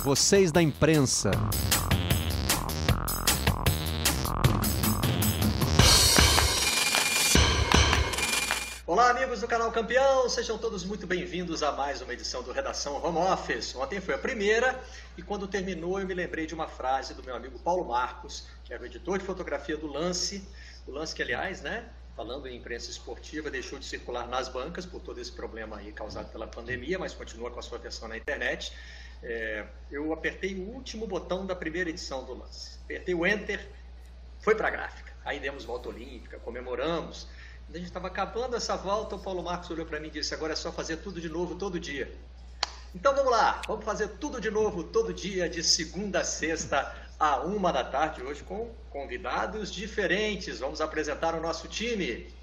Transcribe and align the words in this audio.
vocês 0.00 0.50
da 0.50 0.62
imprensa. 0.62 1.30
Olá, 8.86 9.10
amigos 9.10 9.40
do 9.40 9.46
canal 9.46 9.70
Campeão, 9.70 10.28
sejam 10.28 10.56
todos 10.56 10.84
muito 10.84 11.06
bem-vindos 11.06 11.62
a 11.62 11.72
mais 11.72 12.00
uma 12.00 12.12
edição 12.14 12.42
do 12.42 12.50
Redação 12.50 13.04
Home 13.04 13.18
Office. 13.18 13.76
Ontem 13.76 14.00
foi 14.00 14.14
a 14.14 14.18
primeira 14.18 14.82
e 15.18 15.22
quando 15.22 15.46
terminou 15.46 16.00
eu 16.00 16.06
me 16.06 16.14
lembrei 16.14 16.46
de 16.46 16.54
uma 16.54 16.66
frase 16.66 17.12
do 17.12 17.22
meu 17.22 17.36
amigo 17.36 17.58
Paulo 17.58 17.84
Marcos, 17.84 18.48
que 18.64 18.72
era 18.72 18.82
o 18.82 18.86
editor 18.86 19.18
de 19.18 19.24
fotografia 19.24 19.76
do 19.76 19.86
Lance, 19.86 20.42
o 20.86 20.92
Lance 20.92 21.14
que, 21.14 21.22
aliás, 21.22 21.60
né, 21.60 21.88
falando 22.16 22.46
em 22.48 22.56
imprensa 22.56 22.90
esportiva, 22.90 23.50
deixou 23.50 23.78
de 23.78 23.84
circular 23.84 24.26
nas 24.26 24.48
bancas 24.48 24.86
por 24.86 25.00
todo 25.00 25.20
esse 25.20 25.32
problema 25.32 25.76
aí 25.76 25.92
causado 25.92 26.32
pela 26.32 26.46
pandemia, 26.46 26.98
mas 26.98 27.12
continua 27.12 27.50
com 27.50 27.58
a 27.58 27.62
sua 27.62 27.78
versão 27.78 28.08
na 28.08 28.16
internet. 28.16 28.72
É, 29.22 29.66
eu 29.90 30.12
apertei 30.12 30.54
o 30.54 30.68
último 30.68 31.06
botão 31.06 31.46
da 31.46 31.54
primeira 31.54 31.90
edição 31.90 32.24
do 32.24 32.34
Lance, 32.34 32.78
apertei 32.84 33.14
o 33.14 33.26
Enter, 33.26 33.68
foi 34.40 34.54
para 34.54 34.68
a 34.68 34.70
gráfica. 34.70 35.12
Aí 35.24 35.38
demos 35.38 35.64
volta 35.64 35.88
olímpica, 35.88 36.38
comemoramos 36.38 37.28
a 37.72 37.78
gente 37.78 37.86
estava 37.86 38.08
acabando 38.08 38.56
essa 38.56 38.76
volta, 38.76 39.14
o 39.14 39.18
Paulo 39.18 39.42
Marcos 39.44 39.70
olhou 39.70 39.86
para 39.86 40.00
mim 40.00 40.08
e 40.08 40.10
disse: 40.10 40.34
agora 40.34 40.54
é 40.54 40.56
só 40.56 40.72
fazer 40.72 40.96
tudo 40.96 41.20
de 41.20 41.28
novo 41.28 41.54
todo 41.54 41.78
dia. 41.78 42.12
Então 42.92 43.14
vamos 43.14 43.30
lá, 43.30 43.62
vamos 43.66 43.84
fazer 43.84 44.08
tudo 44.18 44.40
de 44.40 44.50
novo 44.50 44.82
todo 44.82 45.14
dia, 45.14 45.48
de 45.48 45.62
segunda 45.62 46.20
a 46.20 46.24
sexta, 46.24 46.92
a 47.18 47.42
uma 47.42 47.72
da 47.72 47.84
tarde, 47.84 48.22
hoje 48.22 48.42
com 48.42 48.74
convidados 48.90 49.70
diferentes. 49.70 50.58
Vamos 50.58 50.80
apresentar 50.80 51.34
o 51.36 51.40
nosso 51.40 51.68
time. 51.68 52.34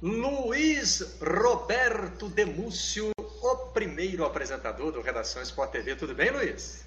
Luiz 0.00 1.18
Roberto 1.20 2.28
Demúcio, 2.28 3.10
o 3.52 3.56
primeiro 3.68 4.24
apresentador 4.24 4.90
do 4.90 5.00
Redação 5.00 5.40
Sport 5.42 5.70
TV. 5.70 5.94
Tudo 5.94 6.14
bem, 6.14 6.30
Luiz? 6.30 6.84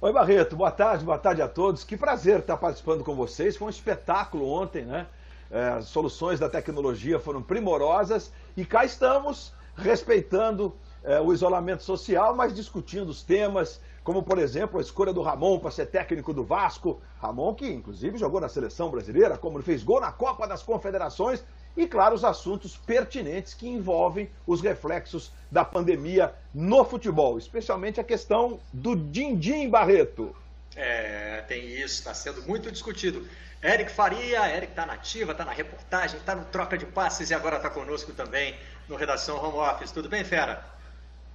Oi, 0.00 0.12
Barreto, 0.12 0.54
boa 0.54 0.70
tarde, 0.70 1.04
boa 1.04 1.18
tarde 1.18 1.40
a 1.40 1.48
todos. 1.48 1.82
Que 1.82 1.96
prazer 1.96 2.40
estar 2.40 2.58
participando 2.58 3.02
com 3.02 3.16
vocês. 3.16 3.56
Foi 3.56 3.68
um 3.68 3.70
espetáculo 3.70 4.46
ontem, 4.48 4.84
né? 4.84 5.06
É, 5.50 5.68
as 5.68 5.86
soluções 5.86 6.38
da 6.38 6.48
tecnologia 6.48 7.18
foram 7.18 7.42
primorosas 7.42 8.30
e 8.54 8.66
cá 8.66 8.84
estamos 8.84 9.54
respeitando 9.74 10.76
é, 11.02 11.18
o 11.20 11.32
isolamento 11.32 11.82
social, 11.82 12.36
mas 12.36 12.54
discutindo 12.54 13.08
os 13.08 13.22
temas, 13.22 13.80
como 14.04 14.22
por 14.22 14.38
exemplo 14.38 14.78
a 14.78 14.82
escolha 14.82 15.12
do 15.12 15.22
Ramon 15.22 15.58
para 15.58 15.70
ser 15.70 15.86
técnico 15.86 16.34
do 16.34 16.44
Vasco. 16.44 17.00
Ramon 17.18 17.54
que 17.54 17.66
inclusive 17.66 18.18
jogou 18.18 18.42
na 18.42 18.48
seleção 18.48 18.90
brasileira, 18.90 19.38
como 19.38 19.56
ele 19.56 19.64
fez 19.64 19.82
gol 19.82 20.02
na 20.02 20.12
Copa 20.12 20.46
das 20.46 20.62
Confederações 20.62 21.42
e, 21.78 21.86
claro, 21.86 22.16
os 22.16 22.24
assuntos 22.24 22.76
pertinentes 22.76 23.54
que 23.54 23.68
envolvem 23.68 24.28
os 24.44 24.60
reflexos 24.60 25.30
da 25.48 25.64
pandemia 25.64 26.34
no 26.52 26.84
futebol, 26.84 27.38
especialmente 27.38 28.00
a 28.00 28.04
questão 28.04 28.58
do 28.72 28.96
din-din 28.96 29.70
Barreto. 29.70 30.34
É, 30.74 31.44
tem 31.46 31.64
isso, 31.64 32.00
está 32.00 32.12
sendo 32.12 32.42
muito 32.42 32.70
discutido. 32.72 33.24
Eric 33.62 33.92
Faria, 33.92 34.48
Eric 34.54 34.72
está 34.72 34.84
na 34.84 34.94
ativa, 34.94 35.30
está 35.30 35.44
na 35.44 35.52
reportagem, 35.52 36.18
está 36.18 36.34
no 36.34 36.44
troca 36.46 36.76
de 36.76 36.84
passes 36.84 37.30
e 37.30 37.34
agora 37.34 37.56
está 37.56 37.70
conosco 37.70 38.12
também 38.12 38.56
no 38.88 38.96
Redação 38.96 39.36
Home 39.36 39.58
Office. 39.58 39.92
Tudo 39.92 40.08
bem, 40.08 40.24
Fera? 40.24 40.77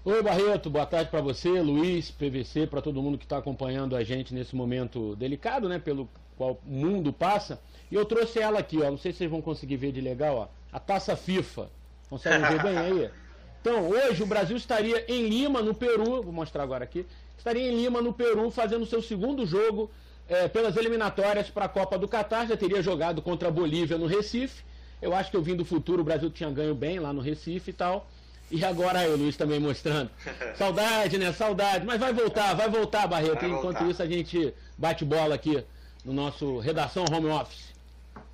Oi, 0.06 0.22
Barreto, 0.22 0.70
boa 0.70 0.86
tarde 0.86 1.10
para 1.10 1.22
você, 1.22 1.62
Luiz, 1.62 2.12
PVC, 2.12 2.68
para 2.68 2.82
todo 2.82 3.02
mundo 3.02 3.18
que 3.18 3.24
está 3.24 3.38
acompanhando 3.38 3.96
a 3.96 4.04
gente 4.04 4.34
nesse 4.34 4.54
momento 4.54 5.16
delicado, 5.16 5.70
né, 5.70 5.80
pelo 5.80 6.10
qual 6.36 6.60
o 6.68 6.70
mundo 6.70 7.14
passa. 7.14 7.58
E 7.90 7.96
eu 7.96 8.04
trouxe 8.04 8.38
ela 8.40 8.60
aqui, 8.60 8.80
ó. 8.82 8.92
Não 8.92 8.98
sei 8.98 9.14
se 9.14 9.20
vocês 9.20 9.32
vão 9.32 9.42
conseguir 9.42 9.78
ver 9.78 9.94
de 9.94 10.02
legal, 10.02 10.36
ó. 10.36 10.48
A 10.74 10.78
taça 10.78 11.16
FIFA. 11.16 11.70
Conseguem 12.10 12.42
ver 12.42 12.62
bem 12.62 12.78
aí? 12.78 13.10
Então, 13.62 13.88
hoje 13.88 14.22
o 14.22 14.26
Brasil 14.26 14.58
estaria 14.58 15.06
em 15.08 15.26
Lima, 15.26 15.62
no 15.62 15.74
Peru. 15.74 16.22
Vou 16.22 16.34
mostrar 16.34 16.64
agora 16.64 16.84
aqui. 16.84 17.06
Estaria 17.38 17.72
em 17.72 17.74
Lima, 17.74 18.02
no 18.02 18.12
Peru, 18.12 18.52
fazendo 18.52 18.86
seu 18.86 19.02
segundo 19.02 19.46
jogo 19.46 19.90
é, 20.28 20.50
pelas 20.50 20.76
eliminatórias 20.76 21.50
para 21.50 21.64
a 21.64 21.70
Copa 21.70 21.98
do 21.98 22.06
Catar. 22.06 22.46
Já 22.46 22.58
teria 22.58 22.82
jogado 22.82 23.22
contra 23.22 23.48
a 23.48 23.52
Bolívia 23.52 23.98
no 23.98 24.06
Recife. 24.06 24.66
Eu 25.02 25.16
acho 25.16 25.32
que 25.32 25.38
eu 25.38 25.42
vim 25.42 25.56
do 25.56 25.64
futuro, 25.64 26.02
o 26.02 26.04
Brasil 26.04 26.30
tinha 26.30 26.52
ganho 26.52 26.76
bem 26.76 27.00
lá 27.00 27.14
no 27.14 27.22
Recife 27.22 27.72
e 27.72 27.74
tal. 27.74 28.06
E 28.54 28.64
agora 28.64 29.00
aí, 29.00 29.10
o 29.10 29.18
Luiz 29.18 29.36
também 29.36 29.60
mostrando. 29.60 30.12
Saudade, 30.56 31.18
né? 31.18 31.34
Saudade. 31.34 31.84
Mas 31.88 32.00
vai 32.00 32.14
voltar, 32.14 32.54
vai 32.54 32.70
voltar, 32.70 33.08
Barreto. 33.08 33.40
Vai 33.40 33.50
Enquanto 33.50 33.64
voltar. 33.64 33.90
isso, 33.90 34.04
a 34.04 34.06
gente 34.06 34.54
bate 34.78 35.04
bola 35.04 35.34
aqui 35.34 35.66
no 36.06 36.14
nosso 36.14 36.60
Redação 36.60 37.04
Home 37.12 37.32
Office. 37.32 37.74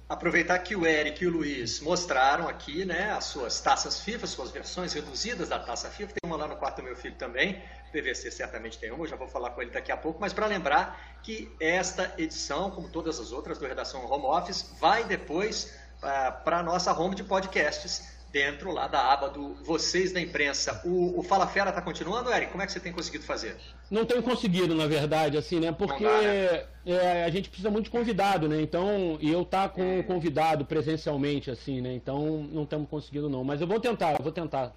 Aproveitar 0.10 0.60
que 0.60 0.76
o 0.76 0.86
Eric 0.86 1.24
e 1.24 1.28
o 1.28 1.32
Luiz 1.32 1.80
mostraram 1.80 2.50
aqui 2.50 2.84
né, 2.84 3.12
as 3.12 3.26
suas 3.26 3.62
taças 3.62 4.02
FIFA, 4.02 4.28
suas 4.28 4.52
versões 4.52 4.92
reduzidas 4.92 5.48
da 5.48 5.58
taça 5.58 5.90
FIFA. 5.90 6.12
Tem 6.20 6.30
uma 6.30 6.36
lá 6.36 6.50
no 6.50 6.58
quarto 6.58 6.78
do 6.78 6.84
meu 6.84 6.98
filho 6.98 7.16
também. 7.16 7.64
PVC 7.94 8.30
certamente 8.30 8.78
tem 8.78 8.92
uma, 8.92 9.06
eu 9.06 9.08
já 9.08 9.16
vou 9.16 9.28
falar 9.28 9.52
com 9.52 9.62
ele 9.62 9.72
daqui 9.72 9.90
a 9.90 9.96
pouco. 9.96 10.20
Mas 10.20 10.34
para 10.34 10.48
lembrar 10.48 11.18
que 11.24 11.50
esta 11.62 12.14
edição, 12.18 12.72
como 12.72 12.90
todas 12.90 13.22
as 13.22 13.32
outras 13.32 13.58
do 13.58 13.66
Redação 13.66 14.06
Home 14.06 14.26
Office, 14.26 14.70
vai 14.82 15.06
depois 15.06 15.76
uh, 16.04 16.06
ah, 16.06 16.32
para 16.44 16.58
a 16.58 16.64
nossa 16.64 16.92
home 16.92 17.16
de 17.16 17.24
podcasts 17.24 18.09
dentro 18.32 18.72
lá 18.72 18.88
da 18.88 19.12
aba 19.12 19.30
do 19.30 19.56
Vocês 19.56 20.12
da 20.12 20.22
Imprensa. 20.22 20.82
O, 20.86 21.20
o 21.20 21.24
Fala 21.24 21.48
Fera 21.48 21.70
está 21.70 21.82
continuando, 21.82 22.32
Eric? 22.32 22.52
Como 22.52 22.62
é 22.62 22.66
que 22.66 22.72
você 22.72 22.80
tem 22.80 22.92
conseguido 22.92 23.24
fazer? 23.24 23.56
Não 23.90 24.06
tenho 24.06 24.22
conseguido, 24.22 24.76
na 24.76 24.88
verdade, 24.88 25.38
assim, 25.38 25.60
né? 25.60 25.72
Porque 25.72 26.04
dá, 26.04 26.22
né? 26.22 26.64
É, 26.86 27.24
a 27.26 27.30
gente 27.30 27.50
precisa 27.50 27.70
muito 27.70 27.86
de 27.86 27.92
convidado, 27.92 28.48
né? 28.48 28.62
Então, 28.62 29.18
e 29.22 29.32
eu 29.32 29.44
tá 29.44 29.68
com 29.68 30.00
um 30.00 30.04
convidado 30.04 30.66
presencialmente, 30.66 31.50
assim, 31.50 31.82
né? 31.82 31.94
Então, 31.94 32.48
não 32.52 32.64
estamos 32.64 32.90
conseguindo, 32.90 33.30
não. 33.30 33.44
Mas 33.44 33.62
eu 33.62 33.68
vou 33.68 33.80
tentar, 33.80 34.14
eu 34.14 34.24
vou 34.24 34.32
tentar. 34.32 34.74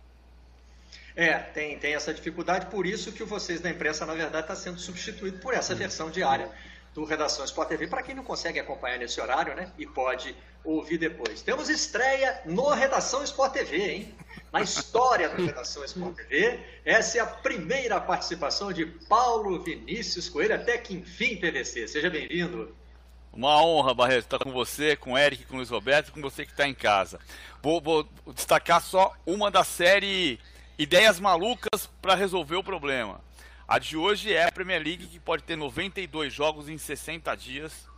É, 1.15 1.35
tem, 1.35 1.79
tem 1.79 1.95
essa 1.95 2.13
dificuldade, 2.13 2.67
por 2.67 2.87
isso 2.87 3.13
que 3.13 3.23
o 3.23 3.27
Vocês 3.27 3.61
da 3.61 3.69
Imprensa, 3.69 4.07
na 4.07 4.15
verdade, 4.15 4.45
está 4.45 4.55
sendo 4.55 4.79
substituído 4.79 5.39
por 5.39 5.53
essa 5.53 5.75
versão 5.75 6.11
diária 6.11 6.49
do 6.95 7.05
Redação 7.05 7.45
Sport 7.45 7.69
TV, 7.69 7.87
para 7.87 8.03
quem 8.03 8.15
não 8.15 8.23
consegue 8.23 8.61
acompanhar 8.61 8.99
nesse 8.99 9.21
horário, 9.21 9.55
né? 9.55 9.73
E 9.79 9.87
pode 9.87 10.37
ouvir 10.65 10.99
depois. 10.99 11.43
Temos 11.43 11.69
estreia 11.69 12.41
no 12.45 12.69
Redação 12.71 13.25
Sport 13.25 13.53
TV, 13.53 13.77
hein? 13.77 14.15
Na 14.53 14.61
história 14.61 15.29
do 15.31 15.45
Redação 15.45 15.85
Sport 15.85 16.17
TV. 16.17 16.61
Essa 16.85 17.19
é 17.19 17.21
a 17.21 17.27
primeira 17.27 18.01
participação 18.01 18.73
de 18.73 18.85
Paulo 18.85 19.63
Vinícius 19.63 20.29
Coelho, 20.29 20.55
até 20.55 20.77
que 20.77 20.95
enfim, 20.95 21.37
PVC. 21.37 21.89
Seja 21.89 22.11
bem-vindo. 22.11 22.75
Uma 23.33 23.65
honra, 23.65 23.95
Barreto, 23.95 24.25
estar 24.25 24.39
com 24.39 24.53
você, 24.53 24.95
com 24.95 25.13
o 25.13 25.19
Eric, 25.19 25.47
com 25.47 25.55
o 25.55 25.57
Luiz 25.57 25.71
Roberto 25.71 26.13
com 26.13 26.21
você 26.21 26.45
que 26.45 26.53
está 26.53 26.69
em 26.69 26.75
casa. 26.75 27.19
Vou, 27.63 27.81
vou, 27.81 28.07
destacar 28.35 28.83
só 28.83 29.15
uma 29.25 29.51
da 29.51 29.65
série 29.65 30.39
Ideias 30.79 31.19
Malucas 31.19 31.89
para 32.03 32.15
Resolver 32.15 32.57
o 32.57 32.63
Problema. 32.63 33.23
A 33.73 33.79
de 33.79 33.97
hoje 33.97 34.35
é 34.35 34.45
a 34.45 34.53
Premier 34.53 34.83
League, 34.83 35.07
que 35.07 35.19
pode 35.19 35.45
ter 35.45 35.57
92 35.57 36.31
jogos 36.31 36.69
em 36.69 36.77
60 36.77 37.35
dias 37.37 37.89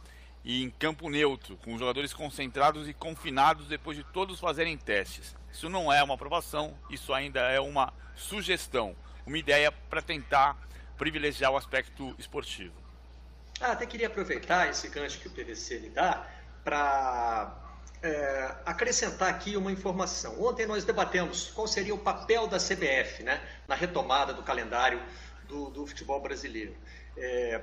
e 0.44 0.62
em 0.62 0.70
campo 0.70 1.10
neutro, 1.10 1.56
com 1.56 1.76
jogadores 1.76 2.14
concentrados 2.14 2.88
e 2.88 2.94
confinados 2.94 3.66
depois 3.66 3.96
de 3.96 4.04
todos 4.04 4.38
fazerem 4.38 4.78
testes. 4.78 5.34
Isso 5.52 5.68
não 5.68 5.92
é 5.92 6.00
uma 6.00 6.14
aprovação, 6.14 6.78
isso 6.88 7.12
ainda 7.12 7.40
é 7.50 7.58
uma 7.58 7.92
sugestão, 8.14 8.94
uma 9.26 9.36
ideia 9.36 9.72
para 9.72 10.00
tentar 10.00 10.56
privilegiar 10.96 11.50
o 11.50 11.56
aspecto 11.56 12.14
esportivo. 12.20 12.76
Ah, 13.60 13.72
até 13.72 13.84
queria 13.84 14.06
aproveitar 14.06 14.70
esse 14.70 14.86
gancho 14.86 15.18
que 15.18 15.26
o 15.26 15.30
PVC 15.32 15.78
lhe 15.78 15.90
dá 15.90 16.24
para 16.62 17.52
é, 18.00 18.54
acrescentar 18.64 19.28
aqui 19.28 19.56
uma 19.56 19.72
informação. 19.72 20.40
Ontem 20.40 20.66
nós 20.66 20.84
debatemos 20.84 21.50
qual 21.50 21.66
seria 21.66 21.96
o 21.96 21.98
papel 21.98 22.46
da 22.46 22.58
CBF 22.58 23.24
né, 23.24 23.40
na 23.66 23.74
retomada 23.74 24.32
do 24.32 24.44
calendário 24.44 25.02
do, 25.54 25.70
do 25.70 25.86
futebol 25.86 26.20
brasileiro. 26.20 26.74
É, 27.16 27.60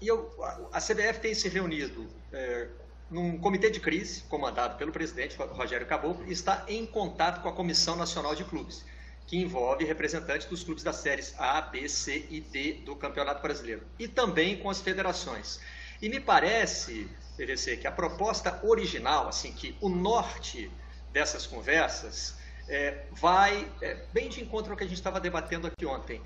e 0.00 0.06
eu, 0.06 0.32
a 0.72 0.80
CBF 0.80 1.20
tem 1.20 1.34
se 1.34 1.48
reunido 1.48 2.06
é, 2.32 2.68
num 3.10 3.36
comitê 3.38 3.68
de 3.68 3.80
crise, 3.80 4.22
comandado 4.28 4.78
pelo 4.78 4.92
presidente 4.92 5.36
Rogério 5.36 5.86
Caboclo, 5.86 6.24
e 6.28 6.32
está 6.32 6.64
em 6.68 6.86
contato 6.86 7.42
com 7.42 7.48
a 7.48 7.52
Comissão 7.52 7.96
Nacional 7.96 8.34
de 8.34 8.44
Clubes, 8.44 8.84
que 9.26 9.36
envolve 9.36 9.84
representantes 9.84 10.46
dos 10.46 10.62
clubes 10.62 10.84
das 10.84 10.96
séries 10.96 11.34
A, 11.38 11.60
B, 11.60 11.88
C 11.88 12.26
e 12.30 12.40
D 12.40 12.74
do 12.84 12.94
Campeonato 12.94 13.42
Brasileiro, 13.42 13.82
e 13.98 14.06
também 14.06 14.56
com 14.56 14.70
as 14.70 14.80
federações. 14.80 15.60
E 16.00 16.08
me 16.08 16.20
parece, 16.20 17.08
PVC, 17.36 17.76
que 17.76 17.86
a 17.86 17.92
proposta 17.92 18.60
original, 18.64 19.28
assim, 19.28 19.52
que 19.52 19.76
o 19.80 19.88
norte 19.88 20.70
dessas 21.12 21.46
conversas 21.46 22.36
é, 22.68 23.04
vai 23.12 23.68
é, 23.80 23.98
bem 24.12 24.28
de 24.28 24.42
encontro 24.42 24.72
ao 24.72 24.76
que 24.76 24.84
a 24.84 24.86
gente 24.86 24.96
estava 24.96 25.20
debatendo 25.20 25.66
aqui 25.66 25.84
ontem. 25.84 26.20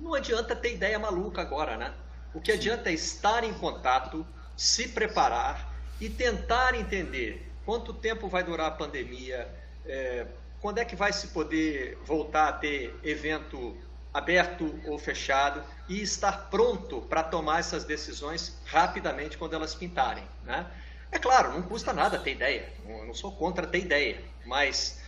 Não 0.00 0.14
adianta 0.14 0.56
ter 0.56 0.74
ideia 0.74 0.98
maluca 0.98 1.42
agora, 1.42 1.76
né? 1.76 1.92
O 2.32 2.40
que 2.40 2.50
adianta 2.50 2.90
é 2.90 2.94
estar 2.94 3.44
em 3.44 3.52
contato, 3.54 4.26
se 4.56 4.88
preparar 4.88 5.72
e 6.00 6.08
tentar 6.08 6.74
entender 6.74 7.52
quanto 7.64 7.92
tempo 7.92 8.26
vai 8.28 8.42
durar 8.42 8.68
a 8.68 8.70
pandemia, 8.70 9.48
é, 9.84 10.26
quando 10.60 10.78
é 10.78 10.84
que 10.84 10.96
vai 10.96 11.12
se 11.12 11.28
poder 11.28 11.98
voltar 12.04 12.48
a 12.48 12.52
ter 12.52 12.98
evento 13.02 13.76
aberto 14.12 14.80
ou 14.86 14.98
fechado 14.98 15.62
e 15.88 16.02
estar 16.02 16.48
pronto 16.50 17.02
para 17.02 17.22
tomar 17.22 17.60
essas 17.60 17.84
decisões 17.84 18.58
rapidamente 18.64 19.38
quando 19.38 19.54
elas 19.54 19.74
pintarem. 19.74 20.24
Né? 20.44 20.66
É 21.12 21.18
claro, 21.18 21.52
não 21.52 21.62
custa 21.62 21.92
nada 21.92 22.18
ter 22.18 22.32
ideia, 22.32 22.72
eu 22.88 23.06
não 23.06 23.14
sou 23.14 23.32
contra 23.32 23.66
ter 23.66 23.78
ideia, 23.78 24.22
mas 24.44 24.99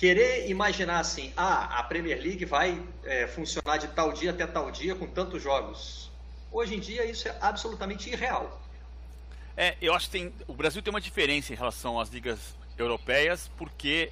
querer 0.00 0.48
imaginar 0.48 0.98
assim, 0.98 1.30
ah, 1.36 1.78
a 1.78 1.82
Premier 1.82 2.18
League 2.18 2.46
vai 2.46 2.82
é, 3.04 3.26
funcionar 3.26 3.76
de 3.76 3.86
tal 3.88 4.14
dia 4.14 4.30
até 4.30 4.46
tal 4.46 4.70
dia 4.70 4.94
com 4.94 5.06
tantos 5.06 5.42
jogos. 5.42 6.10
Hoje 6.50 6.74
em 6.74 6.80
dia 6.80 7.04
isso 7.04 7.28
é 7.28 7.36
absolutamente 7.38 8.08
irreal. 8.08 8.58
É, 9.54 9.76
eu 9.78 9.92
acho 9.92 10.06
que 10.06 10.12
tem, 10.12 10.32
o 10.48 10.54
Brasil 10.54 10.80
tem 10.80 10.90
uma 10.90 11.02
diferença 11.02 11.52
em 11.52 11.56
relação 11.56 12.00
às 12.00 12.08
ligas 12.08 12.56
europeias, 12.78 13.50
porque 13.58 14.10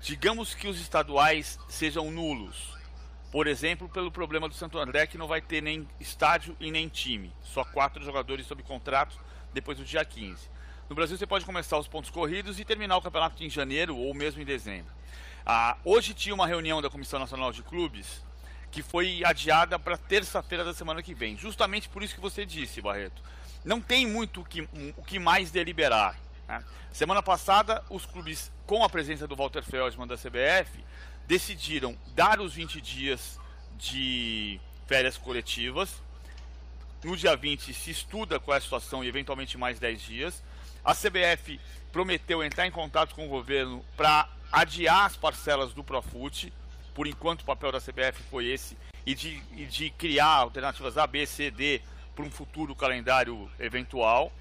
digamos 0.00 0.52
que 0.52 0.66
os 0.66 0.80
estaduais 0.80 1.60
sejam 1.68 2.10
nulos. 2.10 2.76
Por 3.30 3.46
exemplo, 3.46 3.88
pelo 3.88 4.10
problema 4.10 4.48
do 4.48 4.54
Santo 4.56 4.80
André, 4.80 5.06
que 5.06 5.16
não 5.16 5.28
vai 5.28 5.40
ter 5.40 5.62
nem 5.62 5.88
estádio 6.00 6.56
e 6.58 6.72
nem 6.72 6.88
time. 6.88 7.32
Só 7.44 7.64
quatro 7.64 8.02
jogadores 8.04 8.46
sob 8.46 8.64
contrato 8.64 9.16
depois 9.54 9.78
do 9.78 9.84
dia 9.84 10.04
15. 10.04 10.48
No 10.90 10.96
Brasil, 10.96 11.16
você 11.16 11.24
pode 11.24 11.44
começar 11.44 11.78
os 11.78 11.86
pontos 11.86 12.10
corridos 12.10 12.58
e 12.58 12.64
terminar 12.64 12.96
o 12.96 13.00
campeonato 13.00 13.44
em 13.44 13.48
janeiro 13.48 13.96
ou 13.96 14.12
mesmo 14.12 14.42
em 14.42 14.44
dezembro. 14.44 14.92
Ah, 15.46 15.76
hoje 15.84 16.12
tinha 16.12 16.34
uma 16.34 16.48
reunião 16.48 16.82
da 16.82 16.90
Comissão 16.90 17.20
Nacional 17.20 17.52
de 17.52 17.62
Clubes 17.62 18.24
que 18.72 18.82
foi 18.82 19.22
adiada 19.24 19.78
para 19.78 19.96
terça-feira 19.96 20.64
da 20.64 20.74
semana 20.74 21.00
que 21.00 21.14
vem. 21.14 21.38
Justamente 21.38 21.88
por 21.88 22.02
isso 22.02 22.16
que 22.16 22.20
você 22.20 22.44
disse, 22.44 22.82
Barreto. 22.82 23.22
Não 23.64 23.80
tem 23.80 24.04
muito 24.04 24.40
o 24.40 24.44
que, 24.44 24.62
o 24.96 25.02
que 25.04 25.20
mais 25.20 25.52
deliberar. 25.52 26.18
Né? 26.48 26.64
Semana 26.90 27.22
passada, 27.22 27.84
os 27.88 28.04
clubes, 28.04 28.50
com 28.66 28.82
a 28.82 28.88
presença 28.88 29.28
do 29.28 29.36
Walter 29.36 29.62
Feldman 29.62 30.08
da 30.08 30.16
CBF, 30.16 30.84
decidiram 31.24 31.96
dar 32.16 32.40
os 32.40 32.54
20 32.54 32.80
dias 32.80 33.38
de 33.76 34.60
férias 34.88 35.16
coletivas. 35.16 36.02
No 37.04 37.16
dia 37.16 37.36
20 37.36 37.72
se 37.74 37.92
estuda 37.92 38.40
qual 38.40 38.56
é 38.56 38.58
a 38.58 38.60
situação 38.60 39.04
e 39.04 39.08
eventualmente 39.08 39.56
mais 39.56 39.78
10 39.78 40.02
dias. 40.02 40.49
A 40.84 40.94
CBF 40.94 41.60
prometeu 41.92 42.42
entrar 42.42 42.66
em 42.66 42.70
contato 42.70 43.14
com 43.14 43.26
o 43.26 43.28
governo 43.28 43.84
para 43.96 44.28
adiar 44.50 45.04
as 45.06 45.16
parcelas 45.16 45.72
do 45.72 45.84
Profut. 45.84 46.52
Por 46.94 47.06
enquanto, 47.06 47.42
o 47.42 47.44
papel 47.44 47.72
da 47.72 47.80
CBF 47.80 48.22
foi 48.30 48.46
esse, 48.46 48.76
e 49.06 49.14
de, 49.14 49.42
e 49.56 49.64
de 49.66 49.90
criar 49.90 50.26
alternativas 50.26 50.96
A, 50.98 51.06
B, 51.06 51.26
C, 51.26 51.50
D 51.50 51.80
para 52.14 52.24
um 52.24 52.30
futuro 52.30 52.74
calendário 52.74 53.50
eventual. 53.58 54.32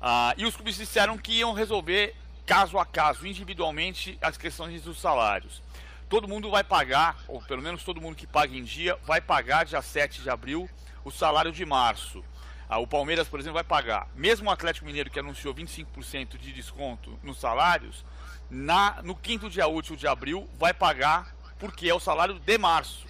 Ah, 0.00 0.34
e 0.36 0.44
os 0.44 0.54
clubes 0.54 0.76
disseram 0.76 1.16
que 1.16 1.32
iam 1.32 1.52
resolver 1.52 2.14
caso 2.44 2.78
a 2.78 2.84
caso, 2.84 3.26
individualmente, 3.26 4.18
as 4.20 4.36
questões 4.36 4.82
dos 4.82 5.00
salários. 5.00 5.62
Todo 6.08 6.28
mundo 6.28 6.50
vai 6.50 6.62
pagar, 6.62 7.16
ou 7.26 7.40
pelo 7.42 7.62
menos 7.62 7.82
todo 7.82 8.00
mundo 8.00 8.16
que 8.16 8.26
paga 8.26 8.54
em 8.54 8.62
dia, 8.62 8.98
vai 9.04 9.20
pagar 9.20 9.64
dia 9.64 9.80
7 9.80 10.22
de 10.22 10.30
abril 10.30 10.68
o 11.04 11.10
salário 11.10 11.52
de 11.52 11.64
março. 11.64 12.24
Ah, 12.68 12.78
o 12.78 12.86
Palmeiras, 12.86 13.28
por 13.28 13.38
exemplo, 13.38 13.54
vai 13.54 13.64
pagar. 13.64 14.08
Mesmo 14.14 14.48
o 14.48 14.52
Atlético 14.52 14.86
Mineiro, 14.86 15.10
que 15.10 15.18
anunciou 15.18 15.54
25% 15.54 16.38
de 16.38 16.52
desconto 16.52 17.18
nos 17.22 17.38
salários, 17.38 18.04
na, 18.50 19.02
no 19.02 19.14
quinto 19.14 19.50
dia 19.50 19.66
útil 19.66 19.96
de 19.96 20.06
abril 20.06 20.48
vai 20.58 20.72
pagar 20.72 21.34
porque 21.58 21.88
é 21.88 21.94
o 21.94 22.00
salário 22.00 22.38
de 22.38 22.58
março. 22.58 23.06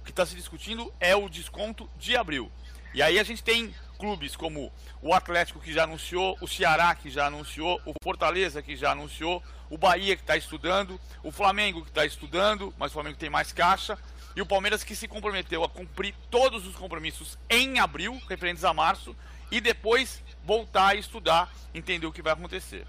O 0.00 0.04
que 0.04 0.10
está 0.10 0.24
se 0.24 0.34
discutindo 0.34 0.92
é 0.98 1.14
o 1.14 1.28
desconto 1.28 1.88
de 1.96 2.16
abril. 2.16 2.50
E 2.94 3.02
aí 3.02 3.18
a 3.18 3.22
gente 3.22 3.42
tem 3.42 3.74
clubes 3.98 4.36
como 4.36 4.72
o 5.02 5.12
Atlético 5.12 5.60
que 5.60 5.72
já 5.72 5.84
anunciou, 5.84 6.38
o 6.40 6.48
Ceará 6.48 6.94
que 6.94 7.10
já 7.10 7.26
anunciou, 7.26 7.80
o 7.84 7.92
Fortaleza 8.02 8.62
que 8.62 8.76
já 8.76 8.92
anunciou, 8.92 9.42
o 9.68 9.76
Bahia 9.76 10.16
que 10.16 10.22
está 10.22 10.36
estudando, 10.36 10.98
o 11.22 11.30
Flamengo 11.30 11.82
que 11.82 11.90
está 11.90 12.06
estudando, 12.06 12.72
mas 12.78 12.90
o 12.90 12.94
Flamengo 12.94 13.18
tem 13.18 13.28
mais 13.28 13.52
caixa, 13.52 13.98
e 14.38 14.40
o 14.40 14.46
Palmeiras 14.46 14.84
que 14.84 14.94
se 14.94 15.08
comprometeu 15.08 15.64
a 15.64 15.68
cumprir 15.68 16.14
todos 16.30 16.64
os 16.64 16.76
compromissos 16.76 17.36
em 17.50 17.80
abril, 17.80 18.16
referentes 18.28 18.62
a 18.62 18.72
março, 18.72 19.16
e 19.50 19.60
depois 19.60 20.22
voltar 20.44 20.90
a 20.90 20.94
estudar, 20.94 21.52
entender 21.74 22.06
o 22.06 22.12
que 22.12 22.22
vai 22.22 22.34
acontecer. 22.34 22.86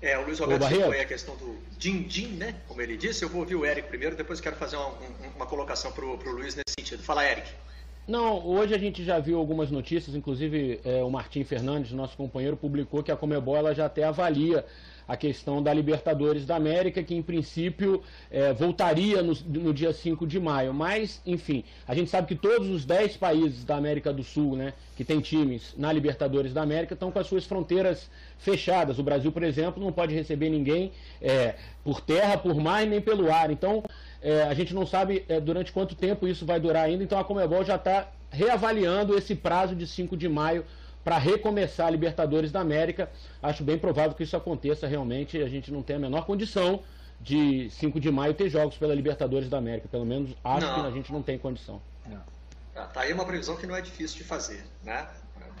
É, 0.00 0.18
o 0.18 0.24
Luiz 0.24 0.38
Roberto 0.38 0.66
citou 0.66 0.92
aí 0.92 1.00
a 1.00 1.04
questão 1.04 1.36
do 1.36 1.58
din-din, 1.76 2.28
né? 2.36 2.54
Como 2.66 2.80
ele 2.80 2.96
disse. 2.96 3.22
Eu 3.22 3.28
vou 3.28 3.42
ouvir 3.42 3.54
o 3.54 3.66
Eric 3.66 3.86
primeiro, 3.86 4.16
depois 4.16 4.40
quero 4.40 4.56
fazer 4.56 4.76
uma, 4.76 4.94
uma 5.36 5.44
colocação 5.44 5.92
para 5.92 6.02
o 6.06 6.16
Luiz 6.32 6.54
nesse 6.54 6.74
sentido. 6.78 7.02
Fala, 7.02 7.30
Eric. 7.30 7.50
Não, 8.08 8.46
hoje 8.46 8.74
a 8.74 8.78
gente 8.78 9.04
já 9.04 9.18
viu 9.18 9.38
algumas 9.38 9.70
notícias, 9.70 10.16
inclusive 10.16 10.80
é, 10.86 11.02
o 11.02 11.10
Martim 11.10 11.44
Fernandes, 11.44 11.92
nosso 11.92 12.16
companheiro, 12.16 12.56
publicou 12.56 13.02
que 13.02 13.12
a 13.12 13.16
Comebol 13.16 13.58
ela 13.58 13.74
já 13.74 13.84
até 13.84 14.04
avalia 14.04 14.64
a 15.06 15.16
questão 15.16 15.62
da 15.62 15.72
Libertadores 15.72 16.46
da 16.46 16.56
América, 16.56 17.02
que 17.02 17.14
em 17.14 17.22
princípio 17.22 18.02
é, 18.30 18.52
voltaria 18.52 19.22
no, 19.22 19.34
no, 19.46 19.72
dia 19.72 19.92
5 19.92 20.26
de 20.26 20.40
maio. 20.40 20.72
Mas, 20.72 21.20
enfim, 21.26 21.64
a 21.86 21.94
gente 21.94 22.10
sabe 22.10 22.28
que 22.28 22.34
todos 22.34 22.68
os 22.68 22.84
10 22.84 23.16
países 23.16 23.64
da 23.64 23.76
América 23.76 24.12
do 24.12 24.22
Sul, 24.22 24.56
né, 24.56 24.72
que 24.96 25.04
tem 25.04 25.20
times 25.20 25.74
na 25.76 25.92
Libertadores 25.92 26.52
da 26.52 26.62
América, 26.62 26.94
estão 26.94 27.10
com 27.10 27.18
as 27.18 27.26
suas 27.26 27.44
fronteiras 27.44 28.08
fechadas. 28.38 28.98
O 28.98 29.02
Brasil, 29.02 29.30
por 29.30 29.42
exemplo, 29.42 29.82
não 29.82 29.92
pode 29.92 30.14
receber 30.14 30.48
ninguém 30.48 30.92
é, 31.20 31.54
por 31.82 32.00
terra, 32.00 32.38
por 32.38 32.54
mar 32.54 32.82
e 32.82 32.86
nem 32.86 33.00
pelo 33.00 33.32
ar. 33.32 33.50
Então, 33.50 33.82
é, 34.22 34.42
a 34.44 34.54
gente 34.54 34.74
não 34.74 34.86
sabe 34.86 35.24
é, 35.28 35.38
durante 35.38 35.70
quanto 35.70 35.94
tempo 35.94 36.26
isso 36.26 36.46
vai 36.46 36.58
durar 36.58 36.84
ainda. 36.86 37.04
Então, 37.04 37.18
a 37.18 37.24
Comebol 37.24 37.64
já 37.64 37.76
está 37.76 38.10
reavaliando 38.30 39.16
esse 39.16 39.34
prazo 39.34 39.76
de 39.76 39.86
5 39.86 40.16
de 40.16 40.28
maio 40.28 40.64
para 41.04 41.18
recomeçar 41.18 41.86
a 41.86 41.90
Libertadores 41.90 42.50
da 42.50 42.60
América. 42.60 43.10
Acho 43.42 43.62
bem 43.62 43.78
provável 43.78 44.14
que 44.14 44.22
isso 44.22 44.36
aconteça 44.36 44.86
realmente. 44.86 45.40
A 45.42 45.48
gente 45.48 45.70
não 45.70 45.82
tem 45.82 45.96
a 45.96 45.98
menor 45.98 46.24
condição 46.24 46.82
de 47.20 47.68
5 47.70 48.00
de 48.00 48.10
maio 48.10 48.34
ter 48.34 48.48
jogos 48.48 48.76
pela 48.76 48.94
Libertadores 48.94 49.48
da 49.48 49.58
América. 49.58 49.86
Pelo 49.88 50.06
menos 50.06 50.30
acho 50.42 50.66
não. 50.66 50.74
que 50.74 50.86
a 50.86 50.90
gente 50.90 51.12
não 51.12 51.22
tem 51.22 51.38
condição. 51.38 51.80
Ah, 52.74 52.86
tá 52.86 53.02
aí 53.02 53.12
uma 53.12 53.24
previsão 53.24 53.56
que 53.56 53.66
não 53.66 53.76
é 53.76 53.80
difícil 53.80 54.18
de 54.18 54.24
fazer, 54.24 54.64
né? 54.82 55.06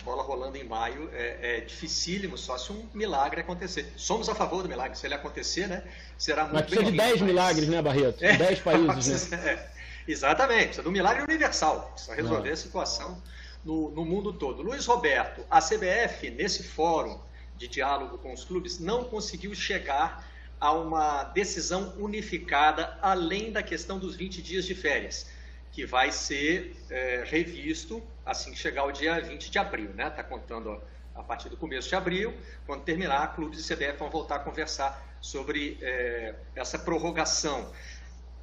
bola 0.04 0.22
rolando 0.22 0.56
em 0.56 0.64
maio 0.64 1.08
é, 1.12 1.58
é 1.58 1.60
dificílimo, 1.60 2.36
só 2.36 2.58
se 2.58 2.72
um 2.72 2.86
milagre 2.92 3.40
acontecer. 3.40 3.92
Somos 3.96 4.28
a 4.28 4.34
favor 4.34 4.62
do 4.62 4.68
milagre, 4.68 4.98
se 4.98 5.06
ele 5.06 5.14
acontecer, 5.14 5.66
né? 5.66 5.82
Será 6.18 6.42
muito 6.42 6.54
Mas 6.54 6.66
precisa 6.66 6.90
de 6.90 6.96
10 6.96 7.10
mas... 7.12 7.22
milagres, 7.22 7.68
né, 7.68 7.80
Barreto? 7.82 8.22
É, 8.22 8.36
10 8.36 8.58
países, 8.60 9.30
né? 9.30 9.64
É, 10.06 10.10
exatamente, 10.10 10.64
precisa 10.64 10.82
de 10.82 10.88
um 10.88 10.92
milagre 10.92 11.22
universal, 11.22 11.90
precisa 11.92 12.14
resolver 12.14 12.50
a 12.50 12.56
situação 12.56 13.22
no, 13.64 13.90
no 13.90 14.04
mundo 14.04 14.32
todo. 14.32 14.62
Luiz 14.62 14.86
Roberto, 14.86 15.44
a 15.50 15.60
CBF, 15.60 16.30
nesse 16.30 16.62
fórum 16.62 17.18
de 17.56 17.68
diálogo 17.68 18.18
com 18.18 18.32
os 18.32 18.44
clubes, 18.44 18.78
não 18.78 19.04
conseguiu 19.04 19.54
chegar 19.54 20.28
a 20.60 20.72
uma 20.72 21.24
decisão 21.24 21.94
unificada 21.98 22.98
além 23.00 23.52
da 23.52 23.62
questão 23.62 23.98
dos 23.98 24.16
20 24.16 24.42
dias 24.42 24.64
de 24.64 24.74
férias, 24.74 25.30
que 25.72 25.84
vai 25.84 26.10
ser 26.12 26.76
é, 26.90 27.24
revisto 27.26 28.02
assim 28.24 28.52
que 28.52 28.58
chegar 28.58 28.84
o 28.84 28.92
dia 28.92 29.20
20 29.20 29.50
de 29.50 29.58
abril, 29.58 29.90
né? 29.94 30.08
Está 30.08 30.22
contando 30.22 30.80
a 31.14 31.22
partir 31.22 31.48
do 31.48 31.56
começo 31.56 31.88
de 31.88 31.94
abril, 31.94 32.34
quando 32.66 32.82
terminar, 32.82 33.34
clubes 33.34 33.60
e 33.60 33.74
CBF 33.74 33.98
vão 33.98 34.10
voltar 34.10 34.36
a 34.36 34.38
conversar 34.40 35.16
sobre 35.20 35.78
é, 35.80 36.34
essa 36.54 36.78
prorrogação 36.78 37.72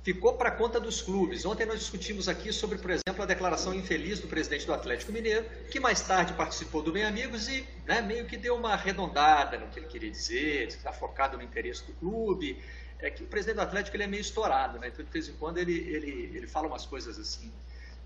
ficou 0.03 0.33
para 0.33 0.51
conta 0.51 0.79
dos 0.79 1.01
clubes. 1.01 1.45
Ontem 1.45 1.65
nós 1.65 1.79
discutimos 1.79 2.27
aqui 2.27 2.51
sobre, 2.51 2.77
por 2.77 2.91
exemplo, 2.91 3.21
a 3.21 3.25
declaração 3.25 3.73
infeliz 3.73 4.19
do 4.19 4.27
presidente 4.27 4.65
do 4.65 4.73
Atlético 4.73 5.11
Mineiro, 5.11 5.45
que 5.69 5.79
mais 5.79 6.01
tarde 6.01 6.33
participou 6.33 6.81
do 6.81 6.91
Bem 6.91 7.03
Amigos 7.03 7.47
e 7.47 7.67
né, 7.85 8.01
meio 8.01 8.25
que 8.25 8.35
deu 8.35 8.55
uma 8.55 8.73
arredondada 8.73 9.57
no 9.57 9.67
que 9.67 9.79
ele 9.79 9.87
queria 9.87 10.09
dizer, 10.09 10.67
está 10.67 10.91
focado 10.91 11.37
no 11.37 11.43
interesse 11.43 11.85
do 11.85 11.93
clube. 11.93 12.61
É 12.99 13.09
que 13.09 13.23
o 13.23 13.27
presidente 13.27 13.55
do 13.55 13.61
Atlético 13.61 13.95
ele 13.95 14.03
é 14.03 14.07
meio 14.07 14.21
estourado, 14.21 14.79
né? 14.79 14.87
então 14.87 15.03
de 15.03 15.11
vez 15.11 15.27
em 15.27 15.33
quando 15.33 15.57
ele, 15.57 15.73
ele, 15.73 16.31
ele 16.35 16.47
fala 16.47 16.67
umas 16.67 16.85
coisas 16.85 17.17
assim 17.17 17.51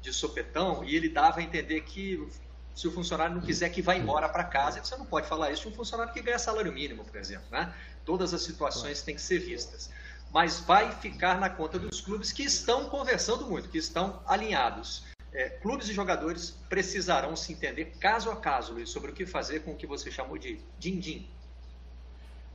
de 0.02 0.14
sopetão 0.14 0.86
e 0.86 0.96
ele 0.96 1.10
dava 1.10 1.40
a 1.40 1.44
entender 1.44 1.82
que 1.82 2.26
se 2.74 2.88
o 2.88 2.92
funcionário 2.92 3.36
não 3.36 3.42
quiser 3.42 3.70
que 3.70 3.82
vá 3.82 3.96
embora 3.96 4.30
para 4.30 4.44
casa, 4.44 4.84
você 4.84 4.96
não 4.96 5.06
pode 5.06 5.28
falar 5.28 5.52
isso 5.52 5.64
de 5.64 5.68
um 5.70 5.72
funcionário 5.74 6.14
que 6.14 6.22
ganha 6.22 6.38
salário 6.38 6.72
mínimo, 6.72 7.04
por 7.04 7.18
exemplo. 7.18 7.46
Né? 7.52 7.74
Todas 8.06 8.34
as 8.34 8.42
situações 8.42 9.02
têm 9.02 9.16
que 9.16 9.22
ser 9.22 9.40
vistas 9.40 9.90
mas 10.36 10.60
vai 10.60 10.92
ficar 10.92 11.40
na 11.40 11.50
conta 11.50 11.80
dos 11.80 12.02
clubes 12.02 12.34
que 12.34 12.44
estão 12.44 12.90
conversando 12.90 13.46
muito, 13.46 13.70
que 13.70 13.78
estão 13.78 14.20
alinhados. 14.28 15.06
É, 15.32 15.48
clubes 15.48 15.88
e 15.88 15.94
jogadores 15.94 16.60
precisarão 16.68 17.38
se 17.38 17.54
entender 17.54 17.94
caso 18.02 18.30
a 18.30 18.36
caso, 18.36 18.74
Luiz, 18.74 18.90
sobre 18.90 19.12
o 19.12 19.14
que 19.14 19.26
fazer 19.26 19.62
com 19.62 19.72
o 19.72 19.78
que 19.78 19.88
você 19.88 20.12
chamou 20.12 20.38
de 20.38 20.60
din-din. 20.78 21.26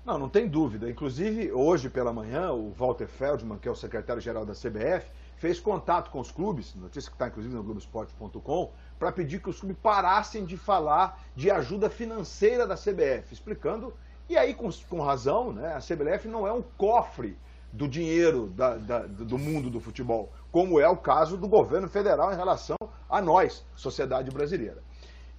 Não, 0.05 0.19
não 0.19 0.29
tem 0.29 0.47
dúvida. 0.47 0.91
Inclusive, 0.91 1.53
hoje 1.53 1.89
pela 1.89 2.13
manhã, 2.13 2.53
o 2.53 2.71
Walter 2.71 3.09
Feldman, 3.09 3.57
que 3.57 3.67
é 3.67 3.71
o 3.71 3.75
secretário-geral 3.75 4.45
da 4.45 4.53
CBF, 4.53 5.11
fez 5.39 5.59
contato 5.59 6.11
com 6.11 6.21
os 6.21 6.31
clubes, 6.31 6.75
notícia 6.75 7.11
que 7.11 7.15
está 7.15 7.29
inclusive 7.29 7.55
no 7.55 7.63
Globoesporte.com, 7.63 8.73
para 8.99 9.11
pedir 9.11 9.41
que 9.41 9.49
os 9.49 9.59
clubes 9.59 9.79
parassem 9.83 10.45
de 10.45 10.59
falar 10.59 11.19
de 11.35 11.51
ajuda 11.51 11.89
financeira 11.89 12.67
da 12.67 12.75
CBF, 12.75 13.33
explicando, 13.33 13.95
e 14.29 14.37
aí 14.37 14.53
com, 14.53 14.69
com 14.87 15.01
razão, 15.01 15.51
né, 15.51 15.75
a 15.75 15.79
CBF 15.79 16.29
não 16.29 16.47
é 16.47 16.53
um 16.53 16.61
cofre 16.77 17.39
do 17.73 17.87
dinheiro 17.87 18.49
da, 18.49 18.77
da, 18.77 18.99
do 19.07 19.39
mundo 19.39 19.71
do 19.71 19.81
futebol, 19.81 20.33
como 20.51 20.81
é 20.81 20.89
o 20.89 20.97
caso 20.97 21.37
do 21.37 21.47
governo 21.47 21.89
federal 21.89 22.33
em 22.33 22.37
relação 22.37 22.77
a 23.09 23.21
nós, 23.21 23.65
sociedade 23.77 24.31
brasileira. 24.31 24.83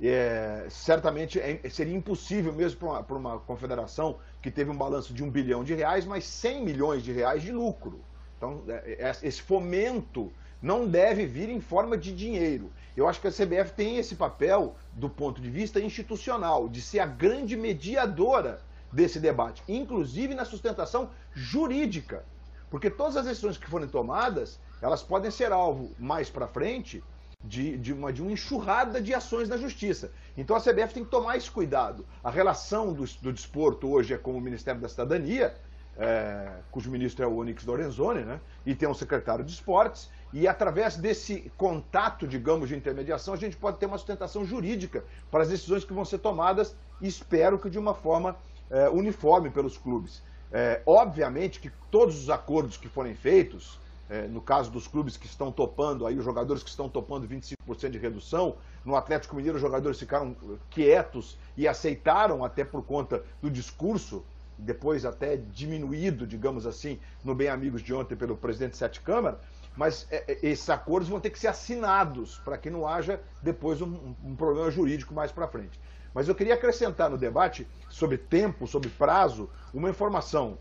É, 0.03 0.65
certamente 0.69 1.39
é, 1.39 1.61
seria 1.69 1.95
impossível 1.95 2.51
mesmo 2.51 2.79
para 2.79 3.15
uma, 3.15 3.33
uma, 3.33 3.39
confederação 3.39 4.17
que 4.41 4.49
teve 4.49 4.71
um 4.71 4.75
balanço 4.75 5.13
de 5.13 5.23
um 5.23 5.29
bilhão 5.29 5.63
de 5.63 5.75
reais, 5.75 6.05
mas 6.05 6.23
100 6.25 6.65
milhões 6.65 7.03
de 7.03 7.11
reais 7.11 7.43
de 7.43 7.51
lucro. 7.51 7.99
Então, 8.35 8.63
é, 8.67 8.97
é, 8.99 9.11
esse 9.21 9.41
fomento 9.41 10.31
não 10.59 10.87
deve 10.87 11.27
vir 11.27 11.49
em 11.49 11.59
forma 11.59 11.95
de 11.95 12.11
dinheiro. 12.11 12.71
Eu 12.97 13.07
acho 13.07 13.21
que 13.21 13.27
a 13.27 13.31
CBF 13.31 13.73
tem 13.73 13.97
esse 13.97 14.15
papel, 14.15 14.75
do 14.93 15.09
ponto 15.09 15.39
de 15.39 15.49
vista 15.49 15.79
institucional, 15.79 16.67
de 16.67 16.81
ser 16.81 16.99
a 16.99 17.05
grande 17.05 17.55
mediadora 17.55 18.59
desse 18.91 19.19
debate, 19.19 19.63
inclusive 19.67 20.35
na 20.35 20.45
sustentação 20.45 21.09
jurídica. 21.33 22.23
Porque 22.69 22.89
todas 22.89 23.17
as 23.17 23.25
decisões 23.25 23.57
que 23.57 23.69
forem 23.69 23.87
tomadas, 23.87 24.59
elas 24.81 25.03
podem 25.03 25.29
ser 25.29 25.51
alvo 25.51 25.91
mais 25.99 26.29
para 26.29 26.47
frente 26.47 27.03
de, 27.43 27.77
de, 27.77 27.91
uma, 27.93 28.13
de 28.13 28.21
uma 28.21 28.31
enxurrada 28.31 29.01
de 29.01 29.13
ações 29.13 29.49
na 29.49 29.57
justiça. 29.57 30.11
Então 30.37 30.55
a 30.55 30.61
CBF 30.61 30.93
tem 30.93 31.03
que 31.03 31.09
tomar 31.09 31.37
esse 31.37 31.49
cuidado. 31.49 32.05
A 32.23 32.29
relação 32.29 32.93
do, 32.93 33.05
do 33.21 33.33
desporto 33.33 33.89
hoje 33.89 34.13
é 34.13 34.17
com 34.17 34.35
o 34.35 34.41
Ministério 34.41 34.79
da 34.79 34.87
Cidadania, 34.87 35.53
é, 35.97 36.49
cujo 36.71 36.89
ministro 36.89 37.23
é 37.23 37.27
o 37.27 37.37
Onyx 37.37 37.65
Lorenzoni, 37.65 38.21
né? 38.21 38.39
e 38.65 38.73
tem 38.73 38.87
um 38.87 38.93
secretário 38.93 39.43
de 39.43 39.51
esportes, 39.51 40.09
e 40.33 40.47
através 40.47 40.95
desse 40.95 41.51
contato, 41.57 42.25
digamos, 42.25 42.69
de 42.69 42.75
intermediação, 42.75 43.33
a 43.33 43.37
gente 43.37 43.57
pode 43.57 43.77
ter 43.77 43.85
uma 43.85 43.97
sustentação 43.97 44.45
jurídica 44.45 45.03
para 45.29 45.43
as 45.43 45.49
decisões 45.49 45.83
que 45.83 45.91
vão 45.91 46.05
ser 46.05 46.19
tomadas, 46.19 46.75
espero 47.01 47.59
que 47.59 47.69
de 47.69 47.77
uma 47.77 47.93
forma 47.93 48.37
é, 48.71 48.89
uniforme 48.89 49.49
pelos 49.49 49.77
clubes. 49.77 50.23
É, 50.51 50.81
obviamente 50.85 51.59
que 51.59 51.71
todos 51.89 52.17
os 52.21 52.29
acordos 52.29 52.77
que 52.77 52.89
forem 52.89 53.13
feitos, 53.13 53.79
é, 54.09 54.27
no 54.27 54.41
caso 54.41 54.69
dos 54.71 54.87
clubes 54.87 55.15
que 55.15 55.25
estão 55.25 55.51
topando, 55.51 56.05
aí 56.05 56.17
os 56.17 56.25
jogadores 56.25 56.63
que 56.63 56.69
estão 56.69 56.89
topando 56.89 57.27
25% 57.27 57.89
de 57.89 57.97
redução, 57.97 58.55
no 58.83 58.95
Atlético 58.95 59.35
Mineiro 59.35 59.55
os 59.55 59.61
jogadores 59.61 59.99
ficaram 59.99 60.35
quietos 60.69 61.37
e 61.55 61.67
aceitaram 61.67 62.43
até 62.43 62.65
por 62.65 62.83
conta 62.83 63.23
do 63.41 63.49
discurso, 63.49 64.25
depois 64.57 65.05
até 65.05 65.37
diminuído, 65.37 66.27
digamos 66.27 66.65
assim, 66.65 66.99
no 67.23 67.33
Bem 67.33 67.47
Amigos 67.47 67.81
de 67.81 67.93
ontem 67.93 68.15
pelo 68.15 68.35
presidente 68.35 68.75
Sete 68.75 68.99
Câmara, 68.99 69.39
mas 69.75 70.05
é, 70.11 70.31
é, 70.33 70.39
esses 70.43 70.69
acordos 70.69 71.07
vão 71.07 71.19
ter 71.19 71.29
que 71.29 71.39
ser 71.39 71.47
assinados 71.47 72.39
para 72.39 72.57
que 72.57 72.69
não 72.69 72.85
haja 72.85 73.21
depois 73.41 73.81
um, 73.81 74.13
um 74.23 74.35
problema 74.35 74.69
jurídico 74.69 75.13
mais 75.13 75.31
para 75.31 75.47
frente. 75.47 75.79
Mas 76.13 76.27
eu 76.27 76.35
queria 76.35 76.55
acrescentar 76.55 77.09
no 77.09 77.17
debate 77.17 77.67
sobre 77.89 78.17
tempo, 78.17 78.67
sobre 78.67 78.89
prazo, 78.89 79.49
uma 79.73 79.89
informação 79.89 80.57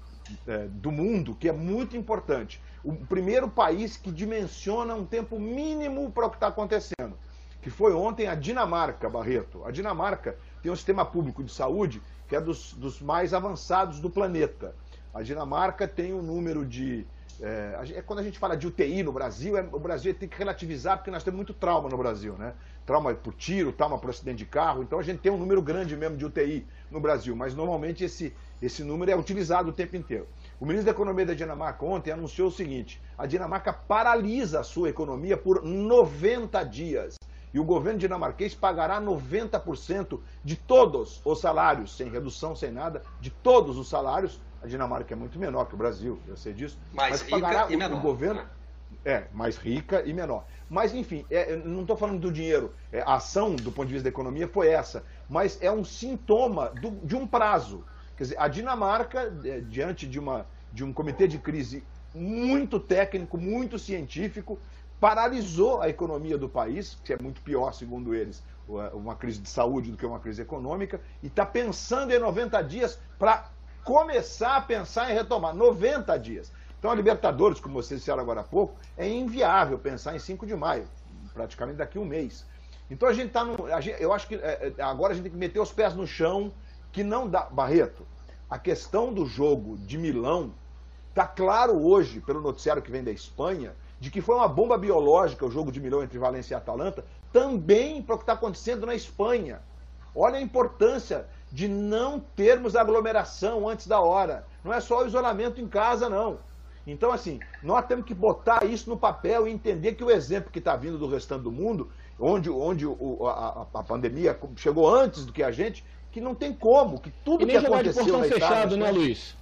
é, 0.46 0.66
do 0.68 0.90
mundo 0.90 1.34
que 1.34 1.48
é 1.48 1.52
muito 1.52 1.96
importante. 1.96 2.60
O 2.84 2.94
primeiro 2.94 3.48
país 3.48 3.96
que 3.96 4.10
dimensiona 4.10 4.94
um 4.94 5.04
tempo 5.04 5.38
mínimo 5.38 6.10
para 6.10 6.26
o 6.26 6.30
que 6.30 6.36
está 6.36 6.46
acontecendo, 6.46 7.18
que 7.60 7.70
foi 7.70 7.92
ontem 7.92 8.26
a 8.26 8.34
Dinamarca, 8.34 9.08
Barreto. 9.08 9.64
A 9.64 9.70
Dinamarca 9.70 10.36
tem 10.62 10.70
um 10.70 10.76
sistema 10.76 11.04
público 11.04 11.42
de 11.42 11.52
saúde 11.52 12.00
que 12.28 12.36
é 12.36 12.40
dos, 12.40 12.72
dos 12.74 13.00
mais 13.00 13.34
avançados 13.34 13.98
do 13.98 14.08
planeta. 14.08 14.74
A 15.12 15.20
Dinamarca 15.22 15.88
tem 15.88 16.14
um 16.14 16.22
número 16.22 16.64
de. 16.64 17.04
É, 17.42 17.96
é, 17.96 18.02
quando 18.02 18.18
a 18.18 18.22
gente 18.22 18.38
fala 18.38 18.54
de 18.54 18.66
UTI 18.66 19.02
no 19.02 19.12
Brasil, 19.12 19.56
é, 19.56 19.62
o 19.62 19.78
Brasil 19.78 20.12
tem 20.12 20.28
que 20.28 20.36
relativizar 20.36 20.98
porque 20.98 21.10
nós 21.10 21.24
temos 21.24 21.36
muito 21.36 21.54
trauma 21.54 21.88
no 21.88 21.96
Brasil, 21.96 22.34
né? 22.34 22.52
Trauma 22.84 23.14
por 23.14 23.32
tiro, 23.32 23.72
trauma 23.72 23.98
por 23.98 24.10
acidente 24.10 24.38
de 24.38 24.44
carro, 24.44 24.82
então 24.82 24.98
a 24.98 25.02
gente 25.02 25.20
tem 25.20 25.32
um 25.32 25.38
número 25.38 25.62
grande 25.62 25.96
mesmo 25.96 26.18
de 26.18 26.26
UTI 26.26 26.66
no 26.90 27.00
Brasil, 27.00 27.34
mas 27.34 27.54
normalmente 27.54 28.04
esse, 28.04 28.34
esse 28.60 28.84
número 28.84 29.10
é 29.10 29.16
utilizado 29.16 29.70
o 29.70 29.72
tempo 29.72 29.96
inteiro. 29.96 30.28
O 30.60 30.66
ministro 30.66 30.86
da 30.86 30.90
Economia 30.92 31.24
da 31.24 31.34
Dinamarca 31.34 31.82
ontem 31.84 32.10
anunciou 32.10 32.48
o 32.48 32.52
seguinte: 32.52 33.00
a 33.16 33.24
Dinamarca 33.24 33.72
paralisa 33.72 34.60
a 34.60 34.64
sua 34.64 34.90
economia 34.90 35.36
por 35.36 35.64
90 35.64 36.62
dias. 36.64 37.16
E 37.52 37.58
o 37.58 37.64
governo 37.64 37.98
dinamarquês 37.98 38.54
pagará 38.54 39.00
90% 39.00 40.20
de 40.44 40.56
todos 40.56 41.20
os 41.24 41.40
salários, 41.40 41.96
sem 41.96 42.08
redução, 42.08 42.54
sem 42.54 42.70
nada, 42.70 43.02
de 43.20 43.30
todos 43.30 43.76
os 43.76 43.88
salários. 43.88 44.40
A 44.62 44.66
Dinamarca 44.66 45.14
é 45.14 45.16
muito 45.16 45.38
menor 45.38 45.66
que 45.66 45.74
o 45.74 45.78
Brasil, 45.78 46.20
eu 46.26 46.36
sei 46.36 46.52
disso. 46.52 46.78
Mais 46.92 47.22
mas 47.22 47.30
pagará 47.30 47.66
o, 47.66 47.70
menor. 47.70 47.92
o 47.92 48.00
governo. 48.00 48.42
É, 49.04 49.24
mais 49.32 49.56
rica 49.56 50.02
e 50.04 50.12
menor. 50.12 50.44
Mas, 50.68 50.92
enfim, 50.92 51.24
é, 51.30 51.56
não 51.56 51.82
estou 51.82 51.96
falando 51.96 52.20
do 52.20 52.30
dinheiro. 52.30 52.74
É, 52.92 53.00
a 53.00 53.14
ação, 53.14 53.54
do 53.54 53.72
ponto 53.72 53.86
de 53.86 53.94
vista 53.94 54.04
da 54.04 54.10
economia, 54.10 54.46
foi 54.48 54.68
essa. 54.68 55.04
Mas 55.28 55.58
é 55.62 55.70
um 55.70 55.84
sintoma 55.84 56.70
do, 56.70 56.90
de 57.06 57.16
um 57.16 57.26
prazo. 57.26 57.84
Quer 58.16 58.24
dizer, 58.24 58.36
a 58.38 58.48
Dinamarca, 58.48 59.32
é, 59.44 59.60
diante 59.60 60.06
de, 60.06 60.18
uma, 60.18 60.46
de 60.72 60.84
um 60.84 60.92
comitê 60.92 61.26
de 61.26 61.38
crise 61.38 61.82
muito 62.14 62.78
técnico, 62.78 63.38
muito 63.38 63.78
científico, 63.78 64.58
paralisou 65.00 65.80
a 65.80 65.88
economia 65.88 66.36
do 66.36 66.48
país, 66.48 66.98
que 67.02 67.12
é 67.12 67.18
muito 67.18 67.40
pior, 67.40 67.72
segundo 67.72 68.14
eles, 68.14 68.42
uma 68.92 69.16
crise 69.16 69.40
de 69.40 69.48
saúde 69.48 69.90
do 69.90 69.96
que 69.96 70.04
uma 70.04 70.20
crise 70.20 70.42
econômica, 70.42 71.00
e 71.22 71.28
está 71.28 71.46
pensando 71.46 72.12
em 72.12 72.18
90 72.18 72.60
dias 72.62 73.00
para 73.18 73.50
começar 73.84 74.56
a 74.56 74.60
pensar 74.60 75.10
em 75.10 75.14
retomar. 75.14 75.54
90 75.54 76.18
dias. 76.18 76.52
Então, 76.78 76.90
a 76.90 76.94
Libertadores, 76.94 77.60
como 77.60 77.74
vocês 77.74 78.00
disseram 78.00 78.20
agora 78.20 78.40
há 78.40 78.44
pouco, 78.44 78.74
é 78.96 79.08
inviável 79.08 79.78
pensar 79.78 80.16
em 80.16 80.18
5 80.18 80.46
de 80.46 80.56
maio, 80.56 80.88
praticamente 81.34 81.76
daqui 81.76 81.98
a 81.98 82.00
um 82.00 82.04
mês. 82.06 82.46
Então, 82.90 83.08
a 83.08 83.12
gente 83.12 83.28
está 83.28 83.44
no. 83.44 83.68
Eu 83.68 84.12
acho 84.12 84.26
que 84.26 84.34
é, 84.36 84.72
é, 84.76 84.82
agora 84.82 85.12
a 85.12 85.14
gente 85.14 85.24
tem 85.24 85.32
que 85.32 85.38
meter 85.38 85.60
os 85.60 85.72
pés 85.72 85.94
no 85.94 86.06
chão, 86.06 86.52
que 86.90 87.04
não 87.04 87.28
dá. 87.28 87.42
Barreto, 87.42 88.06
a 88.48 88.58
questão 88.58 89.12
do 89.12 89.26
jogo 89.26 89.76
de 89.78 89.98
Milão 89.98 90.54
está 91.10 91.26
claro 91.26 91.78
hoje, 91.78 92.20
pelo 92.20 92.40
noticiário 92.40 92.82
que 92.82 92.90
vem 92.90 93.04
da 93.04 93.10
Espanha, 93.10 93.74
de 94.00 94.10
que 94.10 94.22
foi 94.22 94.34
uma 94.34 94.48
bomba 94.48 94.78
biológica 94.78 95.44
o 95.44 95.50
jogo 95.50 95.70
de 95.70 95.80
Milão 95.80 96.02
entre 96.02 96.18
Valência 96.18 96.54
e 96.54 96.56
Atalanta, 96.56 97.04
também 97.32 98.02
para 98.02 98.14
o 98.14 98.18
que 98.18 98.22
está 98.22 98.32
acontecendo 98.32 98.86
na 98.86 98.94
Espanha. 98.94 99.60
Olha 100.14 100.38
a 100.38 100.40
importância 100.40 101.28
de 101.52 101.66
não 101.66 102.20
termos 102.20 102.76
aglomeração 102.76 103.68
antes 103.68 103.86
da 103.86 104.00
hora. 104.00 104.46
Não 104.64 104.72
é 104.72 104.80
só 104.80 105.02
o 105.02 105.06
isolamento 105.06 105.60
em 105.60 105.66
casa, 105.66 106.08
não. 106.08 106.38
Então, 106.86 107.12
assim, 107.12 107.38
nós 107.62 107.86
temos 107.86 108.04
que 108.04 108.14
botar 108.14 108.64
isso 108.64 108.88
no 108.88 108.96
papel 108.96 109.46
e 109.46 109.52
entender 109.52 109.94
que 109.94 110.04
o 110.04 110.10
exemplo 110.10 110.50
que 110.50 110.58
está 110.58 110.76
vindo 110.76 110.98
do 110.98 111.08
restante 111.08 111.42
do 111.42 111.52
mundo, 111.52 111.90
onde, 112.18 112.50
onde 112.50 112.86
o, 112.86 113.26
a, 113.26 113.66
a, 113.74 113.82
pandemia 113.82 114.38
chegou 114.56 114.92
antes 114.92 115.24
do 115.24 115.32
que 115.32 115.42
a 115.42 115.50
gente, 115.50 115.84
que 116.10 116.20
não 116.20 116.34
tem 116.34 116.52
como, 116.52 116.98
que 117.00 117.10
tudo 117.24 117.44
e 117.44 117.46
que 117.46 117.56
aconteceu 117.56 118.04
de 118.04 118.10
portão 118.10 118.20
na 118.20 118.34
fechado, 118.34 118.76
né, 118.76 118.90
Luiz? 118.90 119.36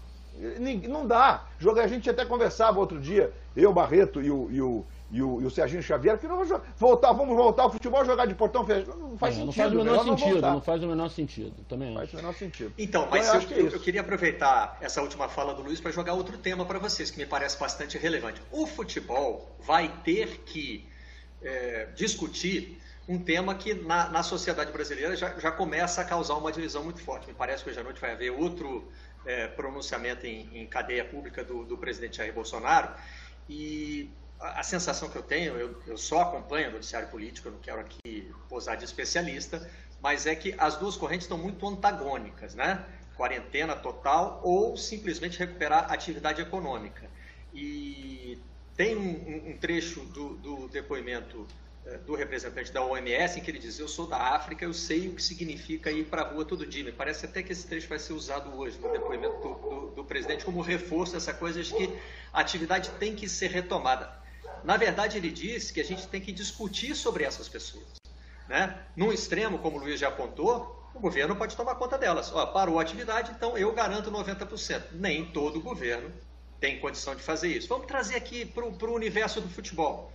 Não 0.88 1.06
dá. 1.06 1.46
Jogar, 1.58 1.84
a 1.84 1.88
gente 1.88 2.08
até 2.08 2.24
conversava 2.24 2.78
outro 2.78 3.00
dia, 3.00 3.32
eu, 3.56 3.72
Barreto 3.72 4.20
e 4.22 4.30
o, 4.30 4.48
e 4.50 4.60
o, 4.60 4.84
e 5.10 5.22
o, 5.22 5.40
e 5.40 5.46
o 5.46 5.50
Serginho 5.50 5.82
Xavier, 5.82 6.18
que 6.18 6.28
não 6.28 6.36
vamos 6.36 6.62
voltar, 6.76 7.12
vamos 7.12 7.34
voltar 7.34 7.62
ao 7.62 7.72
futebol 7.72 8.04
jogar 8.04 8.26
de 8.26 8.34
portão 8.34 8.64
fechado. 8.66 8.98
Não 8.98 9.16
faz 9.16 9.34
é, 9.34 9.38
sentido. 9.38 9.46
Não 9.46 9.52
faz 9.52 9.72
o 9.72 9.76
menor 9.76 10.04
sentido, 10.04 10.40
não, 10.40 10.52
não, 10.52 10.60
faz 10.60 10.82
o 10.82 10.86
menor 10.86 11.08
sentido. 11.08 11.64
Também 11.68 11.94
faz 11.94 12.12
o 12.12 12.16
menor 12.16 12.34
sentido. 12.34 12.72
Então, 12.76 13.08
mas 13.10 13.26
então, 13.26 13.42
eu, 13.42 13.56
eu, 13.56 13.70
é 13.70 13.74
eu, 13.74 13.80
queria 13.80 14.02
aproveitar 14.02 14.76
essa 14.80 15.00
última 15.00 15.28
fala 15.28 15.54
do 15.54 15.62
Luiz 15.62 15.80
para 15.80 15.90
jogar 15.90 16.12
outro 16.12 16.36
tema 16.36 16.66
para 16.66 16.78
vocês, 16.78 17.10
que 17.10 17.18
me 17.18 17.24
parece 17.24 17.58
bastante 17.58 17.96
relevante. 17.96 18.42
O 18.52 18.66
futebol 18.66 19.50
vai 19.60 19.88
ter 20.04 20.42
que 20.44 20.86
é, 21.42 21.88
discutir 21.94 22.78
um 23.08 23.18
tema 23.18 23.54
que 23.54 23.72
na, 23.72 24.10
na 24.10 24.22
sociedade 24.22 24.70
brasileira 24.70 25.16
já, 25.16 25.38
já, 25.38 25.50
começa 25.50 26.02
a 26.02 26.04
causar 26.04 26.34
uma 26.34 26.52
divisão 26.52 26.84
muito 26.84 27.00
forte. 27.00 27.26
Me 27.26 27.32
parece 27.32 27.64
que 27.64 27.70
hoje 27.70 27.80
à 27.80 27.82
noite 27.82 27.98
vai 27.98 28.12
haver 28.12 28.30
outro 28.30 28.86
é, 29.24 29.46
pronunciamento 29.46 30.26
em, 30.26 30.50
em, 30.52 30.66
cadeia 30.66 31.04
pública 31.04 31.42
do, 31.42 31.64
do, 31.64 31.78
presidente 31.78 32.18
Jair 32.18 32.34
Bolsonaro. 32.34 32.90
E 33.48 34.10
a, 34.40 34.62
sensação 34.62 35.08
que 35.08 35.16
eu 35.16 35.22
tenho, 35.22 35.56
eu, 35.56 35.82
eu, 35.86 35.96
só 35.96 36.22
acompanho 36.22 36.70
o 36.70 36.72
noticiário 36.72 37.08
político, 37.08 37.48
eu 37.48 37.52
não 37.52 37.60
quero 37.60 37.80
aqui 37.80 38.32
posar 38.48 38.76
de 38.76 38.84
especialista, 38.84 39.68
mas 40.00 40.26
é 40.26 40.34
que 40.34 40.54
as 40.58 40.76
duas 40.76 40.96
correntes 40.96 41.24
estão 41.24 41.38
muito 41.38 41.66
antagônicas, 41.66 42.54
né? 42.54 42.84
Quarentena 43.16 43.74
total 43.74 44.40
ou 44.44 44.76
simplesmente 44.76 45.38
recuperar 45.38 45.92
atividade 45.92 46.40
econômica. 46.40 47.10
E 47.52 48.38
tem 48.76 48.96
um, 48.96 49.50
um 49.50 49.58
trecho 49.58 50.04
do, 50.04 50.36
do 50.36 50.68
depoimento 50.68 51.44
eh, 51.84 51.98
do 51.98 52.14
representante 52.14 52.70
da 52.70 52.84
OMS, 52.84 53.40
em 53.40 53.42
que 53.42 53.50
ele 53.50 53.58
diz: 53.58 53.76
Eu 53.80 53.88
sou 53.88 54.06
da 54.06 54.18
África, 54.18 54.64
eu 54.64 54.72
sei 54.72 55.08
o 55.08 55.14
que 55.14 55.22
significa 55.22 55.90
ir 55.90 56.04
para 56.04 56.22
a 56.22 56.28
rua 56.28 56.44
todo 56.44 56.64
dia. 56.64 56.84
Me 56.84 56.92
parece 56.92 57.26
até 57.26 57.42
que 57.42 57.50
esse 57.50 57.66
trecho 57.66 57.88
vai 57.88 57.98
ser 57.98 58.12
usado 58.12 58.56
hoje 58.56 58.78
no 58.78 58.92
depoimento 58.92 59.36
do, 59.40 59.54
do, 59.54 59.86
do 59.96 60.04
presidente 60.04 60.44
como 60.44 60.60
reforço 60.60 61.14
dessa 61.14 61.34
coisa 61.34 61.60
de 61.60 61.74
que 61.74 61.92
a 62.32 62.40
atividade 62.40 62.90
tem 63.00 63.16
que 63.16 63.28
ser 63.28 63.50
retomada. 63.50 64.27
Na 64.64 64.76
verdade, 64.76 65.16
ele 65.16 65.30
diz 65.30 65.70
que 65.70 65.80
a 65.80 65.84
gente 65.84 66.06
tem 66.08 66.20
que 66.20 66.32
discutir 66.32 66.94
sobre 66.94 67.24
essas 67.24 67.48
pessoas. 67.48 67.86
Né? 68.48 68.78
Num 68.96 69.12
extremo, 69.12 69.58
como 69.58 69.76
o 69.76 69.80
Luiz 69.80 70.00
já 70.00 70.08
apontou, 70.08 70.90
o 70.94 71.00
governo 71.00 71.36
pode 71.36 71.56
tomar 71.56 71.74
conta 71.74 71.98
delas. 71.98 72.32
Ó, 72.32 72.46
parou 72.46 72.78
a 72.78 72.82
atividade, 72.82 73.30
então 73.30 73.56
eu 73.56 73.72
garanto 73.72 74.10
90%. 74.10 74.84
Nem 74.92 75.26
todo 75.26 75.60
governo 75.60 76.10
tem 76.60 76.80
condição 76.80 77.14
de 77.14 77.22
fazer 77.22 77.48
isso. 77.48 77.68
Vamos 77.68 77.86
trazer 77.86 78.16
aqui 78.16 78.44
para 78.44 78.64
o 78.64 78.94
universo 78.94 79.40
do 79.40 79.48
futebol. 79.48 80.12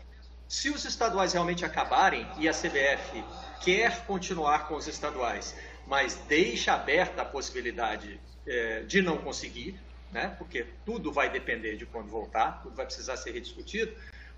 Se 0.48 0.70
os 0.70 0.86
estaduais 0.86 1.34
realmente 1.34 1.64
acabarem 1.66 2.28
e 2.38 2.48
a 2.48 2.52
CBF 2.52 3.24
quer 3.62 4.06
continuar 4.06 4.68
com 4.68 4.76
os 4.76 4.88
estaduais, 4.88 5.56
mas 5.88 6.16
deixa 6.28 6.74
aberta 6.74 7.22
a 7.22 7.26
possibilidade 7.26 8.20
é, 8.46 8.82
de 8.82 9.02
não 9.02 9.18
conseguir, 9.18 9.80
né? 10.12 10.36
porque 10.38 10.68
tudo 10.86 11.12
vai 11.12 11.30
depender 11.30 11.76
de 11.76 11.86
quando 11.86 12.10
voltar, 12.10 12.62
tudo 12.62 12.76
vai 12.76 12.86
precisar 12.86 13.18
ser 13.18 13.32
rediscutido. 13.32 13.94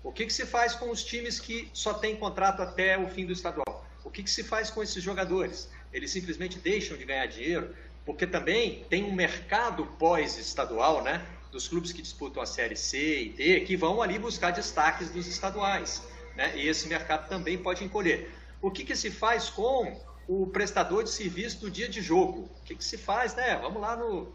O 0.06 0.12
que, 0.12 0.24
que 0.24 0.32
se 0.32 0.46
faz 0.46 0.72
com 0.72 0.88
os 0.88 1.02
times 1.02 1.40
que 1.40 1.68
só 1.72 1.92
têm 1.92 2.14
contrato 2.14 2.62
até 2.62 2.96
o 2.96 3.08
fim 3.08 3.26
do 3.26 3.32
estadual? 3.32 3.84
O 4.04 4.08
que, 4.08 4.22
que 4.22 4.30
se 4.30 4.44
faz 4.44 4.70
com 4.70 4.80
esses 4.80 5.02
jogadores? 5.02 5.68
Eles 5.92 6.12
simplesmente 6.12 6.60
deixam 6.60 6.96
de 6.96 7.04
ganhar 7.04 7.26
dinheiro, 7.26 7.74
porque 8.04 8.24
também 8.24 8.84
tem 8.88 9.02
um 9.02 9.12
mercado 9.12 9.84
pós-estadual, 9.98 11.02
né? 11.02 11.26
dos 11.50 11.66
clubes 11.66 11.90
que 11.90 12.00
disputam 12.00 12.40
a 12.40 12.46
Série 12.46 12.76
C 12.76 13.22
e 13.22 13.28
D, 13.30 13.60
que 13.62 13.76
vão 13.76 14.00
ali 14.00 14.16
buscar 14.16 14.52
destaques 14.52 15.10
dos 15.10 15.26
estaduais. 15.26 16.04
Né? 16.36 16.56
E 16.56 16.68
esse 16.68 16.86
mercado 16.86 17.28
também 17.28 17.58
pode 17.58 17.82
encolher. 17.82 18.30
O 18.62 18.70
que, 18.70 18.84
que 18.84 18.94
se 18.94 19.10
faz 19.10 19.50
com 19.50 20.00
o 20.28 20.46
prestador 20.46 21.02
de 21.02 21.10
serviço 21.10 21.58
do 21.62 21.68
dia 21.68 21.88
de 21.88 22.00
jogo? 22.00 22.48
O 22.60 22.64
que, 22.64 22.76
que 22.76 22.84
se 22.84 22.96
faz? 22.96 23.34
Né? 23.34 23.58
Vamos 23.60 23.82
lá 23.82 23.96
no, 23.96 24.32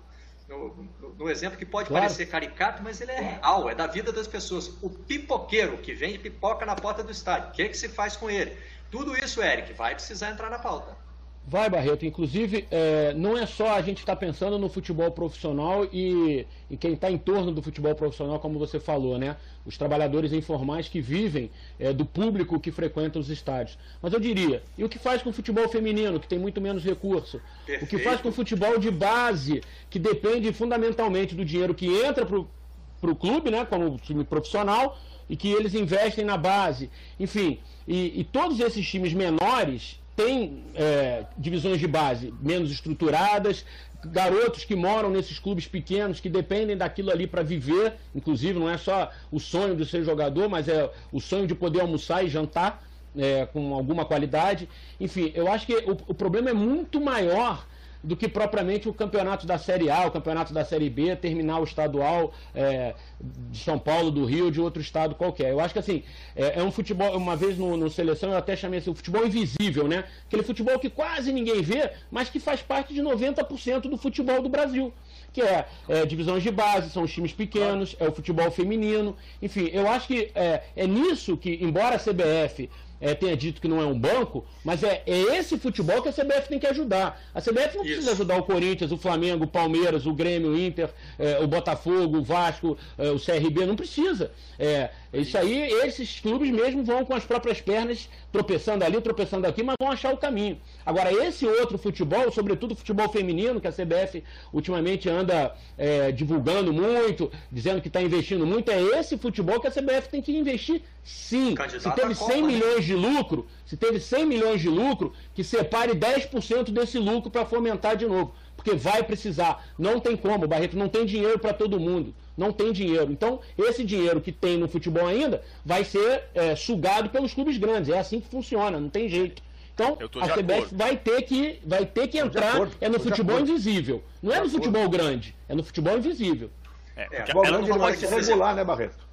no, 1.17 1.29
exemplo 1.29 1.57
que 1.57 1.65
pode 1.65 1.87
claro. 1.87 2.05
parecer 2.05 2.25
caricato, 2.27 2.83
mas 2.83 2.99
ele 2.99 3.11
é 3.11 3.19
real, 3.19 3.69
é 3.69 3.75
da 3.75 3.87
vida 3.87 4.11
das 4.11 4.27
pessoas. 4.27 4.67
O 4.81 4.89
pipoqueiro 4.89 5.77
que 5.77 5.93
vende 5.93 6.17
pipoca 6.19 6.65
na 6.65 6.75
porta 6.75 7.03
do 7.03 7.11
estádio, 7.11 7.49
o 7.49 7.51
que, 7.53 7.69
que 7.69 7.77
se 7.77 7.89
faz 7.89 8.15
com 8.15 8.29
ele? 8.29 8.57
Tudo 8.89 9.17
isso, 9.17 9.41
Eric, 9.41 9.73
vai 9.73 9.95
precisar 9.95 10.31
entrar 10.31 10.49
na 10.49 10.59
pauta. 10.59 10.97
Vai, 11.45 11.69
Barreto. 11.69 12.05
Inclusive, 12.05 12.67
é, 12.69 13.13
não 13.15 13.37
é 13.37 13.45
só 13.45 13.73
a 13.75 13.81
gente 13.81 13.99
estar 13.99 14.15
tá 14.15 14.19
pensando 14.19 14.59
no 14.59 14.69
futebol 14.69 15.09
profissional 15.11 15.85
e, 15.91 16.45
e 16.69 16.77
quem 16.77 16.93
está 16.93 17.09
em 17.11 17.17
torno 17.17 17.51
do 17.51 17.61
futebol 17.61 17.95
profissional, 17.95 18.39
como 18.39 18.59
você 18.59 18.79
falou, 18.79 19.17
né? 19.17 19.35
Os 19.65 19.77
trabalhadores 19.77 20.33
informais 20.33 20.87
que 20.87 21.01
vivem 21.01 21.49
é, 21.79 21.91
do 21.91 22.05
público 22.05 22.59
que 22.59 22.71
frequenta 22.71 23.17
os 23.17 23.29
estádios. 23.29 23.77
Mas 24.01 24.13
eu 24.13 24.19
diria, 24.19 24.61
e 24.77 24.83
o 24.83 24.89
que 24.89 24.99
faz 24.99 25.21
com 25.23 25.31
o 25.31 25.33
futebol 25.33 25.67
feminino, 25.67 26.19
que 26.19 26.27
tem 26.27 26.39
muito 26.39 26.61
menos 26.61 26.83
recurso? 26.83 27.41
Perfeito. 27.65 27.85
O 27.85 27.87
que 27.87 28.03
faz 28.03 28.21
com 28.21 28.29
o 28.29 28.31
futebol 28.31 28.77
de 28.77 28.91
base, 28.91 29.61
que 29.89 29.97
depende 29.97 30.53
fundamentalmente 30.53 31.35
do 31.35 31.43
dinheiro 31.43 31.73
que 31.73 31.87
entra 31.87 32.25
para 32.25 33.11
o 33.11 33.15
clube, 33.15 33.49
né? 33.49 33.65
Como 33.65 33.97
time 33.97 34.23
profissional, 34.23 34.97
e 35.27 35.35
que 35.35 35.51
eles 35.51 35.73
investem 35.73 36.23
na 36.23 36.37
base. 36.37 36.89
Enfim, 37.19 37.59
e, 37.87 38.19
e 38.19 38.23
todos 38.23 38.59
esses 38.59 38.87
times 38.87 39.13
menores 39.13 40.00
tem 40.15 40.63
é, 40.75 41.25
divisões 41.37 41.79
de 41.79 41.87
base 41.87 42.33
menos 42.41 42.71
estruturadas, 42.71 43.65
garotos 44.05 44.63
que 44.63 44.75
moram 44.75 45.09
nesses 45.09 45.39
clubes 45.39 45.67
pequenos, 45.67 46.19
que 46.19 46.29
dependem 46.29 46.75
daquilo 46.75 47.11
ali 47.11 47.27
para 47.27 47.43
viver, 47.43 47.93
inclusive 48.15 48.57
não 48.57 48.69
é 48.69 48.77
só 48.77 49.11
o 49.31 49.39
sonho 49.39 49.75
de 49.75 49.85
ser 49.85 50.03
jogador, 50.03 50.49
mas 50.49 50.67
é 50.67 50.89
o 51.11 51.19
sonho 51.19 51.47
de 51.47 51.55
poder 51.55 51.81
almoçar 51.81 52.23
e 52.25 52.29
jantar 52.29 52.83
é, 53.15 53.45
com 53.45 53.73
alguma 53.73 54.05
qualidade. 54.05 54.67
Enfim, 54.99 55.31
eu 55.35 55.51
acho 55.51 55.65
que 55.65 55.75
o, 55.75 55.97
o 56.07 56.13
problema 56.13 56.49
é 56.49 56.53
muito 56.53 56.99
maior 56.99 57.65
do 58.03 58.15
que 58.15 58.27
propriamente 58.27 58.89
o 58.89 58.93
campeonato 58.93 59.45
da 59.45 59.57
Série 59.57 59.89
A, 59.89 60.07
o 60.07 60.11
campeonato 60.11 60.53
da 60.53 60.65
Série 60.65 60.89
B, 60.89 61.15
terminar 61.15 61.59
o 61.59 61.63
estadual 61.63 62.33
é, 62.53 62.95
de 63.19 63.59
São 63.59 63.77
Paulo, 63.77 64.09
do 64.09 64.25
Rio, 64.25 64.51
de 64.51 64.59
outro 64.59 64.81
estado 64.81 65.15
qualquer. 65.15 65.51
Eu 65.51 65.59
acho 65.59 65.73
que 65.73 65.79
assim, 65.79 66.03
é, 66.35 66.59
é 66.59 66.63
um 66.63 66.71
futebol, 66.71 67.15
uma 67.15 67.35
vez 67.35 67.57
no, 67.57 67.77
no, 67.77 67.89
seleção 67.89 68.31
eu 68.31 68.37
até 68.37 68.55
chamei 68.55 68.79
assim, 68.79 68.89
o 68.89 68.95
futebol 68.95 69.25
invisível, 69.25 69.87
né? 69.87 70.05
Aquele 70.25 70.43
futebol 70.43 70.79
que 70.79 70.89
quase 70.89 71.31
ninguém 71.31 71.61
vê, 71.61 71.91
mas 72.09 72.29
que 72.29 72.39
faz 72.39 72.61
parte 72.61 72.93
de 72.93 73.01
90% 73.01 73.81
do 73.81 73.97
futebol 73.97 74.41
do 74.41 74.49
Brasil. 74.49 74.93
Que 75.31 75.41
é, 75.41 75.65
é, 75.87 76.05
divisões 76.05 76.43
de 76.43 76.51
base, 76.51 76.89
são 76.89 77.03
os 77.03 77.13
times 77.13 77.31
pequenos, 77.31 77.95
é 77.99 78.07
o 78.07 78.11
futebol 78.11 78.49
feminino. 78.51 79.15
Enfim, 79.41 79.69
eu 79.71 79.87
acho 79.87 80.07
que 80.07 80.31
é, 80.35 80.63
é 80.75 80.87
nisso 80.87 81.37
que, 81.37 81.59
embora 81.61 81.95
a 81.95 81.99
CBF 81.99 82.69
é, 83.01 83.15
tenha 83.15 83.35
dito 83.35 83.59
que 83.59 83.67
não 83.67 83.81
é 83.81 83.85
um 83.85 83.97
banco, 83.97 84.45
mas 84.63 84.83
é, 84.83 85.01
é 85.05 85.37
esse 85.37 85.57
futebol 85.57 86.01
que 86.01 86.09
a 86.09 86.13
CBF 86.13 86.47
tem 86.47 86.59
que 86.59 86.67
ajudar. 86.67 87.19
A 87.33 87.41
CBF 87.41 87.75
não 87.75 87.83
Isso. 87.83 87.93
precisa 87.93 88.11
ajudar 88.11 88.37
o 88.37 88.43
Corinthians, 88.43 88.91
o 88.91 88.97
Flamengo, 88.97 89.45
o 89.45 89.47
Palmeiras, 89.47 90.05
o 90.05 90.13
Grêmio, 90.13 90.51
o 90.51 90.59
Inter, 90.59 90.89
é, 91.17 91.39
o 91.39 91.47
Botafogo, 91.47 92.19
o 92.19 92.23
Vasco, 92.23 92.77
é, 92.97 93.09
o 93.09 93.19
CRB, 93.19 93.65
não 93.65 93.75
precisa. 93.75 94.31
É, 94.59 94.91
isso 95.11 95.37
aí, 95.37 95.71
esses 95.83 96.19
clubes 96.19 96.51
mesmo 96.51 96.83
vão 96.83 97.03
com 97.03 97.13
as 97.13 97.25
próprias 97.25 97.59
pernas, 97.59 98.07
tropeçando 98.31 98.83
ali, 98.83 99.01
tropeçando 99.01 99.45
aqui, 99.45 99.61
mas 99.61 99.75
vão 99.79 99.91
achar 99.91 100.13
o 100.13 100.17
caminho. 100.17 100.59
Agora, 100.85 101.11
esse 101.11 101.45
outro 101.45 101.77
futebol, 101.77 102.31
sobretudo 102.31 102.71
o 102.71 102.75
futebol 102.75 103.09
feminino, 103.09 103.59
que 103.59 103.67
a 103.67 103.71
CBF 103.71 104.23
ultimamente 104.53 105.09
anda 105.09 105.53
é, 105.77 106.11
divulgando 106.11 106.71
muito, 106.71 107.31
dizendo 107.51 107.81
que 107.81 107.87
está 107.87 108.01
investindo 108.01 108.45
muito, 108.45 108.71
é 108.71 108.81
esse 108.99 109.17
futebol 109.17 109.59
que 109.59 109.67
a 109.67 109.71
CBF 109.71 110.09
tem 110.09 110.21
que 110.21 110.35
investir 110.35 110.81
sim. 111.03 111.55
Candidato 111.55 111.81
se 111.83 112.01
teve 112.01 112.15
100 112.15 112.27
Copa, 112.27 112.41
né? 112.41 112.47
milhões 112.47 112.85
de 112.85 112.95
lucro, 112.95 113.47
se 113.65 113.75
teve 113.75 113.99
100 113.99 114.25
milhões 114.25 114.61
de 114.61 114.69
lucro, 114.69 115.13
que 115.33 115.43
separe 115.43 115.93
10% 115.93 116.71
desse 116.71 116.97
lucro 116.97 117.29
para 117.29 117.45
fomentar 117.45 117.97
de 117.97 118.05
novo. 118.05 118.33
Porque 118.55 118.75
vai 118.75 119.01
precisar. 119.03 119.65
Não 119.77 119.99
tem 119.99 120.15
como, 120.15 120.47
Barreto, 120.47 120.77
não 120.77 120.87
tem 120.87 121.05
dinheiro 121.05 121.39
para 121.39 121.53
todo 121.53 121.79
mundo. 121.79 122.13
Não 122.37 122.51
tem 122.51 122.71
dinheiro. 122.71 123.11
Então, 123.11 123.39
esse 123.57 123.83
dinheiro 123.83 124.21
que 124.21 124.31
tem 124.31 124.57
no 124.57 124.67
futebol 124.67 125.05
ainda 125.05 125.41
vai 125.65 125.83
ser 125.83 126.23
é, 126.33 126.55
sugado 126.55 127.09
pelos 127.09 127.33
clubes 127.33 127.57
grandes. 127.57 127.89
É 127.89 127.99
assim 127.99 128.19
que 128.19 128.27
funciona, 128.27 128.79
não 128.79 128.89
tem 128.89 129.09
jeito. 129.09 129.41
Então, 129.73 129.97
a 130.21 130.27
CBF 130.29 130.75
vai 130.75 130.97
ter 130.97 131.21
que, 131.23 131.59
vai 131.65 131.85
ter 131.85 132.07
que 132.07 132.17
entrar 132.19 132.55
acordo, 132.55 132.75
é 132.79 132.89
no 132.89 132.99
futebol 132.99 133.39
invisível. 133.39 134.03
Não 134.21 134.33
é 134.33 134.39
no 134.39 134.49
futebol 134.49 134.87
grande, 134.89 135.35
é 135.47 135.55
no 135.55 135.63
futebol 135.63 135.97
invisível. 135.97 136.49
É, 136.95 137.07
é, 137.11 137.19
futebol 137.21 137.43
grande 137.43 137.69
não 137.69 137.79
vai 137.79 137.95
se 137.95 138.05
regular, 138.05 138.55
né, 138.55 138.63
Barreto? 138.63 139.11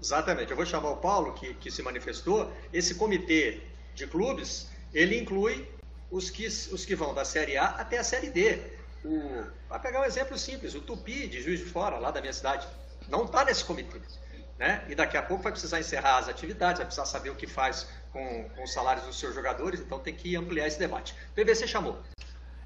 Exatamente. 0.00 0.50
Eu 0.50 0.56
vou 0.56 0.66
chamar 0.66 0.90
o 0.90 0.96
Paulo, 0.96 1.32
que, 1.32 1.54
que 1.54 1.70
se 1.70 1.82
manifestou. 1.82 2.50
Esse 2.72 2.94
comitê 2.94 3.60
de 3.94 4.06
clubes, 4.06 4.70
ele 4.92 5.18
inclui 5.18 5.66
os 6.10 6.30
que, 6.30 6.46
os 6.46 6.84
que 6.84 6.94
vão 6.94 7.14
da 7.14 7.24
Série 7.24 7.56
A 7.56 7.64
até 7.64 7.98
a 7.98 8.04
Série 8.04 8.28
D. 8.30 8.58
O, 9.04 9.78
pegar 9.80 10.00
um 10.00 10.04
exemplo 10.04 10.36
simples, 10.38 10.74
o 10.74 10.80
Tupi, 10.80 11.26
de 11.28 11.42
Juiz 11.42 11.60
de 11.60 11.66
Fora, 11.66 11.98
lá 11.98 12.10
da 12.10 12.20
minha 12.20 12.32
cidade, 12.32 12.66
não 13.08 13.24
está 13.24 13.44
nesse 13.44 13.64
comitê. 13.64 14.00
Né? 14.58 14.84
E 14.88 14.94
daqui 14.94 15.16
a 15.16 15.22
pouco 15.22 15.42
vai 15.42 15.52
precisar 15.52 15.78
encerrar 15.78 16.18
as 16.18 16.28
atividades, 16.28 16.78
vai 16.78 16.86
precisar 16.86 17.04
saber 17.04 17.30
o 17.30 17.36
que 17.36 17.46
faz 17.46 17.86
com, 18.10 18.48
com 18.50 18.64
os 18.64 18.72
salários 18.72 19.04
dos 19.04 19.18
seus 19.18 19.34
jogadores, 19.34 19.80
então 19.80 19.98
tem 19.98 20.14
que 20.14 20.34
ampliar 20.34 20.66
esse 20.66 20.78
debate. 20.78 21.14
PVC 21.34 21.68
chamou. 21.68 22.02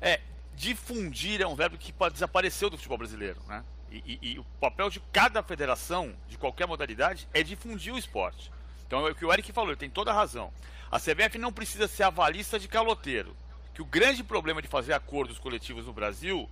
É, 0.00 0.20
difundir 0.54 1.40
é 1.40 1.46
um 1.46 1.54
verbo 1.54 1.76
que 1.76 1.92
desapareceu 2.12 2.70
do 2.70 2.76
futebol 2.76 2.98
brasileiro, 2.98 3.40
né? 3.48 3.64
E, 3.90 4.18
e, 4.22 4.32
e, 4.34 4.38
o 4.38 4.44
papel 4.60 4.88
de 4.88 5.00
cada 5.12 5.42
federação, 5.42 6.14
de 6.28 6.38
qualquer 6.38 6.66
modalidade, 6.66 7.28
é 7.34 7.42
difundir 7.42 7.92
o 7.92 7.98
esporte. 7.98 8.52
Então 8.86 9.06
é 9.06 9.10
o 9.10 9.14
que 9.14 9.24
o 9.24 9.32
Eric 9.32 9.52
falou, 9.52 9.70
ele 9.70 9.76
tem 9.76 9.90
toda 9.90 10.12
a 10.12 10.14
razão. 10.14 10.52
A 10.90 10.98
CBF 10.98 11.38
não 11.38 11.52
precisa 11.52 11.88
ser 11.88 12.04
avalista 12.04 12.58
de 12.58 12.68
caloteiro. 12.68 13.36
Que 13.74 13.82
o 13.82 13.84
grande 13.84 14.22
problema 14.22 14.60
de 14.60 14.68
fazer 14.68 14.92
acordos 14.92 15.38
coletivos 15.38 15.86
no 15.86 15.92
Brasil 15.92 16.48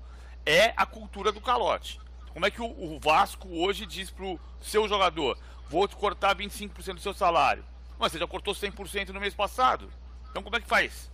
é 0.46 0.72
a 0.76 0.86
cultura 0.86 1.32
do 1.32 1.40
calote. 1.40 2.00
Como 2.32 2.46
é 2.46 2.50
que 2.50 2.62
o, 2.62 2.66
o 2.66 2.98
Vasco 3.00 3.48
hoje 3.48 3.84
diz 3.84 4.10
pro 4.10 4.38
seu 4.60 4.88
jogador: 4.88 5.38
vou 5.68 5.86
te 5.88 5.96
cortar 5.96 6.36
25% 6.36 6.94
do 6.94 7.00
seu 7.00 7.14
salário? 7.14 7.64
Mas 7.98 8.12
você 8.12 8.18
já 8.18 8.26
cortou 8.26 8.54
100% 8.54 9.08
no 9.10 9.20
mês 9.20 9.34
passado. 9.34 9.90
Então 10.30 10.42
como 10.42 10.56
é 10.56 10.60
que 10.60 10.68
faz? 10.68 11.10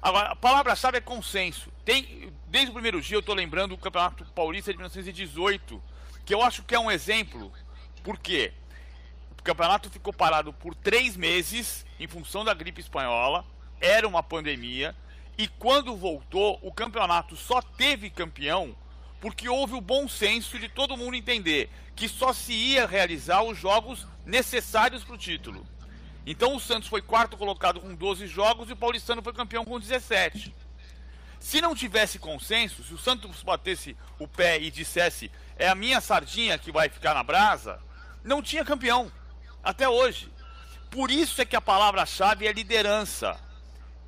Agora, 0.00 0.30
a 0.30 0.36
palavra-chave 0.36 0.98
é 0.98 1.00
consenso. 1.00 1.72
Tem, 1.84 2.32
desde 2.46 2.70
o 2.70 2.72
primeiro 2.72 3.00
dia 3.00 3.16
eu 3.16 3.20
estou 3.20 3.34
lembrando 3.34 3.72
o 3.72 3.78
Campeonato 3.78 4.24
Paulista 4.26 4.70
de 4.70 4.78
1918, 4.78 5.82
que 6.24 6.32
eu 6.32 6.42
acho 6.42 6.62
que 6.62 6.74
é 6.74 6.78
um 6.78 6.90
exemplo. 6.90 7.52
Por 8.04 8.16
quê? 8.18 8.52
O 9.38 9.42
campeonato 9.42 9.90
ficou 9.90 10.12
parado 10.12 10.52
por 10.52 10.74
três 10.74 11.16
meses 11.16 11.84
em 11.98 12.06
função 12.06 12.44
da 12.44 12.54
gripe 12.54 12.80
espanhola, 12.80 13.44
era 13.80 14.06
uma 14.06 14.22
pandemia, 14.22 14.94
e 15.38 15.46
quando 15.46 15.96
voltou, 15.96 16.58
o 16.62 16.72
campeonato 16.72 17.36
só 17.36 17.62
teve 17.62 18.10
campeão 18.10 18.76
porque 19.20 19.48
houve 19.48 19.74
o 19.74 19.80
bom 19.80 20.08
senso 20.08 20.58
de 20.58 20.68
todo 20.68 20.96
mundo 20.96 21.14
entender 21.14 21.70
que 21.94 22.08
só 22.08 22.32
se 22.32 22.52
ia 22.52 22.86
realizar 22.86 23.42
os 23.42 23.56
jogos 23.56 24.04
necessários 24.26 25.04
para 25.04 25.14
o 25.14 25.18
título. 25.18 25.64
Então 26.26 26.56
o 26.56 26.60
Santos 26.60 26.88
foi 26.88 27.00
quarto 27.00 27.36
colocado 27.36 27.80
com 27.80 27.94
12 27.94 28.26
jogos 28.26 28.68
e 28.68 28.72
o 28.72 28.76
Paulistano 28.76 29.22
foi 29.22 29.32
campeão 29.32 29.64
com 29.64 29.78
17. 29.78 30.54
Se 31.38 31.60
não 31.60 31.74
tivesse 31.74 32.18
consenso, 32.18 32.82
se 32.82 32.92
o 32.92 32.98
Santos 32.98 33.42
batesse 33.44 33.96
o 34.18 34.26
pé 34.26 34.60
e 34.60 34.72
dissesse 34.72 35.30
é 35.56 35.68
a 35.68 35.74
minha 35.74 36.00
sardinha 36.00 36.58
que 36.58 36.72
vai 36.72 36.88
ficar 36.88 37.14
na 37.14 37.22
brasa, 37.22 37.80
não 38.24 38.42
tinha 38.42 38.64
campeão. 38.64 39.10
Até 39.62 39.88
hoje. 39.88 40.32
Por 40.90 41.10
isso 41.10 41.40
é 41.40 41.44
que 41.44 41.56
a 41.56 41.60
palavra-chave 41.60 42.46
é 42.46 42.52
liderança. 42.52 43.38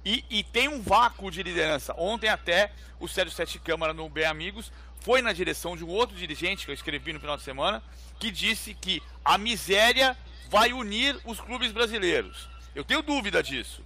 E, 0.04 0.24
e, 0.30 0.42
tem 0.42 0.68
um 0.68 0.80
vácuo 0.80 1.30
de 1.30 1.42
liderança. 1.42 1.94
Ontem 1.96 2.28
até 2.28 2.72
o 2.98 3.06
Sérgio 3.06 3.34
Sete 3.34 3.58
Câmara 3.58 3.92
no 3.92 4.08
Bem 4.08 4.24
Amigos 4.24 4.72
foi 5.00 5.20
na 5.20 5.32
direção 5.32 5.76
de 5.76 5.84
um 5.84 5.88
outro 5.88 6.16
dirigente 6.16 6.64
que 6.64 6.70
eu 6.70 6.74
escrevi 6.74 7.12
no 7.12 7.20
final 7.20 7.36
de 7.36 7.42
semana, 7.42 7.82
que 8.18 8.30
disse 8.30 8.74
que 8.74 9.02
a 9.24 9.36
miséria 9.36 10.16
vai 10.48 10.72
unir 10.72 11.18
os 11.24 11.40
clubes 11.40 11.70
brasileiros. 11.72 12.48
Eu 12.74 12.84
tenho 12.84 13.02
dúvida 13.02 13.42
disso. 13.42 13.82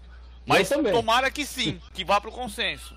Mas 0.46 0.68
tomara 0.68 1.30
que 1.30 1.44
sim, 1.44 1.80
que 1.92 2.04
vá 2.04 2.20
para 2.20 2.30
o 2.30 2.32
consenso. 2.32 2.96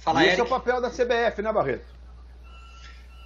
Fala, 0.00 0.20
Esse 0.20 0.28
Eric. 0.28 0.40
é 0.40 0.44
o 0.44 0.48
papel 0.48 0.80
da 0.80 0.90
CBF, 0.90 1.42
né, 1.42 1.52
Barreto? 1.52 1.86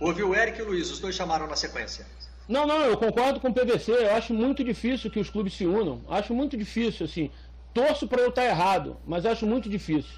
Ouve 0.00 0.22
o 0.22 0.34
Eric 0.34 0.58
e 0.58 0.62
o 0.62 0.66
Luiz, 0.66 0.90
os 0.90 0.98
dois 0.98 1.14
chamaram 1.14 1.46
na 1.46 1.54
sequência. 1.54 2.04
Não, 2.48 2.66
não, 2.66 2.82
eu 2.82 2.96
concordo 2.98 3.40
com 3.40 3.48
o 3.48 3.54
PVC. 3.54 3.92
Eu 3.92 4.14
acho 4.14 4.34
muito 4.34 4.62
difícil 4.62 5.10
que 5.10 5.18
os 5.18 5.30
clubes 5.30 5.54
se 5.54 5.66
unam. 5.66 6.02
Acho 6.08 6.34
muito 6.34 6.56
difícil, 6.56 7.06
assim. 7.06 7.30
Torço 7.74 8.06
para 8.06 8.22
eu 8.22 8.28
estar 8.28 8.44
errado, 8.44 8.96
mas 9.04 9.26
acho 9.26 9.44
muito 9.44 9.68
difícil. 9.68 10.16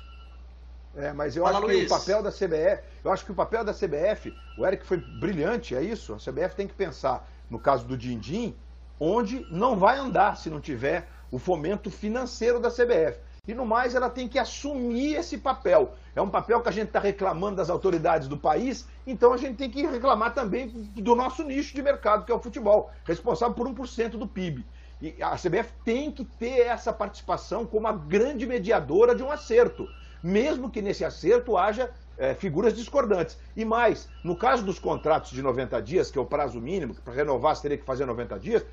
É, 0.95 1.12
mas 1.12 1.37
eu 1.37 1.45
Fala, 1.45 1.59
acho 1.59 1.66
Luiz. 1.66 1.81
que 1.81 1.87
o 1.87 1.99
papel 1.99 2.23
da 2.23 2.31
CBF, 2.31 2.83
eu 3.05 3.12
acho 3.12 3.25
que 3.25 3.33
o 3.33 3.35
papel 3.35 3.64
da 3.64 3.73
CBF, 3.73 4.33
o 4.59 4.66
Eric 4.66 4.87
foi 4.87 4.99
brilhante, 4.99 5.75
é 5.75 5.83
isso. 5.83 6.14
A 6.14 6.19
CBF 6.19 6.55
tem 6.55 6.69
que 6.69 6.75
pensar 6.75 7.29
no 7.51 7.59
caso 7.59 7.87
do 7.87 7.97
Dindim, 7.97 8.55
onde 9.01 9.47
não 9.51 9.77
vai 9.77 9.99
andar 9.99 10.37
se 10.37 10.49
não 10.51 10.61
tiver 10.61 11.09
o 11.31 11.38
fomento 11.38 11.90
financeiro 11.90 12.61
da 12.61 12.71
CBF. 12.71 13.19
E 13.49 13.55
no 13.55 13.64
mais, 13.64 13.95
ela 13.95 14.11
tem 14.11 14.27
que 14.27 14.38
assumir 14.38 15.14
esse 15.14 15.38
papel. 15.38 15.95
É 16.14 16.21
um 16.21 16.29
papel 16.29 16.61
que 16.61 16.69
a 16.69 16.73
gente 16.73 16.88
está 16.88 16.99
reclamando 16.99 17.57
das 17.57 17.71
autoridades 17.71 18.27
do 18.27 18.37
país, 18.37 18.87
então 19.07 19.33
a 19.33 19.37
gente 19.37 19.57
tem 19.57 19.71
que 19.71 19.87
reclamar 19.87 20.35
também 20.35 20.69
do 20.69 21.14
nosso 21.14 21.45
nicho 21.45 21.75
de 21.75 21.83
mercado, 21.83 22.25
que 22.25 22.33
é 22.33 22.35
o 22.35 22.40
futebol, 22.40 22.90
responsável 23.05 23.55
por 23.55 23.69
1% 23.69 24.11
do 24.11 24.27
PIB. 24.27 24.66
E 25.01 25.23
a 25.23 25.37
CBF 25.37 25.73
tem 25.85 26.11
que 26.11 26.25
ter 26.25 26.61
essa 26.61 26.93
participação 26.93 27.67
como 27.67 27.87
a 27.87 27.93
grande 27.93 28.47
mediadora 28.47 29.15
de 29.15 29.23
um 29.23 29.31
acerto, 29.31 29.89
mesmo 30.23 30.71
que 30.71 30.81
nesse 30.81 31.05
acerto 31.05 31.57
haja 31.57 31.91
é, 32.17 32.35
figuras 32.35 32.75
discordantes. 32.75 33.39
E 33.55 33.65
mais, 33.65 34.09
no 34.25 34.37
caso 34.37 34.65
dos 34.65 34.79
contratos 34.79 35.33
de 35.33 35.43
90 35.43 35.81
dias, 35.83 36.11
que 36.11 36.19
é 36.19 36.21
o 36.21 36.27
prazo 36.27 36.61
mínimo, 36.61 36.95
para 36.95 37.13
renovar 37.13 37.55
você 37.55 37.63
teria 37.63 37.79
que 37.79 37.85
fazer 37.85 38.07
90 38.07 38.39
dias, 38.39 38.65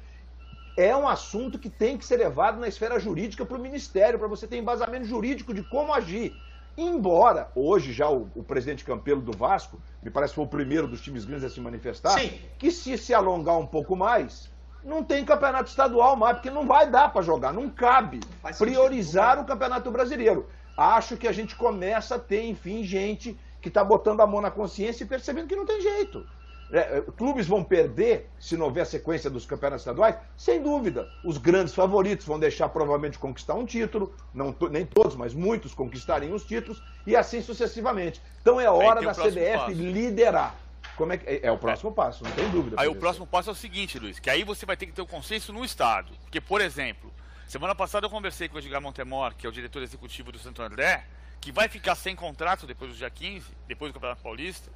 é 0.77 0.95
um 0.95 1.07
assunto 1.07 1.59
que 1.59 1.69
tem 1.69 1.97
que 1.97 2.05
ser 2.05 2.17
levado 2.17 2.59
na 2.59 2.67
esfera 2.67 2.99
jurídica 2.99 3.45
para 3.45 3.57
o 3.57 3.61
Ministério, 3.61 4.17
para 4.17 4.27
você 4.27 4.47
ter 4.47 4.57
embasamento 4.57 5.05
jurídico 5.05 5.53
de 5.53 5.61
como 5.63 5.93
agir. 5.93 6.35
Embora 6.75 7.51
hoje 7.53 7.93
já 7.93 8.09
o, 8.09 8.27
o, 8.33 8.43
presidente 8.43 8.83
Campelo 8.83 9.21
do 9.21 9.37
Vasco, 9.37 9.79
me 10.01 10.09
parece 10.09 10.31
que 10.31 10.35
foi 10.35 10.45
o 10.45 10.47
primeiro 10.47 10.87
dos 10.87 11.01
times 11.01 11.23
grandes 11.23 11.45
a 11.45 11.49
se 11.49 11.61
manifestar, 11.61 12.19
Sim. 12.19 12.31
que 12.57 12.71
se 12.71 12.97
se 12.97 13.13
alongar 13.13 13.59
um 13.59 13.67
pouco 13.67 13.95
mais, 13.95 14.49
não 14.83 15.03
tem 15.03 15.23
campeonato 15.25 15.69
estadual 15.69 16.15
mais, 16.15 16.37
porque 16.37 16.49
não 16.49 16.65
vai 16.65 16.89
dar 16.89 17.11
para 17.11 17.21
jogar, 17.21 17.53
não 17.53 17.69
cabe 17.69 18.19
priorizar 18.57 19.39
o 19.39 19.45
campeonato 19.45 19.89
brasileiro. 19.91 20.47
Acho 20.77 21.17
que 21.17 21.27
a 21.27 21.31
gente 21.31 21.55
começa 21.55 22.15
a 22.15 22.19
ter, 22.19 22.43
enfim, 22.45 22.83
gente 22.83 23.37
que 23.61 23.69
está 23.69 23.83
botando 23.83 24.21
a 24.21 24.27
mão 24.27 24.41
na 24.41 24.51
consciência 24.51 25.03
e 25.03 25.07
percebendo 25.07 25.47
que 25.47 25.55
não 25.55 25.65
tem 25.65 25.81
jeito. 25.81 26.25
É, 26.71 26.97
é, 26.97 27.03
clubes 27.15 27.45
vão 27.45 27.63
perder 27.63 28.27
se 28.39 28.57
não 28.57 28.65
houver 28.65 28.85
sequência 28.85 29.29
dos 29.29 29.45
campeonatos 29.45 29.83
estaduais? 29.83 30.15
Sem 30.35 30.61
dúvida. 30.61 31.07
Os 31.23 31.37
grandes 31.37 31.73
favoritos 31.73 32.25
vão 32.25 32.39
deixar 32.39 32.67
provavelmente 32.69 33.19
conquistar 33.19 33.53
um 33.53 33.63
título, 33.63 34.11
não 34.33 34.55
nem 34.71 34.83
todos, 34.83 35.15
mas 35.15 35.35
muitos 35.35 35.73
conquistariam 35.73 36.33
os 36.33 36.43
títulos, 36.43 36.81
e 37.05 37.15
assim 37.15 37.41
sucessivamente. 37.41 38.19
Então 38.41 38.59
é 38.59 38.67
hora 38.67 39.01
da 39.01 39.13
CBF 39.13 39.57
passo. 39.57 39.71
liderar. 39.71 40.55
Como 40.95 41.13
é, 41.13 41.17
que, 41.17 41.29
é, 41.29 41.39
é 41.43 41.51
o 41.51 41.57
próximo 41.57 41.91
é. 41.91 41.93
passo, 41.93 42.23
não 42.23 42.31
tem 42.31 42.49
dúvida. 42.49 42.75
Aí 42.79 42.87
o 42.87 42.95
próximo 42.95 43.25
passo 43.25 43.49
é 43.49 43.53
o 43.53 43.55
seguinte, 43.55 43.97
Luiz, 43.97 44.19
que 44.19 44.29
aí 44.29 44.43
você 44.43 44.65
vai 44.65 44.77
ter 44.77 44.85
que 44.85 44.91
ter 44.91 45.01
o 45.01 45.05
um 45.05 45.07
consenso 45.07 45.51
no 45.51 45.65
Estado. 45.65 46.11
Porque, 46.21 46.39
por 46.39 46.61
exemplo, 46.61 47.11
semana 47.47 47.73
passada 47.73 48.05
eu 48.05 48.09
conversei 48.09 48.47
com 48.47 48.55
o 48.55 48.59
Edgar 48.59 48.81
Montemor, 48.81 49.33
que 49.35 49.45
é 49.45 49.49
o 49.49 49.51
diretor 49.51 49.81
executivo 49.81 50.31
do 50.31 50.39
Santo 50.39 50.61
André, 50.61 51.05
que 51.41 51.51
vai 51.51 51.67
ficar 51.67 51.95
sem 51.95 52.15
contrato 52.15 52.67
depois 52.67 52.91
do 52.91 52.97
dia 52.97 53.09
15, 53.09 53.47
depois 53.67 53.91
do 53.91 53.95
Campeonato 53.95 54.21
Paulista, 54.21 54.71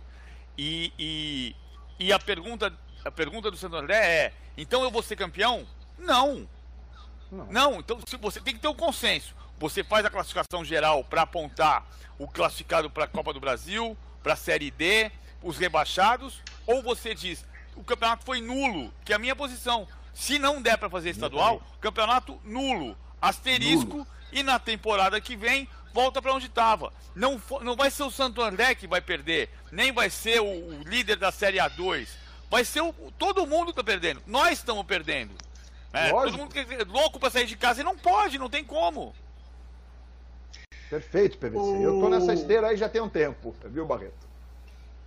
e, 0.58 0.92
e 0.98 1.56
e 2.00 2.14
a 2.14 2.20
pergunta, 2.20 2.72
a 3.04 3.12
pergunta 3.12 3.50
do 3.50 3.58
Santo 3.58 3.76
André 3.76 3.96
é: 3.96 4.34
então 4.58 4.84
eu 4.84 4.92
vou 4.92 5.02
ser 5.02 5.16
campeão? 5.16 5.66
Não. 5.98 6.48
Não, 7.32 7.46
Não 7.48 7.80
então 7.80 8.00
você 8.22 8.40
tem 8.40 8.54
que 8.54 8.60
ter 8.60 8.68
o 8.68 8.72
um 8.72 8.76
consenso. 8.76 9.36
Você 9.58 9.84
faz 9.84 10.06
a 10.06 10.10
classificação 10.10 10.64
geral 10.64 11.04
para 11.04 11.24
apontar 11.24 11.86
o 12.20 12.28
classificado 12.28 12.90
para 12.90 13.06
a 13.06 13.08
Copa 13.08 13.34
do 13.34 13.40
Brasil, 13.40 13.98
para 14.22 14.34
a 14.34 14.36
Série 14.36 14.70
D, 14.70 15.12
os 15.42 15.58
rebaixados, 15.58 16.42
ou 16.66 16.82
você 16.82 17.14
diz: 17.14 17.46
o 17.76 17.84
campeonato 17.84 18.26
foi 18.26 18.42
nulo, 18.42 18.94
que 19.06 19.14
é 19.14 19.16
a 19.16 19.20
minha 19.20 19.36
posição. 19.36 19.88
Se 20.14 20.40
não 20.40 20.62
der 20.62 20.78
para 20.78 20.90
fazer 20.90 21.12
estadual, 21.12 21.62
campeonato 21.80 22.40
nulo, 22.44 22.98
asterisco, 23.22 23.98
nulo. 23.98 24.08
e 24.32 24.42
na 24.42 24.58
temporada 24.58 25.22
que 25.22 25.36
vem 25.36 25.70
volta 25.94 26.22
para 26.22 26.34
onde 26.34 26.48
estava. 26.48 26.92
Não, 27.16 27.42
não 27.62 27.76
vai 27.76 27.90
ser 27.90 28.04
o 28.04 28.12
Santo 28.12 28.42
André 28.42 28.76
que 28.76 28.88
vai 28.88 29.02
perder, 29.02 29.50
nem 29.72 29.92
vai 29.92 30.10
ser 30.10 30.42
o, 30.42 30.46
o 30.46 30.84
líder 30.84 31.18
da 31.18 31.32
Série 31.32 31.58
A2. 31.58 32.08
Vai 32.50 32.64
ser 32.64 32.82
o, 32.82 32.94
todo 33.18 33.48
mundo 33.48 33.72
está 33.72 33.84
perdendo. 33.84 34.22
Nós 34.26 34.60
estamos 34.60 34.86
perdendo. 34.86 35.34
É, 35.94 36.10
todo 36.10 36.38
mundo 36.38 36.54
é 36.56 36.84
louco 36.84 37.20
para 37.20 37.30
sair 37.30 37.46
de 37.46 37.56
casa 37.56 37.82
e 37.82 37.84
não 37.84 37.98
pode, 37.98 38.38
não 38.38 38.50
tem 38.50 38.64
como. 38.64 39.14
Perfeito, 40.90 41.38
PVC. 41.38 41.58
O... 41.58 41.82
Eu 41.82 42.00
tô 42.00 42.10
nessa 42.10 42.34
esteira 42.34 42.68
aí 42.68 42.78
já 42.78 42.88
tem 42.88 43.02
um 43.02 43.10
tempo, 43.10 43.56
viu, 43.66 43.86
Barreto? 43.86 44.27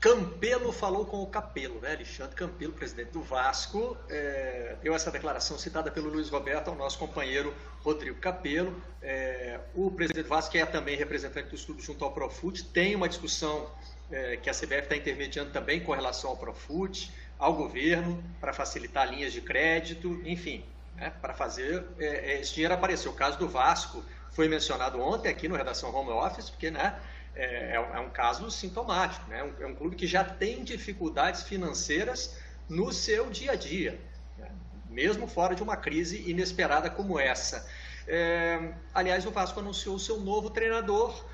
Campelo 0.00 0.72
falou 0.72 1.04
com 1.04 1.22
o 1.22 1.26
Capelo, 1.26 1.78
né? 1.78 1.92
Alexandre 1.92 2.34
Campelo, 2.34 2.72
presidente 2.72 3.10
do 3.10 3.20
Vasco, 3.20 3.98
é, 4.08 4.74
deu 4.82 4.94
essa 4.94 5.10
declaração 5.10 5.58
citada 5.58 5.90
pelo 5.90 6.08
Luiz 6.08 6.30
Roberto 6.30 6.68
ao 6.68 6.74
nosso 6.74 6.98
companheiro 6.98 7.54
Rodrigo 7.82 8.18
Capelo. 8.18 8.74
É, 9.02 9.60
o 9.74 9.90
presidente 9.90 10.24
do 10.24 10.28
Vasco, 10.30 10.52
que 10.52 10.58
é 10.58 10.64
também 10.64 10.96
representante 10.96 11.50
do 11.50 11.54
estudo 11.54 11.82
junto 11.82 12.02
ao 12.02 12.12
Profut, 12.12 12.64
tem 12.64 12.96
uma 12.96 13.10
discussão 13.10 13.70
é, 14.10 14.38
que 14.38 14.48
a 14.48 14.54
CBF 14.54 14.84
está 14.84 14.96
intermediando 14.96 15.50
também 15.50 15.80
com 15.80 15.92
relação 15.92 16.30
ao 16.30 16.36
Profut, 16.38 17.12
ao 17.38 17.52
governo, 17.52 18.24
para 18.40 18.54
facilitar 18.54 19.06
linhas 19.06 19.34
de 19.34 19.42
crédito, 19.42 20.18
enfim, 20.24 20.64
né, 20.96 21.12
para 21.20 21.34
fazer 21.34 21.84
esse 21.98 22.54
dinheiro 22.54 22.72
aparecer. 22.72 23.08
O 23.08 23.12
caso 23.12 23.38
do 23.38 23.48
Vasco 23.48 24.02
foi 24.32 24.48
mencionado 24.48 24.98
ontem 24.98 25.28
aqui 25.28 25.46
no 25.46 25.56
Redação 25.56 25.94
Home 25.94 26.10
Office, 26.10 26.48
porque 26.48 26.70
né, 26.70 26.98
é, 27.34 27.44
é, 27.44 27.74
é, 27.74 28.00
um 28.00 28.10
caso 28.10 28.50
sintomático. 28.50 29.28
Né? 29.28 29.38
É, 29.38 29.44
um, 29.44 29.64
é 29.64 29.66
um 29.66 29.74
clube 29.74 29.96
que 29.96 30.06
já 30.06 30.24
tem 30.24 30.64
dificuldades 30.64 31.42
financeiras 31.42 32.36
no 32.68 32.92
seu 32.92 33.30
dia 33.30 33.52
a 33.52 33.56
dia, 33.56 34.00
né? 34.38 34.50
mesmo 34.88 35.26
fora 35.26 35.54
de 35.54 35.62
uma 35.62 35.76
crise 35.76 36.28
inesperada 36.30 36.90
como 36.90 37.18
essa. 37.18 37.66
É, 38.06 38.72
aliás, 38.94 39.24
o 39.26 39.30
Vasco 39.30 39.60
anunciou 39.60 39.96
o 39.96 40.00
seu 40.00 40.18
novo 40.20 40.50
treinador, 40.50 41.24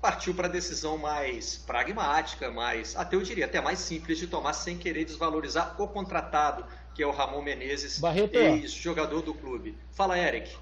partiu 0.00 0.34
para 0.34 0.48
a 0.48 0.50
decisão 0.50 0.98
mais 0.98 1.56
pragmática, 1.56 2.50
mais, 2.50 2.96
até 2.96 3.16
eu 3.16 3.22
diria, 3.22 3.46
até 3.46 3.60
mais 3.60 3.78
simples 3.78 4.18
de 4.18 4.26
tomar 4.26 4.52
sem 4.52 4.76
querer 4.76 5.04
desvalorizar 5.04 5.80
o 5.80 5.88
contratado, 5.88 6.64
que 6.94 7.02
é 7.02 7.06
o 7.06 7.10
Ramon 7.10 7.42
Menezes, 7.42 8.00
ex-jogador 8.32 9.22
do 9.22 9.32
clube. 9.32 9.76
Fala, 9.92 10.18
Eric. 10.18 10.56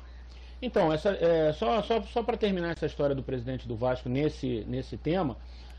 Então, 0.62 0.92
essa, 0.92 1.11
é, 1.11 1.53
só, 1.53 1.83
só, 1.83 2.03
só 2.03 2.23
para 2.23 2.37
terminar 2.37 2.73
essa 2.73 2.87
história 2.87 3.14
do 3.14 3.23
presidente 3.23 3.66
do 3.66 3.77
Vasco 3.77 4.09
nesse, 4.09 4.64
nesse 4.68 4.96
tema, 4.96 5.37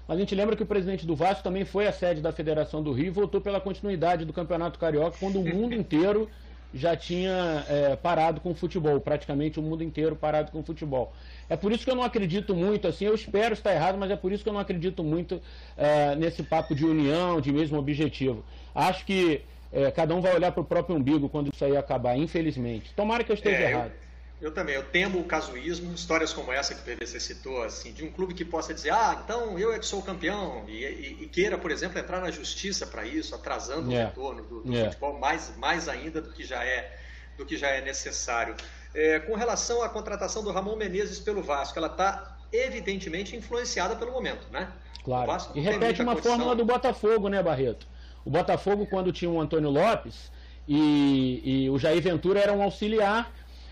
a 0.08 0.16
gente 0.16 0.34
lembra 0.34 0.56
que 0.56 0.64
o 0.64 0.66
presidente 0.66 1.06
do 1.06 1.16
Vasco 1.16 1.44
também 1.44 1.64
foi 1.64 1.88
à 1.88 1.92
sede 1.92 2.22
da 2.22 2.32
Federação 2.32 2.82
do 2.82 2.92
Rio 2.92 3.08
e 3.08 3.10
votou 3.10 3.40
pela 3.40 3.62
continuidade 3.62 4.26
do 4.26 4.34
Campeonato 4.34 4.80
Carioca, 4.80 5.18
quando 5.20 5.40
o 5.40 5.46
mundo 5.46 5.74
inteiro 5.76 6.30
já 6.74 6.96
tinha 6.96 7.66
é, 7.70 7.96
parado 7.96 8.40
com 8.40 8.52
o 8.52 8.56
futebol, 8.56 9.00
praticamente 9.00 9.60
o 9.60 9.64
mundo 9.64 9.84
inteiro 9.84 10.16
parado 10.16 10.52
com 10.52 10.60
o 10.60 10.64
futebol. 10.64 11.14
É 11.50 11.56
por 11.56 11.72
isso 11.72 11.84
que 11.84 11.92
eu 11.92 11.96
não 11.96 12.04
acredito 12.04 12.56
muito, 12.56 12.88
assim, 12.88 13.06
eu 13.06 13.14
espero 13.14 13.54
estar 13.54 13.74
errado, 13.74 13.98
mas 13.98 14.10
é 14.10 14.16
por 14.16 14.32
isso 14.32 14.42
que 14.44 14.50
eu 14.50 14.54
não 14.54 14.60
acredito 14.60 15.04
muito 15.04 15.42
é, 15.78 16.16
nesse 16.16 16.42
papo 16.44 16.74
de 16.74 16.86
união, 16.86 17.42
de 17.42 17.52
mesmo 17.52 17.78
objetivo. 17.78 18.44
Acho 18.74 19.06
que 19.06 19.42
é, 19.72 19.92
cada 19.92 20.16
um 20.16 20.22
vai 20.22 20.34
olhar 20.34 20.52
para 20.52 20.62
o 20.62 20.66
próprio 20.66 20.96
umbigo 20.96 21.30
quando 21.30 21.52
isso 21.54 21.64
aí 21.64 21.76
acabar, 21.76 22.18
infelizmente. 22.18 22.94
Tomara 22.94 23.24
que 23.24 23.32
eu 23.32 23.36
esteja 23.36 23.58
é, 23.58 23.72
errado. 23.72 23.92
Eu... 23.92 24.11
Eu 24.42 24.52
também, 24.52 24.74
eu 24.74 24.84
temo 24.84 25.20
o 25.20 25.24
casuísmo, 25.24 25.94
histórias 25.94 26.34
como 26.34 26.52
essa 26.52 26.74
que 26.74 26.82
o 26.82 26.96
PVC 26.96 27.20
citou, 27.20 27.62
assim, 27.62 27.94
de 27.94 28.04
um 28.04 28.12
clube 28.12 28.34
que 28.34 28.44
possa 28.44 28.74
dizer, 28.74 28.92
ah, 28.92 29.22
então 29.24 29.60
eu 29.60 29.72
é 29.72 29.78
que 29.78 29.86
sou 29.86 30.00
o 30.00 30.04
campeão, 30.04 30.64
e, 30.68 30.84
e, 30.84 31.18
e 31.22 31.28
queira, 31.28 31.60
por 31.60 31.70
exemplo, 31.70 32.00
entrar 32.00 32.20
na 32.20 32.32
justiça 32.32 32.88
para 32.88 33.06
isso, 33.06 33.36
atrasando 33.36 33.92
yeah. 33.92 34.08
o 34.08 34.10
retorno 34.10 34.42
do, 34.42 34.62
do 34.64 34.72
yeah. 34.72 34.90
futebol 34.90 35.20
mais, 35.20 35.56
mais 35.58 35.88
ainda 35.88 36.20
do 36.20 36.32
que 36.32 36.44
já 36.44 36.66
é, 36.66 36.98
do 37.38 37.46
que 37.46 37.56
já 37.56 37.68
é 37.68 37.82
necessário. 37.82 38.56
É, 38.96 39.20
com 39.20 39.36
relação 39.36 39.84
à 39.84 39.90
contratação 39.90 40.44
do 40.44 40.52
Ramon 40.52 40.76
Menezes 40.76 41.20
pelo 41.20 41.44
Vasco, 41.44 41.78
ela 41.78 41.88
está 41.88 42.40
evidentemente 42.52 43.36
influenciada 43.36 43.96
pelo 43.96 44.12
momento, 44.12 44.48
né? 44.52 44.72
Claro. 45.04 45.32
E 45.54 45.62
repete 45.62 46.02
uma 46.02 46.14
condição. 46.14 46.32
fórmula 46.34 46.56
do 46.56 46.66
Botafogo, 46.66 47.30
né, 47.30 47.42
Barreto? 47.44 47.88
O 48.26 48.30
Botafogo, 48.30 48.88
quando 48.88 49.12
tinha 49.12 49.30
o 49.30 49.40
Antônio 49.40 49.70
Lopes 49.70 50.32
e, 50.68 51.42
e 51.44 51.70
o 51.70 51.78
Jair 51.78 52.02
Ventura 52.02 52.40
era 52.40 52.54
um 52.54 52.62
auxiliar 52.62 53.32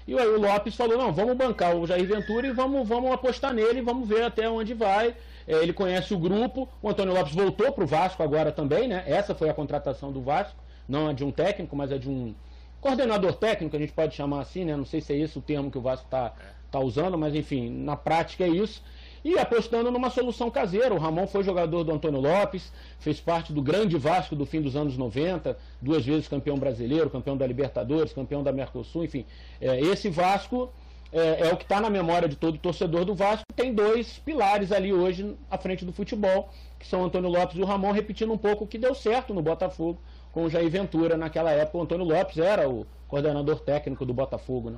e 0.09 0.17
aí 0.17 0.27
o 0.27 0.41
Lopes 0.41 0.75
falou, 0.75 0.97
não, 0.97 1.13
vamos 1.13 1.37
bancar 1.37 1.75
o 1.75 1.85
Jair 1.85 2.07
Ventura 2.07 2.47
e 2.47 2.51
vamos, 2.51 2.87
vamos 2.87 3.11
apostar 3.11 3.53
nele, 3.53 3.79
vamos 3.79 4.07
ver 4.07 4.23
até 4.23 4.49
onde 4.49 4.73
vai. 4.73 5.15
É, 5.47 5.53
ele 5.53 5.71
conhece 5.71 6.13
o 6.15 6.17
grupo, 6.17 6.67
o 6.81 6.89
Antônio 6.89 7.13
Lopes 7.13 7.35
voltou 7.35 7.71
para 7.71 7.83
o 7.83 7.87
Vasco 7.87 8.23
agora 8.23 8.51
também, 8.51 8.87
né? 8.87 9.03
Essa 9.05 9.35
foi 9.35 9.49
a 9.49 9.53
contratação 9.53 10.11
do 10.11 10.19
Vasco, 10.21 10.57
não 10.87 11.11
é 11.11 11.13
de 11.13 11.23
um 11.23 11.31
técnico, 11.31 11.75
mas 11.75 11.91
é 11.91 11.99
de 11.99 12.09
um 12.09 12.33
coordenador 12.81 13.33
técnico, 13.33 13.75
a 13.75 13.79
gente 13.79 13.93
pode 13.93 14.15
chamar 14.15 14.41
assim, 14.41 14.65
né? 14.65 14.75
Não 14.75 14.85
sei 14.85 14.99
se 14.99 15.13
é 15.13 15.17
esse 15.17 15.37
o 15.37 15.41
termo 15.41 15.69
que 15.69 15.77
o 15.77 15.81
Vasco 15.81 16.05
está 16.05 16.33
tá 16.71 16.79
usando, 16.79 17.15
mas 17.15 17.35
enfim, 17.35 17.69
na 17.69 17.95
prática 17.95 18.43
é 18.43 18.49
isso 18.49 18.81
e 19.23 19.37
apostando 19.37 19.91
numa 19.91 20.09
solução 20.09 20.49
caseira. 20.49 20.93
O 20.93 20.97
Ramon 20.97 21.27
foi 21.27 21.43
jogador 21.43 21.83
do 21.83 21.91
Antônio 21.91 22.19
Lopes, 22.19 22.71
fez 22.99 23.19
parte 23.19 23.51
do 23.53 23.61
grande 23.61 23.97
Vasco 23.97 24.35
do 24.35 24.45
fim 24.45 24.61
dos 24.61 24.75
anos 24.75 24.97
90, 24.97 25.57
duas 25.81 26.05
vezes 26.05 26.27
campeão 26.27 26.57
brasileiro, 26.57 27.09
campeão 27.09 27.37
da 27.37 27.45
Libertadores, 27.45 28.13
campeão 28.13 28.43
da 28.43 28.51
Mercosul, 28.51 29.03
enfim. 29.03 29.25
É, 29.59 29.79
esse 29.79 30.09
Vasco 30.09 30.71
é, 31.11 31.47
é 31.47 31.53
o 31.53 31.57
que 31.57 31.63
está 31.63 31.81
na 31.81 31.89
memória 31.89 32.27
de 32.27 32.35
todo 32.35 32.57
torcedor 32.57 33.05
do 33.05 33.15
Vasco. 33.15 33.45
Tem 33.55 33.73
dois 33.73 34.19
pilares 34.19 34.71
ali 34.71 34.93
hoje 34.93 35.35
à 35.49 35.57
frente 35.57 35.83
do 35.83 35.91
futebol, 35.91 36.49
que 36.77 36.87
são 36.87 37.01
o 37.01 37.05
Antônio 37.05 37.29
Lopes 37.29 37.57
e 37.57 37.61
o 37.61 37.65
Ramon, 37.65 37.91
repetindo 37.91 38.31
um 38.31 38.37
pouco 38.37 38.63
o 38.63 38.67
que 38.67 38.77
deu 38.77 38.93
certo 38.93 39.33
no 39.33 39.41
Botafogo 39.41 39.99
com 40.31 40.43
o 40.43 40.49
Jair 40.49 40.69
Ventura 40.69 41.17
naquela 41.17 41.51
época. 41.51 41.77
O 41.77 41.81
Antônio 41.81 42.05
Lopes 42.05 42.37
era 42.37 42.69
o 42.69 42.85
coordenador 43.07 43.59
técnico 43.59 44.05
do 44.05 44.13
Botafogo. 44.13 44.69
Né? 44.69 44.77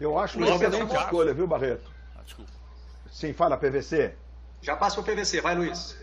Eu 0.00 0.18
acho 0.18 0.38
uma 0.38 0.48
excelente 0.48 0.94
escolha, 0.94 1.34
viu, 1.34 1.46
Barreto? 1.46 1.90
Ah, 2.16 2.22
desculpa. 2.24 2.57
Sim, 3.10 3.32
fala, 3.32 3.56
PVC. 3.56 4.14
Já 4.60 4.76
passa 4.76 5.00
o 5.00 5.04
PVC, 5.04 5.40
vai, 5.40 5.54
Luiz. 5.54 5.96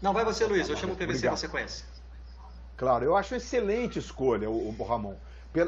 Não, 0.00 0.12
vai 0.12 0.24
você, 0.24 0.46
Luiz. 0.46 0.68
Eu 0.68 0.76
chamo 0.76 0.94
o 0.94 0.96
PVC 0.96 1.10
Obrigado. 1.10 1.32
na 1.32 1.36
sequência. 1.36 1.86
Claro, 2.76 3.04
eu 3.04 3.16
acho 3.16 3.34
excelente 3.34 3.98
escolha 3.98 4.48
o, 4.48 4.74
o 4.76 4.82
Ramon. 4.82 5.14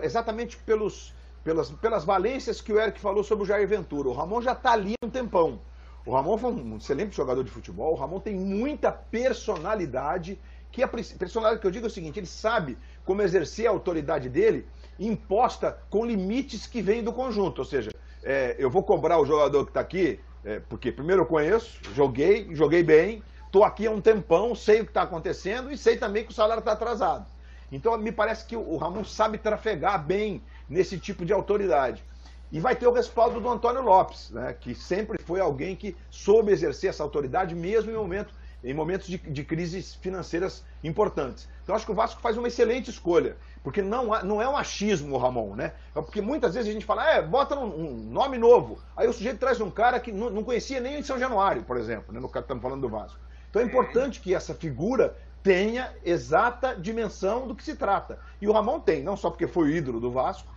Exatamente 0.03 0.57
pelos, 0.59 1.12
pelas, 1.45 1.71
pelas 1.71 2.05
valências 2.05 2.61
que 2.61 2.73
o 2.73 2.81
Eric 2.81 2.99
falou 3.01 3.23
sobre 3.23 3.45
o 3.45 3.47
Jair 3.47 3.68
Ventura. 3.68 4.09
O 4.09 4.12
Ramon 4.12 4.40
já 4.40 4.53
está 4.53 4.73
ali 4.73 4.95
há 5.03 5.07
um 5.07 5.11
tempão. 5.11 5.61
O 6.07 6.14
Ramon 6.14 6.38
foi 6.38 6.53
um 6.53 6.77
excelente 6.77 7.14
jogador 7.14 7.45
de 7.45 7.51
futebol. 7.51 7.92
O 7.92 7.97
Ramon 7.97 8.21
tem 8.21 8.35
muita 8.35 8.90
personalidade. 8.90 10.40
Que 10.71 10.83
a 10.83 10.88
personalidade 10.88 11.61
que 11.61 11.66
eu 11.66 11.71
digo 11.71 11.85
é 11.85 11.88
o 11.88 11.92
seguinte: 11.92 12.18
ele 12.18 12.27
sabe 12.27 12.79
como 13.05 13.21
exercer 13.21 13.66
a 13.66 13.71
autoridade 13.71 14.31
dele 14.31 14.66
imposta 14.99 15.79
com 15.90 16.07
limites 16.07 16.66
que 16.66 16.81
vêm 16.81 17.05
do 17.05 17.12
conjunto. 17.12 17.59
Ou 17.59 17.64
seja, 17.64 17.90
é, 18.24 18.56
eu 18.58 18.70
vou 18.70 18.82
cobrar 18.82 19.18
o 19.18 19.26
jogador 19.26 19.64
que 19.64 19.70
está 19.70 19.80
aqui, 19.80 20.20
É, 20.44 20.58
porque 20.68 20.90
primeiro 20.90 21.22
eu 21.22 21.26
conheço, 21.26 21.78
joguei, 21.94 22.48
joguei 22.52 22.82
bem, 22.82 23.22
estou 23.46 23.62
aqui 23.62 23.87
há 23.87 23.90
um 23.92 24.00
tempão, 24.00 24.56
sei 24.56 24.80
o 24.80 24.85
que 24.85 24.90
está 24.90 25.02
acontecendo 25.02 25.70
e 25.70 25.76
sei 25.76 25.96
também 25.96 26.24
que 26.24 26.32
o 26.32 26.35
salário 26.35 26.58
está 26.58 26.72
atrasado. 26.72 27.26
Então 27.70 27.96
me 27.96 28.11
parece 28.11 28.44
que 28.44 28.56
o 28.56 28.76
Ramon 28.76 29.04
sabe 29.04 29.38
trafegar 29.38 30.04
bem 30.04 30.42
nesse 30.68 30.98
tipo 30.98 31.24
de 31.24 31.32
autoridade. 31.32 32.02
E 32.50 32.58
vai 32.58 32.74
ter 32.74 32.88
o 32.88 32.92
respaldo 32.92 33.40
do 33.40 33.48
Antônio 33.48 33.82
Lopes, 33.82 34.30
né, 34.30 34.52
que 34.61 34.74
sempre 34.74 35.16
foi 35.22 35.40
alguém 35.40 35.76
que 35.76 35.96
soube 36.11 36.50
exercer 36.50 36.90
essa 36.90 37.04
autoridade, 37.04 37.54
mesmo 37.54 37.92
em, 37.92 37.94
momento, 37.94 38.35
em 38.64 38.74
momentos 38.74 39.06
de, 39.06 39.18
de 39.18 39.44
crises 39.44 39.94
financeiras 39.94 40.64
importantes. 40.82 41.48
Então 41.62 41.75
acho 41.75 41.87
que 41.87 41.92
o 41.92 41.94
Vasco 41.94 42.20
faz 42.20 42.37
uma 42.37 42.48
excelente 42.48 42.90
escolha, 42.90 43.37
porque 43.62 43.81
não, 43.81 44.07
não 44.22 44.42
é 44.42 44.48
um 44.48 44.57
achismo 44.57 45.14
o 45.14 45.18
Ramon, 45.18 45.55
né? 45.55 45.72
É 45.94 46.01
porque 46.01 46.20
muitas 46.20 46.55
vezes 46.55 46.68
a 46.68 46.72
gente 46.72 46.85
fala, 46.85 47.09
é, 47.09 47.22
bota 47.22 47.57
um, 47.57 47.87
um 47.87 47.92
nome 48.11 48.37
novo. 48.37 48.79
Aí 48.96 49.09
o 49.09 49.12
sujeito 49.12 49.38
traz 49.38 49.61
um 49.61 49.70
cara 49.70 50.01
que 50.01 50.11
não, 50.11 50.31
não 50.31 50.42
conhecia 50.42 50.81
nem 50.81 50.98
em 50.98 51.03
São 51.03 51.18
Januário, 51.18 51.62
por 51.62 51.77
exemplo, 51.77 52.12
né, 52.12 52.20
no 52.20 52.29
que 52.29 52.38
estamos 52.38 52.62
falando 52.62 52.81
do 52.81 52.88
Vasco. 52.88 53.18
Então 53.48 53.62
é 53.62 53.64
importante 53.64 54.20
que 54.20 54.35
essa 54.35 54.55
figura 54.55 55.16
tenha 55.42 55.92
exata 56.05 56.75
dimensão 56.75 57.46
do 57.46 57.55
que 57.55 57.64
se 57.64 57.77
trata. 57.77 58.18
E 58.40 58.48
o 58.48 58.53
Ramon 58.53 58.81
tem, 58.81 59.03
não 59.03 59.16
só 59.16 59.31
porque 59.31 59.46
foi 59.46 59.68
o 59.68 59.70
ídolo 59.70 60.01
do 60.01 60.11
Vasco? 60.11 60.48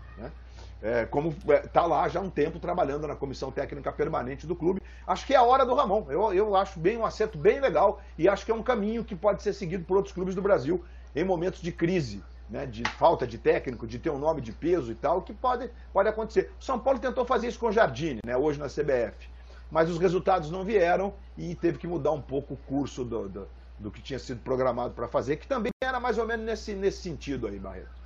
É, 0.85 1.03
como 1.03 1.29
está 1.29 1.81
é, 1.81 1.87
lá 1.87 2.07
já 2.07 2.19
há 2.19 2.21
um 2.21 2.29
tempo 2.29 2.59
trabalhando 2.59 3.07
na 3.07 3.15
comissão 3.15 3.51
técnica 3.51 3.91
permanente 3.91 4.45
do 4.45 4.55
clube. 4.55 4.79
Acho 5.07 5.25
que 5.25 5.33
é 5.33 5.35
a 5.35 5.41
hora 5.41 5.65
do 5.65 5.73
Ramon. 5.73 6.05
Eu, 6.09 6.31
eu 6.31 6.55
acho 6.55 6.79
bem 6.79 6.95
um 6.95 7.03
acerto 7.03 7.39
bem 7.39 7.59
legal 7.59 7.99
e 8.19 8.29
acho 8.29 8.45
que 8.45 8.51
é 8.51 8.53
um 8.53 8.61
caminho 8.61 9.03
que 9.03 9.15
pode 9.15 9.41
ser 9.41 9.53
seguido 9.53 9.83
por 9.83 9.97
outros 9.97 10.13
clubes 10.13 10.35
do 10.35 10.43
Brasil 10.43 10.85
em 11.15 11.23
momentos 11.23 11.59
de 11.59 11.71
crise, 11.71 12.23
né, 12.47 12.67
de 12.67 12.83
falta 12.99 13.25
de 13.25 13.39
técnico, 13.39 13.87
de 13.87 13.97
ter 13.97 14.11
um 14.11 14.19
nome 14.19 14.41
de 14.41 14.51
peso 14.51 14.91
e 14.91 14.95
tal, 14.95 15.23
que 15.23 15.33
pode, 15.33 15.71
pode 15.91 16.07
acontecer. 16.07 16.51
O 16.61 16.63
São 16.63 16.77
Paulo 16.77 16.99
tentou 16.99 17.25
fazer 17.25 17.47
isso 17.47 17.57
com 17.57 17.69
o 17.69 17.71
Jardine, 17.71 18.19
né, 18.23 18.37
hoje 18.37 18.59
na 18.59 18.67
CBF, 18.67 19.27
mas 19.71 19.89
os 19.89 19.97
resultados 19.97 20.51
não 20.51 20.63
vieram 20.63 21.15
e 21.35 21.55
teve 21.55 21.79
que 21.79 21.87
mudar 21.87 22.11
um 22.11 22.21
pouco 22.21 22.53
o 22.53 22.57
curso 22.57 23.03
do, 23.03 23.27
do, 23.27 23.47
do 23.79 23.89
que 23.89 24.03
tinha 24.03 24.19
sido 24.19 24.39
programado 24.41 24.93
para 24.93 25.07
fazer, 25.07 25.37
que 25.37 25.47
também 25.47 25.71
era 25.83 25.99
mais 25.99 26.19
ou 26.19 26.27
menos 26.27 26.45
nesse, 26.45 26.73
nesse 26.75 27.01
sentido 27.01 27.47
aí, 27.47 27.57
Barreto. 27.57 28.04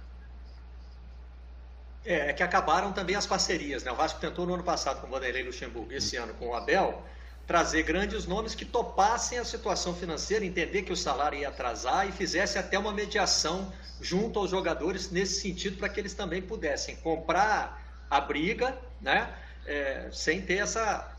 É, 2.05 2.29
é 2.29 2.33
que 2.33 2.41
acabaram 2.41 2.91
também 2.91 3.15
as 3.15 3.27
parcerias. 3.27 3.83
Né? 3.83 3.91
O 3.91 3.95
Vasco 3.95 4.19
tentou 4.19 4.45
no 4.45 4.53
ano 4.53 4.63
passado 4.63 5.01
com 5.01 5.07
o 5.07 5.09
Vanderlei 5.09 5.43
Luxemburgo, 5.43 5.91
esse 5.91 6.15
ano 6.15 6.33
com 6.35 6.47
o 6.47 6.55
Abel, 6.55 7.03
trazer 7.49 7.81
grandes 7.81 8.27
nomes 8.27 8.53
que 8.53 8.63
topassem 8.63 9.39
a 9.39 9.43
situação 9.43 9.95
financeira, 9.95 10.45
entender 10.45 10.83
que 10.83 10.93
o 10.93 10.95
salário 10.95 11.39
ia 11.39 11.49
atrasar 11.49 12.07
e 12.07 12.11
fizesse 12.11 12.59
até 12.59 12.77
uma 12.77 12.91
mediação 12.91 13.73
junto 13.99 14.37
aos 14.37 14.51
jogadores 14.51 15.09
nesse 15.09 15.41
sentido, 15.41 15.77
para 15.77 15.89
que 15.89 15.99
eles 15.99 16.13
também 16.13 16.43
pudessem 16.43 16.95
comprar 16.97 18.05
a 18.09 18.21
briga, 18.21 18.77
né? 19.01 19.33
É, 19.65 20.09
sem 20.11 20.41
ter 20.41 20.57
essa. 20.57 21.15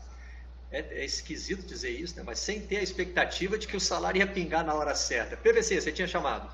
É, 0.71 1.01
é, 1.01 1.03
esquisito 1.03 1.65
dizer 1.65 1.89
isso, 1.89 2.15
né? 2.15 2.23
mas 2.25 2.39
sem 2.39 2.61
ter 2.61 2.77
a 2.77 2.81
expectativa 2.81 3.57
de 3.57 3.67
que 3.67 3.75
o 3.75 3.79
salário 3.79 4.19
ia 4.19 4.27
pingar 4.27 4.63
na 4.63 4.73
hora 4.73 4.95
certa. 4.95 5.35
PVC, 5.35 5.81
você 5.81 5.91
tinha 5.91 6.07
chamado. 6.07 6.49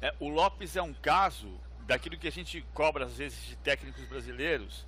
É, 0.00 0.12
o 0.18 0.28
Lopes 0.28 0.74
é 0.74 0.82
um 0.82 0.92
caso 0.92 1.60
daquilo 1.86 2.16
que 2.16 2.28
a 2.28 2.32
gente 2.32 2.64
cobra 2.72 3.06
às 3.06 3.16
vezes 3.16 3.44
de 3.46 3.56
técnicos 3.56 4.04
brasileiros, 4.04 4.86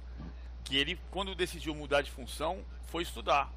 que 0.63 0.77
ele, 0.77 0.99
quando 1.11 1.35
decidiu 1.35 1.75
mudar 1.75 2.03
de 2.03 2.11
função, 2.11 2.65
foi 2.87 3.03
estudar. 3.03 3.53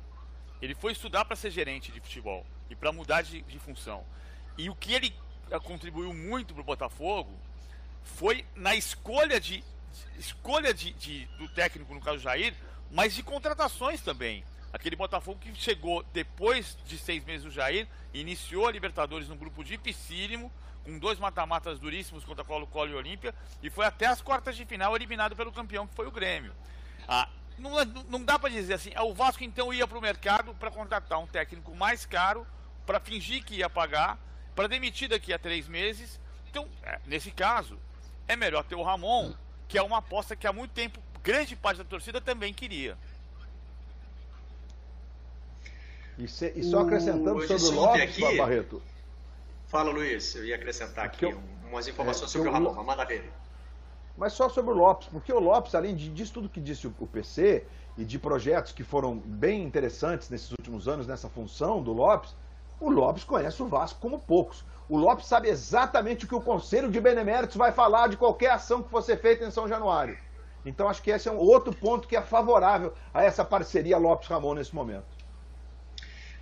Ele 0.61 0.75
foi 0.75 0.91
estudar 0.91 1.25
para 1.25 1.35
ser 1.35 1.51
gerente 1.51 1.91
de 1.91 1.99
futebol 1.99 2.45
e 2.69 2.75
para 2.75 2.91
mudar 2.91 3.21
de, 3.21 3.41
de, 3.41 3.59
função. 3.59 4.03
E 4.57 4.69
o 4.69 4.75
que 4.75 4.93
ele 4.93 5.13
eh, 5.49 5.59
contribuiu 5.59 6.13
muito 6.13 6.53
para 6.53 6.61
o 6.61 6.65
Botafogo 6.65 7.31
foi 8.03 8.45
na 8.55 8.75
escolha 8.75 9.39
de 9.39 9.63
escolha 10.17 10.73
de, 10.73 10.93
de, 10.93 11.25
do 11.37 11.47
técnico, 11.49 11.93
no 11.93 12.01
caso 12.01 12.19
Jair, 12.19 12.53
mas 12.91 13.13
de 13.13 13.23
contratações 13.23 14.01
também. 14.01 14.43
Aquele 14.71 14.95
Botafogo 14.95 15.39
que 15.39 15.53
chegou 15.55 16.03
depois 16.13 16.77
de 16.85 16.97
seis 16.97 17.23
meses 17.23 17.43
do 17.43 17.51
Jair, 17.51 17.87
iniciou 18.13 18.67
a 18.67 18.71
Libertadores 18.71 19.27
num 19.27 19.37
grupo 19.37 19.63
dificílimo, 19.63 20.51
com 20.87 20.97
dois 20.97 21.19
mata-matas 21.19 21.79
duríssimos 21.79 22.23
contra 22.23 22.45
Colo-Colo 22.45 22.91
e 22.91 22.95
Olímpia, 22.95 23.35
e 23.61 23.69
foi 23.69 23.85
até 23.85 24.05
as 24.05 24.21
quartas 24.21 24.55
de 24.55 24.63
final 24.63 24.95
eliminado 24.95 25.35
pelo 25.35 25.51
campeão, 25.51 25.85
que 25.85 25.93
foi 25.93 26.07
o 26.07 26.11
Grêmio. 26.11 26.53
Ah, 27.05 27.27
não, 27.59 27.71
não 28.07 28.23
dá 28.23 28.39
para 28.39 28.49
dizer 28.49 28.75
assim, 28.75 28.91
ah, 28.95 29.03
o 29.03 29.13
Vasco 29.13 29.43
então 29.43 29.73
ia 29.73 29.85
para 29.85 29.97
o 29.97 30.01
mercado 30.01 30.53
para 30.53 30.71
contratar 30.71 31.19
um 31.19 31.27
técnico 31.27 31.75
mais 31.75 32.05
caro, 32.05 32.47
para 32.85 33.01
fingir 33.01 33.43
que 33.43 33.55
ia 33.55 33.69
pagar, 33.69 34.17
para 34.55 34.69
demitir 34.69 35.09
daqui 35.09 35.33
a 35.33 35.37
três 35.37 35.67
meses. 35.67 36.21
Então, 36.49 36.65
é, 36.81 37.01
nesse 37.05 37.31
caso, 37.31 37.77
é 38.25 38.37
melhor 38.37 38.63
ter 38.63 38.75
o 38.75 38.81
Ramon, 38.81 39.33
que 39.67 39.77
é 39.77 39.83
uma 39.83 39.97
aposta 39.97 40.37
que 40.37 40.47
há 40.47 40.53
muito 40.53 40.71
tempo 40.71 41.01
grande 41.21 41.53
parte 41.57 41.79
da 41.79 41.83
torcida 41.83 42.21
também 42.21 42.53
queria. 42.53 42.97
E, 46.17 46.29
se, 46.29 46.53
e 46.55 46.63
só 46.63 46.79
acrescentando 46.79 47.35
o, 47.35 47.45
sobre 47.45 47.77
o 47.77 47.81
Lopes, 47.81 48.01
aqui, 48.03 48.37
Barreto, 48.37 48.81
Fala, 49.67 49.91
Luiz. 49.91 50.33
Eu 50.33 50.45
ia 50.45 50.55
acrescentar 50.55 51.05
aqui 51.05 51.25
eu, 51.25 51.39
umas 51.69 51.87
informações 51.87 52.29
é, 52.29 52.31
sobre 52.31 52.47
o 52.47 52.51
Ramon. 52.51 52.73
Mandar 52.83 53.05
ver. 53.05 53.31
Mas 54.17 54.33
só 54.33 54.49
sobre 54.49 54.71
o 54.71 54.73
Lopes, 54.73 55.09
porque 55.09 55.31
o 55.31 55.39
Lopes, 55.39 55.75
além 55.75 55.95
de, 55.95 56.09
disso 56.09 56.33
tudo 56.33 56.49
que 56.49 56.59
disse 56.59 56.87
o, 56.87 56.95
o 56.99 57.05
PC 57.05 57.65
e 57.97 58.05
de 58.05 58.17
projetos 58.17 58.71
que 58.71 58.83
foram 58.83 59.17
bem 59.17 59.61
interessantes 59.63 60.29
nesses 60.29 60.49
últimos 60.51 60.87
anos 60.87 61.05
nessa 61.05 61.29
função 61.29 61.83
do 61.83 61.93
Lopes, 61.93 62.33
o 62.79 62.89
Lopes 62.89 63.23
conhece 63.23 63.61
o 63.61 63.67
Vasco 63.67 63.99
como 63.99 64.19
poucos. 64.19 64.63
O 64.89 64.97
Lopes 64.97 65.27
sabe 65.27 65.49
exatamente 65.49 66.23
o 66.23 66.27
que 66.27 66.35
o 66.35 66.41
Conselho 66.41 66.89
de 66.89 67.01
Beneméritos 67.01 67.57
vai 67.57 67.71
falar 67.71 68.07
de 68.07 68.15
qualquer 68.15 68.51
ação 68.51 68.81
que 68.81 68.89
fosse 68.89 69.15
feita 69.17 69.43
em 69.43 69.51
São 69.51 69.67
Januário. 69.67 70.17
Então 70.65 70.87
acho 70.87 71.03
que 71.03 71.11
esse 71.11 71.27
é 71.27 71.31
um 71.31 71.37
outro 71.37 71.75
ponto 71.75 72.07
que 72.07 72.15
é 72.15 72.21
favorável 72.21 72.93
a 73.13 73.23
essa 73.23 73.43
parceria 73.43 73.97
Lopes-Ramon 73.97 74.53
nesse 74.53 74.73
momento 74.73 75.16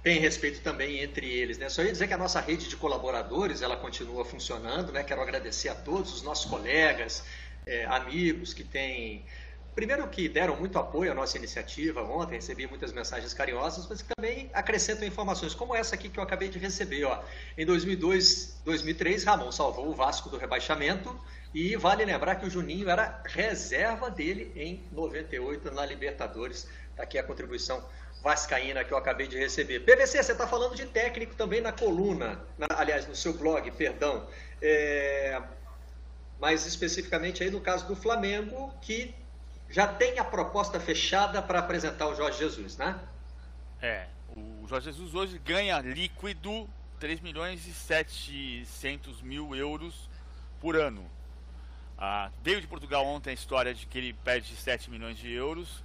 tem 0.05 0.19
respeito 0.19 0.61
também 0.61 0.99
entre 0.99 1.27
eles. 1.27 1.57
Né? 1.57 1.67
Só 1.67 1.81
ia 1.81 1.91
dizer 1.91 2.07
que 2.07 2.13
a 2.13 2.17
nossa 2.17 2.39
rede 2.39 2.69
de 2.69 2.75
colaboradores 2.75 3.63
ela 3.63 3.75
continua 3.75 4.23
funcionando. 4.23 4.91
Né? 4.91 5.03
Quero 5.03 5.19
agradecer 5.19 5.67
a 5.67 5.73
todos 5.73 6.13
os 6.13 6.21
nossos 6.21 6.45
colegas, 6.45 7.23
é, 7.65 7.85
amigos 7.85 8.53
que 8.53 8.63
têm. 8.63 9.25
Primeiro 9.73 10.07
que 10.07 10.29
deram 10.29 10.55
muito 10.57 10.77
apoio 10.77 11.11
à 11.11 11.15
nossa 11.15 11.39
iniciativa 11.39 12.03
ontem, 12.03 12.35
recebi 12.35 12.67
muitas 12.67 12.93
mensagens 12.93 13.33
carinhosas, 13.33 13.87
mas 13.89 14.03
que 14.03 14.09
também 14.15 14.47
acrescentam 14.53 15.07
informações, 15.07 15.55
como 15.55 15.75
essa 15.75 15.95
aqui 15.95 16.07
que 16.07 16.19
eu 16.19 16.23
acabei 16.23 16.49
de 16.49 16.59
receber. 16.59 17.03
Ó. 17.05 17.23
Em 17.57 17.65
2002, 17.65 18.61
2003, 18.63 19.23
Ramon 19.23 19.51
salvou 19.51 19.89
o 19.89 19.93
Vasco 19.95 20.29
do 20.29 20.37
rebaixamento 20.37 21.19
e 21.51 21.75
vale 21.77 22.05
lembrar 22.05 22.35
que 22.35 22.45
o 22.45 22.49
Juninho 22.49 22.87
era 22.91 23.23
reserva 23.25 24.11
dele 24.11 24.51
em 24.55 24.83
98 24.91 25.71
na 25.71 25.83
Libertadores. 25.83 26.67
Está 26.91 27.01
aqui 27.01 27.17
a 27.17 27.23
contribuição 27.23 27.83
vascaína 28.25 28.83
que 28.83 28.91
eu 28.91 28.97
acabei 28.97 29.27
de 29.27 29.37
receber. 29.37 29.81
PVC, 29.81 30.23
você 30.23 30.31
está 30.31 30.47
falando 30.47 30.75
de 30.75 30.87
técnico 30.87 31.35
também 31.35 31.61
na 31.61 31.71
coluna, 31.71 32.43
na, 32.57 32.65
aliás, 32.75 33.07
no 33.07 33.15
seu 33.15 33.33
blog, 33.33 33.69
perdão. 33.69 34.27
É, 34.59 35.39
mais 36.39 36.65
especificamente 36.65 37.43
aí 37.43 37.51
no 37.51 37.61
caso 37.61 37.85
do 37.85 37.95
Flamengo, 37.95 38.73
que 38.81 39.13
já 39.69 39.87
tem 39.87 40.17
a 40.17 40.23
proposta 40.23 40.79
fechada 40.79 41.39
para 41.39 41.59
apresentar 41.59 42.07
o 42.07 42.15
Jorge 42.15 42.39
Jesus, 42.39 42.77
né? 42.77 42.99
É, 43.79 44.07
o 44.35 44.65
Jorge 44.67 44.91
Jesus 44.91 45.13
hoje 45.13 45.37
ganha 45.37 45.79
líquido 45.79 46.67
3 46.99 47.19
milhões 47.19 47.67
e 47.67 47.73
700 47.73 49.21
mil 49.21 49.55
euros 49.55 50.09
por 50.59 50.75
ano. 50.75 51.07
Ah, 51.95 52.31
veio 52.41 52.59
de 52.59 52.65
Portugal 52.65 53.05
ontem 53.05 53.29
a 53.29 53.33
história 53.33 53.71
de 53.71 53.85
que 53.85 53.99
ele 53.99 54.13
pede 54.13 54.55
7 54.55 54.89
milhões 54.89 55.15
de 55.15 55.31
euros 55.31 55.84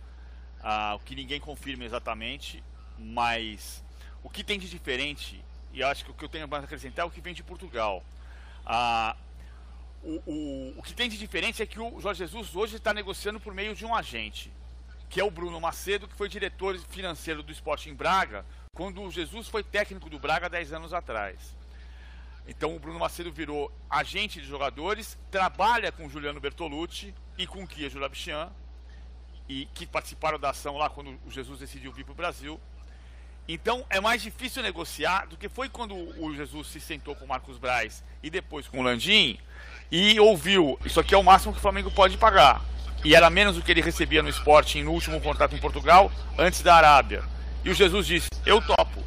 ah, 0.63 0.95
o 0.97 1.01
que 1.01 1.15
ninguém 1.15 1.41
confirma 1.41 1.85
exatamente, 1.85 2.63
mas 2.99 3.83
o 4.23 4.29
que 4.29 4.45
tem 4.45 4.59
de 4.59 4.69
diferente, 4.69 5.43
e 5.73 5.83
acho 5.83 6.05
que 6.05 6.11
o 6.11 6.15
que 6.15 6.25
eu 6.25 6.29
tenho 6.29 6.49
mais 6.49 6.63
a 6.63 6.67
acrescentar 6.67 7.05
é 7.05 7.09
o 7.09 7.11
que 7.11 7.21
vem 7.21 7.35
de 7.35 7.43
Portugal. 7.43 8.05
Ah, 8.65 9.17
o, 10.03 10.23
o, 10.27 10.75
o 10.79 10.83
que 10.83 10.95
tem 10.95 11.09
de 11.09 11.19
diferente 11.19 11.63
é 11.63 11.67
que 11.67 11.81
o 11.81 12.01
Jorge 12.01 12.19
Jesus 12.19 12.55
hoje 12.55 12.77
está 12.77 12.93
negociando 12.93 13.41
por 13.41 13.55
meio 13.55 13.75
de 13.75 13.85
um 13.85 13.95
agente, 13.95 14.53
que 15.09 15.21
é 15.21 15.25
o 15.25 15.31
Bruno 15.31 15.61
Macedo, 15.61 16.09
que 16.09 16.15
foi 16.15 16.29
diretor 16.29 16.79
financeiro 16.79 17.43
do 17.43 17.53
Sporting 17.53 17.95
Braga, 17.95 18.45
quando 18.75 19.03
o 19.03 19.11
Jesus 19.11 19.49
foi 19.49 19.63
técnico 19.63 20.09
do 20.09 20.19
Braga 20.19 20.49
10 20.49 20.73
anos 20.73 20.93
atrás. 20.93 21.57
Então 22.47 22.75
o 22.75 22.79
Bruno 22.79 22.99
Macedo 22.99 23.31
virou 23.31 23.71
agente 23.89 24.41
de 24.41 24.47
jogadores, 24.47 25.19
trabalha 25.31 25.93
com 25.93 26.09
Juliano 26.09 26.41
Bertolucci 26.41 27.15
e 27.37 27.47
com 27.47 27.67
Kia 27.67 27.91
Jurabichian, 27.91 28.51
e 29.51 29.67
que 29.75 29.85
participaram 29.85 30.39
da 30.39 30.51
ação 30.51 30.77
lá 30.77 30.89
quando 30.89 31.19
o 31.27 31.31
Jesus 31.31 31.59
decidiu 31.59 31.91
vir 31.91 32.05
para 32.05 32.13
o 32.13 32.15
Brasil. 32.15 32.61
Então 33.49 33.85
é 33.91 34.01
mais 34.01 34.23
difícil 34.23 34.63
negociar 34.63 35.27
do 35.27 35.37
que 35.37 35.49
foi 35.49 35.69
quando 35.69 35.93
o 35.93 36.33
Jesus 36.33 36.69
se 36.69 36.81
sentou 36.81 37.17
com 37.17 37.25
o 37.25 37.29
Marcos 37.29 37.59
Braz 37.59 38.05
e 38.23 38.31
depois 38.31 38.69
com 38.69 38.79
o 38.79 38.83
Landim 38.83 39.41
e 39.91 40.21
ouviu: 40.21 40.79
Isso 40.85 41.01
aqui 41.01 41.17
é 41.17 41.19
o 41.19 41.25
máximo 41.25 41.53
que 41.53 41.59
o 41.59 41.63
Flamengo 41.63 41.91
pode 41.91 42.17
pagar. 42.17 42.63
E 43.05 43.13
era 43.13 43.29
menos 43.29 43.57
do 43.57 43.63
que 43.63 43.73
ele 43.73 43.81
recebia 43.81 44.23
no 44.23 44.29
Sporting 44.29 44.85
no 44.85 44.93
último 44.93 45.21
contrato 45.21 45.57
em 45.57 45.59
Portugal, 45.59 46.13
antes 46.39 46.63
da 46.63 46.77
Arábia. 46.77 47.25
E 47.65 47.71
o 47.71 47.75
Jesus 47.75 48.07
disse: 48.07 48.29
Eu 48.47 48.65
topo. 48.65 49.03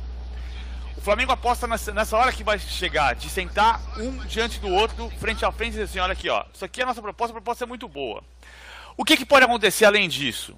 O 0.97 1.01
Flamengo 1.01 1.31
aposta 1.31 1.67
nessa, 1.67 1.93
nessa 1.93 2.17
hora 2.17 2.33
que 2.33 2.43
vai 2.43 2.59
chegar, 2.59 3.15
de 3.15 3.29
sentar 3.29 3.81
um 3.97 4.17
diante 4.25 4.59
do 4.59 4.67
outro, 4.67 5.09
frente 5.19 5.45
a 5.45 5.51
frente, 5.53 5.69
e 5.69 5.71
dizer 5.71 5.83
assim: 5.83 5.99
Olha 5.99 6.11
aqui, 6.11 6.27
ó, 6.27 6.43
isso 6.53 6.65
aqui 6.65 6.81
é 6.81 6.83
a 6.83 6.87
nossa 6.87 7.01
proposta, 7.01 7.31
a 7.31 7.39
proposta 7.39 7.63
é 7.63 7.67
muito 7.67 7.87
boa. 7.87 8.21
O 8.95 9.03
que, 9.03 9.17
que 9.17 9.25
pode 9.25 9.45
acontecer 9.45 9.85
além 9.85 10.07
disso? 10.07 10.57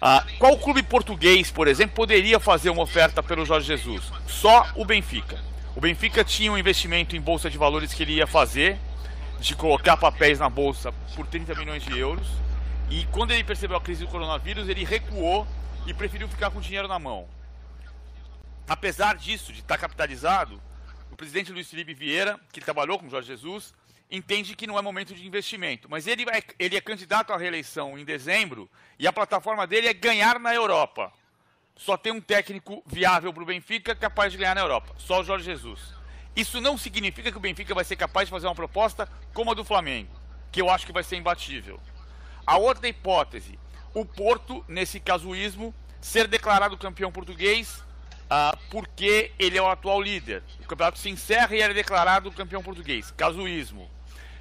Ah, 0.00 0.24
qual 0.38 0.58
clube 0.58 0.82
português, 0.82 1.50
por 1.50 1.66
exemplo, 1.66 1.96
poderia 1.96 2.38
fazer 2.38 2.70
uma 2.70 2.82
oferta 2.82 3.22
pelo 3.22 3.44
Jorge 3.44 3.66
Jesus? 3.66 4.12
Só 4.26 4.66
o 4.74 4.84
Benfica. 4.84 5.40
O 5.74 5.80
Benfica 5.80 6.22
tinha 6.22 6.52
um 6.52 6.58
investimento 6.58 7.16
em 7.16 7.20
bolsa 7.20 7.50
de 7.50 7.58
valores 7.58 7.92
que 7.92 8.02
ele 8.02 8.14
ia 8.14 8.26
fazer, 8.26 8.78
de 9.40 9.54
colocar 9.54 9.96
papéis 9.96 10.38
na 10.38 10.48
bolsa 10.48 10.92
por 11.14 11.26
30 11.26 11.54
milhões 11.54 11.82
de 11.82 11.98
euros. 11.98 12.26
E 12.90 13.04
quando 13.06 13.32
ele 13.32 13.42
percebeu 13.42 13.76
a 13.76 13.80
crise 13.80 14.04
do 14.04 14.10
coronavírus, 14.10 14.68
ele 14.68 14.84
recuou 14.84 15.46
e 15.86 15.94
preferiu 15.94 16.28
ficar 16.28 16.50
com 16.50 16.58
o 16.58 16.62
dinheiro 16.62 16.88
na 16.88 16.98
mão. 16.98 17.26
Apesar 18.68 19.16
disso, 19.16 19.52
de 19.52 19.60
estar 19.60 19.78
capitalizado, 19.78 20.60
o 21.10 21.16
presidente 21.16 21.52
Luiz 21.52 21.68
Felipe 21.68 21.94
Vieira, 21.94 22.38
que 22.52 22.60
trabalhou 22.60 22.98
com 22.98 23.06
o 23.06 23.10
Jorge 23.10 23.28
Jesus, 23.28 23.72
entende 24.10 24.54
que 24.54 24.66
não 24.66 24.78
é 24.78 24.82
momento 24.82 25.14
de 25.14 25.26
investimento. 25.26 25.88
Mas 25.90 26.06
ele, 26.06 26.24
vai, 26.24 26.42
ele 26.58 26.76
é 26.76 26.80
candidato 26.80 27.32
à 27.32 27.36
reeleição 27.36 27.98
em 27.98 28.04
dezembro 28.04 28.70
e 28.98 29.06
a 29.06 29.12
plataforma 29.12 29.66
dele 29.66 29.88
é 29.88 29.94
ganhar 29.94 30.38
na 30.38 30.54
Europa. 30.54 31.12
Só 31.76 31.96
tem 31.96 32.12
um 32.12 32.20
técnico 32.20 32.82
viável 32.86 33.32
para 33.32 33.42
o 33.42 33.46
Benfica 33.46 33.94
capaz 33.94 34.32
de 34.32 34.38
ganhar 34.38 34.54
na 34.54 34.62
Europa, 34.62 34.94
só 34.96 35.20
o 35.20 35.24
Jorge 35.24 35.44
Jesus. 35.44 35.94
Isso 36.34 36.60
não 36.60 36.78
significa 36.78 37.30
que 37.30 37.36
o 37.36 37.40
Benfica 37.40 37.74
vai 37.74 37.84
ser 37.84 37.96
capaz 37.96 38.28
de 38.28 38.30
fazer 38.30 38.46
uma 38.46 38.54
proposta 38.54 39.08
como 39.34 39.50
a 39.50 39.54
do 39.54 39.64
Flamengo, 39.64 40.14
que 40.50 40.60
eu 40.60 40.70
acho 40.70 40.86
que 40.86 40.92
vai 40.92 41.02
ser 41.02 41.16
imbatível. 41.16 41.80
A 42.46 42.56
outra 42.56 42.88
hipótese, 42.88 43.58
o 43.92 44.04
Porto, 44.04 44.64
nesse 44.68 45.00
casuísmo, 45.00 45.74
ser 46.00 46.26
declarado 46.28 46.78
campeão 46.78 47.10
português 47.10 47.82
uh, 48.26 48.56
porque 48.70 49.32
ele 49.38 49.58
é 49.58 49.62
o 49.62 49.68
atual 49.68 50.00
líder. 50.00 50.42
O 50.60 50.66
campeonato 50.66 50.98
se 50.98 51.08
encerra 51.08 51.54
e 51.54 51.62
ele 51.62 51.72
é 51.72 51.74
declarado 51.74 52.30
campeão 52.32 52.62
português. 52.62 53.10
Casuísmo. 53.10 53.90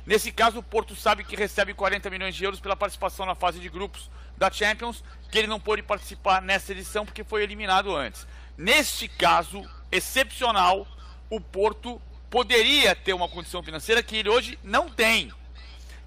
Nesse 0.06 0.32
caso, 0.32 0.60
o 0.60 0.64
Porto 0.64 0.96
sabe 0.96 1.24
que 1.24 1.36
recebe 1.36 1.74
40 1.74 2.10
milhões 2.10 2.36
de 2.36 2.44
euros 2.44 2.60
pela 2.60 2.76
participação 2.76 3.26
na 3.26 3.34
fase 3.34 3.60
de 3.60 3.70
grupos 3.70 4.10
da 4.38 4.52
Champions, 4.52 5.04
que 5.32 5.38
ele 5.38 5.48
não 5.48 5.60
pôde 5.60 5.82
participar 5.82 6.42
nessa 6.42 6.72
edição 6.72 7.06
porque 7.06 7.24
foi 7.24 7.42
eliminado 7.42 7.96
antes. 7.96 8.28
Neste 8.58 9.08
caso 9.08 9.68
excepcional, 9.92 10.88
o 11.30 11.42
Porto 11.42 12.00
poderia 12.30 12.96
ter 12.96 13.14
uma 13.14 13.28
condição 13.28 13.64
financeira 13.64 14.04
que 14.04 14.18
ele 14.18 14.30
hoje 14.30 14.60
não 14.64 14.90
tem. 14.90 15.32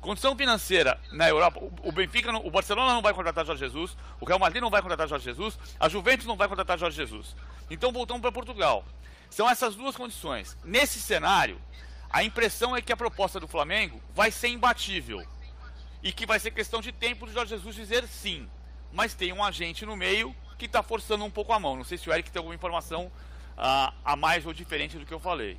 Condição 0.01 0.37
financeira 0.37 0.99
na 1.11 1.29
Europa, 1.29 1.61
o 1.83 1.91
Benfica, 1.91 2.31
o 2.39 2.51
Barcelona 2.51 2.95
não 2.95 3.03
vai 3.03 3.13
contratar 3.13 3.45
Jorge 3.45 3.65
Jesus, 3.65 3.97
o 4.21 4.25
Real 4.25 4.39
Madrid 4.39 4.63
não 4.63 4.71
vai 4.71 4.81
contratar 4.81 5.09
Jorge 5.09 5.25
Jesus, 5.25 5.59
a 5.79 5.89
Juventus 5.89 6.25
não 6.25 6.37
vai 6.37 6.47
contratar 6.47 6.79
Jorge 6.79 6.97
Jesus. 6.97 7.35
Então 7.69 7.91
voltamos 7.91 8.23
para 8.23 8.31
Portugal. 8.31 8.85
São 9.29 9.51
essas 9.51 9.75
duas 9.75 9.97
condições. 9.97 10.57
Nesse 10.65 11.01
cenário, 11.01 11.61
a 12.11 12.25
impressão 12.25 12.77
é 12.77 12.81
que 12.81 12.93
a 12.93 12.97
proposta 12.97 13.39
do 13.39 13.47
Flamengo 13.47 14.01
vai 14.15 14.31
ser 14.31 14.49
imbatível 14.49 15.23
e 16.03 16.13
que 16.13 16.27
vai 16.27 16.39
ser 16.41 16.51
questão 16.51 16.81
de 16.81 16.93
tempo 16.93 17.27
do 17.27 17.33
Jorge 17.33 17.51
Jesus 17.51 17.75
dizer 17.75 18.07
sim. 18.07 18.49
Mas 18.93 19.15
tem 19.15 19.33
um 19.33 19.45
agente 19.45 19.85
no 19.85 19.97
meio 19.97 20.35
que 20.57 20.67
está 20.67 20.83
forçando 20.83 21.25
um 21.25 21.31
pouco 21.31 21.53
a 21.53 21.61
mão. 21.61 21.77
Não 21.77 21.85
sei 21.85 21.99
se 21.99 22.09
o 22.09 22.13
Eric 22.13 22.31
tem 22.31 22.41
alguma 22.41 22.55
informação 22.55 23.07
uh, 23.07 23.93
a 24.05 24.17
mais 24.17 24.47
ou 24.47 24.53
diferente 24.53 24.97
do 24.97 25.05
que 25.05 25.13
eu 25.13 25.21
falei. 25.21 25.59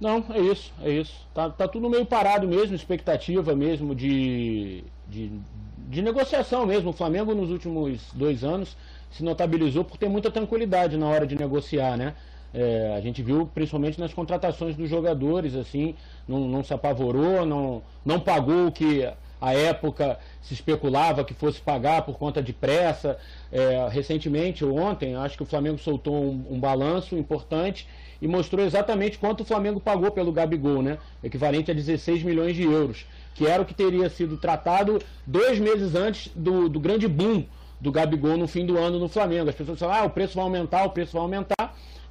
Não, 0.00 0.24
é 0.30 0.40
isso, 0.40 0.72
é 0.82 0.90
isso. 0.90 1.26
Tá, 1.32 1.48
tá 1.48 1.66
tudo 1.66 1.88
meio 1.88 2.04
parado 2.04 2.46
mesmo, 2.46 2.74
expectativa 2.74 3.54
mesmo 3.54 3.94
de, 3.94 4.84
de, 5.08 5.32
de 5.88 6.02
negociação 6.02 6.66
mesmo. 6.66 6.90
O 6.90 6.92
Flamengo 6.92 7.34
nos 7.34 7.50
últimos 7.50 8.12
dois 8.12 8.44
anos 8.44 8.76
se 9.10 9.22
notabilizou 9.22 9.84
por 9.84 9.96
ter 9.96 10.08
muita 10.08 10.30
tranquilidade 10.30 10.96
na 10.96 11.08
hora 11.08 11.26
de 11.26 11.36
negociar, 11.36 11.96
né? 11.96 12.14
É, 12.54 12.94
a 12.96 13.00
gente 13.00 13.20
viu 13.20 13.50
principalmente 13.52 13.98
nas 13.98 14.14
contratações 14.14 14.76
dos 14.76 14.88
jogadores, 14.88 15.56
assim, 15.56 15.96
não, 16.26 16.46
não 16.46 16.62
se 16.62 16.72
apavorou, 16.72 17.44
não, 17.44 17.82
não 18.04 18.20
pagou 18.20 18.68
o 18.68 18.72
que 18.72 19.04
a 19.40 19.52
época 19.52 20.18
se 20.40 20.54
especulava 20.54 21.24
que 21.24 21.34
fosse 21.34 21.60
pagar 21.60 22.02
por 22.02 22.16
conta 22.16 22.42
de 22.42 22.52
pressa. 22.52 23.18
É, 23.52 23.88
recentemente, 23.90 24.64
ontem, 24.64 25.16
acho 25.16 25.36
que 25.36 25.42
o 25.42 25.46
Flamengo 25.46 25.78
soltou 25.78 26.14
um, 26.14 26.46
um, 26.52 26.60
balanço 26.60 27.16
importante 27.16 27.86
e 28.22 28.28
mostrou 28.28 28.64
exatamente 28.64 29.18
quanto 29.18 29.42
o 29.42 29.44
Flamengo 29.44 29.80
pagou 29.80 30.10
pelo 30.12 30.32
Gabigol, 30.32 30.80
né? 30.80 30.96
Equivalente 31.22 31.70
a 31.70 31.74
16 31.74 32.22
milhões 32.22 32.54
de 32.56 32.62
euros, 32.62 33.04
que 33.34 33.46
era 33.46 33.60
o 33.62 33.66
que 33.66 33.74
teria 33.74 34.08
sido 34.08 34.36
tratado 34.36 34.98
dois 35.26 35.58
meses 35.58 35.94
antes 35.94 36.30
do, 36.34 36.68
do 36.68 36.80
grande 36.80 37.08
boom 37.08 37.44
do 37.80 37.92
Gabigol 37.92 38.38
no 38.38 38.46
fim 38.46 38.64
do 38.64 38.78
ano 38.78 38.98
no 38.98 39.08
Flamengo. 39.08 39.50
As 39.50 39.56
pessoas 39.56 39.78
falam, 39.78 39.96
ah, 39.96 40.04
o 40.04 40.10
preço 40.10 40.36
vai 40.36 40.44
aumentar, 40.44 40.84
o 40.84 40.90
preço 40.90 41.12
vai 41.12 41.22
aumentar. 41.22 41.53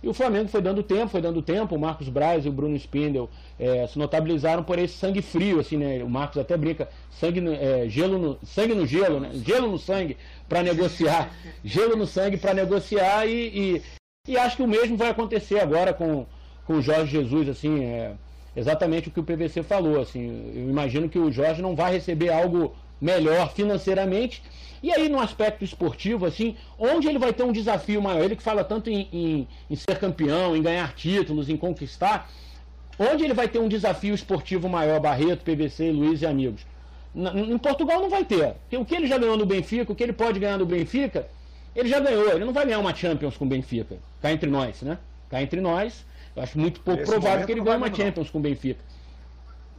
E 0.04 0.10
o 0.10 0.14
Flamengo 0.14 0.50
foi 0.50 0.62
dando 0.62 0.84
tempo, 0.84 1.08
foi 1.08 1.22
dando 1.22 1.42
tempo. 1.42 1.76
O 1.76 1.80
Marcos 1.80 2.10
Braz 2.10 2.46
e 2.46 2.50
o 2.50 2.52
Bruno 2.52 2.76
Spindel 2.76 3.30
é, 3.58 3.88
se 3.88 3.98
notabilizaram 3.98 4.62
por 4.62 4.78
esse 4.78 4.96
sangue 4.96 5.22
frio, 5.22 5.62
assim, 5.62 5.78
né? 5.78 6.04
O 6.04 6.10
Marcos 6.10 6.38
até 6.38 6.58
brinca, 6.58 6.90
sangue 7.10 7.40
no, 7.40 7.54
é, 7.54 7.88
gelo 7.88 8.18
no, 8.18 8.38
sangue 8.46 8.76
no 8.76 8.86
gelo, 8.86 9.22
né? 9.22 9.32
Gelo 9.34 9.72
no 9.72 9.80
sangue 9.80 10.18
para 10.50 10.62
negociar, 10.62 11.32
gelo 11.64 11.96
no 11.96 12.06
sangue 12.06 12.36
para 12.36 12.54
negociar 12.54 13.26
e, 13.26 13.32
e, 13.78 13.82
e, 14.28 14.38
acho 14.38 14.58
que 14.58 14.64
o 14.64 14.68
mesmo 14.68 14.98
vai 14.98 15.10
acontecer 15.10 15.62
agora 15.62 15.94
com, 15.94 16.26
com 16.66 16.74
o 16.74 16.82
Jorge 16.82 17.12
Jesus, 17.12 17.48
assim, 17.48 17.86
é, 17.86 18.16
exatamente 18.58 19.08
o 19.08 19.12
que 19.12 19.22
o 19.22 19.24
PVC 19.24 19.64
falou, 19.64 20.02
assim. 20.02 20.52
Eu 20.54 20.70
imagino 20.70 21.08
que 21.08 21.18
o 21.18 21.32
Jorge 21.32 21.62
não 21.62 21.78
vai 21.78 21.94
receber 21.94 22.30
algo 22.30 22.76
melhor 23.04 23.54
financeiramente 23.54 24.42
e 24.84 24.92
aí, 24.92 25.08
no 25.08 25.18
aspecto 25.18 25.64
esportivo, 25.64 26.26
assim, 26.26 26.58
onde 26.78 27.08
ele 27.08 27.18
vai 27.18 27.32
ter 27.32 27.44
um 27.44 27.54
desafio 27.54 28.02
maior? 28.02 28.22
Ele 28.22 28.36
que 28.36 28.44
fala 28.44 28.66
tanto 28.66 28.90
em, 28.90 29.08
em, 29.14 29.48
em 29.70 29.76
ser 29.78 29.98
campeão, 29.98 30.58
em 30.58 30.62
ganhar 30.62 30.94
títulos, 30.94 31.48
em 31.48 31.56
conquistar, 31.56 32.30
onde 33.00 33.24
ele 33.24 33.34
vai 33.34 33.48
ter 33.48 33.60
um 33.60 33.70
desafio 33.70 34.14
esportivo 34.14 34.68
maior, 34.68 35.00
Barreto, 35.00 35.42
PVC, 35.46 35.90
Luiz 35.90 36.22
e 36.22 36.26
amigos? 36.26 36.66
Em 37.16 37.58
Portugal 37.58 38.02
não 38.02 38.10
vai 38.10 38.26
ter. 38.26 38.56
Porque 38.64 38.76
o 38.76 38.84
que 38.84 38.94
ele 38.94 39.08
já 39.08 39.18
ganhou 39.18 39.38
no 39.38 39.46
Benfica, 39.46 39.90
o 39.90 39.96
que 39.96 40.04
ele 40.04 40.12
pode 40.12 40.38
ganhar 40.38 40.58
no 40.58 40.66
Benfica, 40.66 41.30
ele 41.74 41.88
já 41.88 42.02
ganhou. 42.02 42.30
Ele 42.32 42.44
não 42.44 42.52
vai 42.52 42.66
ganhar 42.66 42.80
uma 42.80 42.94
Champions 42.94 43.38
com 43.38 43.46
o 43.46 43.48
Benfica. 43.48 43.96
Cá 44.22 44.34
entre 44.34 44.50
nós, 44.50 44.82
né? 44.82 44.98
Cá 45.30 45.42
entre 45.42 45.62
nós, 45.62 46.06
eu 46.36 46.44
acho 46.44 46.60
muito 46.60 46.82
pouco 46.82 47.06
provável 47.06 47.46
que 47.46 47.52
ele 47.54 47.62
ganhe 47.62 47.78
uma 47.78 47.94
Champions 47.94 48.30
com 48.30 48.40
o 48.40 48.42
Benfica. 48.42 48.82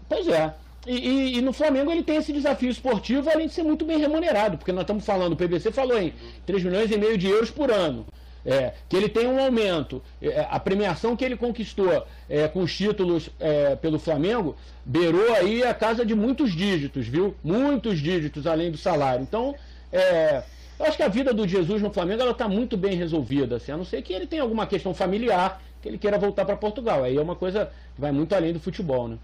Pois 0.09 0.27
é. 0.29 0.55
E, 0.87 0.93
e, 0.93 1.39
e, 1.39 1.41
no 1.41 1.53
Flamengo 1.53 1.91
ele 1.91 2.03
tem 2.03 2.17
esse 2.17 2.33
desafio 2.33 2.71
esportivo, 2.71 3.31
além 3.31 3.47
de 3.47 3.55
ser 3.55 3.63
muito 3.63 3.85
bem 3.85 3.99
remunerado, 3.99 4.59
porque 4.59 4.73
nós 4.73 4.83
estamos 4.83 5.05
falando, 5.05 5.33
o 5.33 5.37
PVC 5.37 5.73
falou 5.73 5.99
em 5.99 6.13
3 6.45 6.63
milhões 6.63 6.91
e 6.91 6.99
meio 6.99 7.17
de 7.17 7.27
euros 7.27 7.51
por 7.51 7.71
ano. 7.71 8.07
É, 8.47 8.75
que 8.91 8.95
ele 8.95 9.09
tem 9.09 9.27
um 9.27 9.41
aumento. 9.41 10.03
É, 10.21 10.47
a 10.51 10.61
premiação 10.61 11.17
que 11.17 11.25
ele 11.25 11.35
conquistou 11.35 12.07
é, 12.29 12.47
com 12.47 12.61
os 12.61 12.77
títulos 12.77 13.31
é, 13.41 13.75
pelo 13.75 13.99
Flamengo 13.99 14.55
beirou 14.85 15.33
aí 15.33 15.65
a 15.65 15.73
casa 15.73 16.05
de 16.05 16.15
muitos 16.15 16.53
dígitos, 16.55 17.09
viu? 17.09 17.35
Muitos 17.43 18.01
dígitos 18.01 18.47
além 18.47 18.71
do 18.71 18.77
salário. 18.77 19.23
Então, 19.23 19.55
é, 19.91 20.43
eu 20.79 20.85
acho 20.85 20.97
que 20.99 21.03
a 21.03 21.09
vida 21.09 21.33
do 21.33 21.49
Jesus 21.49 21.81
no 21.81 21.91
Flamengo 21.91 22.21
ela 22.21 22.33
está 22.33 22.47
muito 22.47 22.77
bem 22.77 22.95
resolvida, 22.97 23.57
assim, 23.57 23.73
a 23.73 23.79
não 23.79 23.85
ser 23.85 24.03
que 24.03 24.13
ele 24.13 24.27
tenha 24.27 24.43
alguma 24.43 24.67
questão 24.67 24.93
familiar 24.93 25.63
que 25.81 25.89
ele 25.89 25.97
queira 25.97 26.19
voltar 26.19 26.45
para 26.45 26.57
Portugal. 26.57 27.03
Aí 27.03 27.17
é 27.17 27.21
uma 27.23 27.37
coisa 27.37 27.71
que 27.95 28.01
vai 28.01 28.13
muito 28.13 28.35
além 28.35 28.53
do 28.53 28.61
futebol, 28.61 29.09
né? 29.09 29.17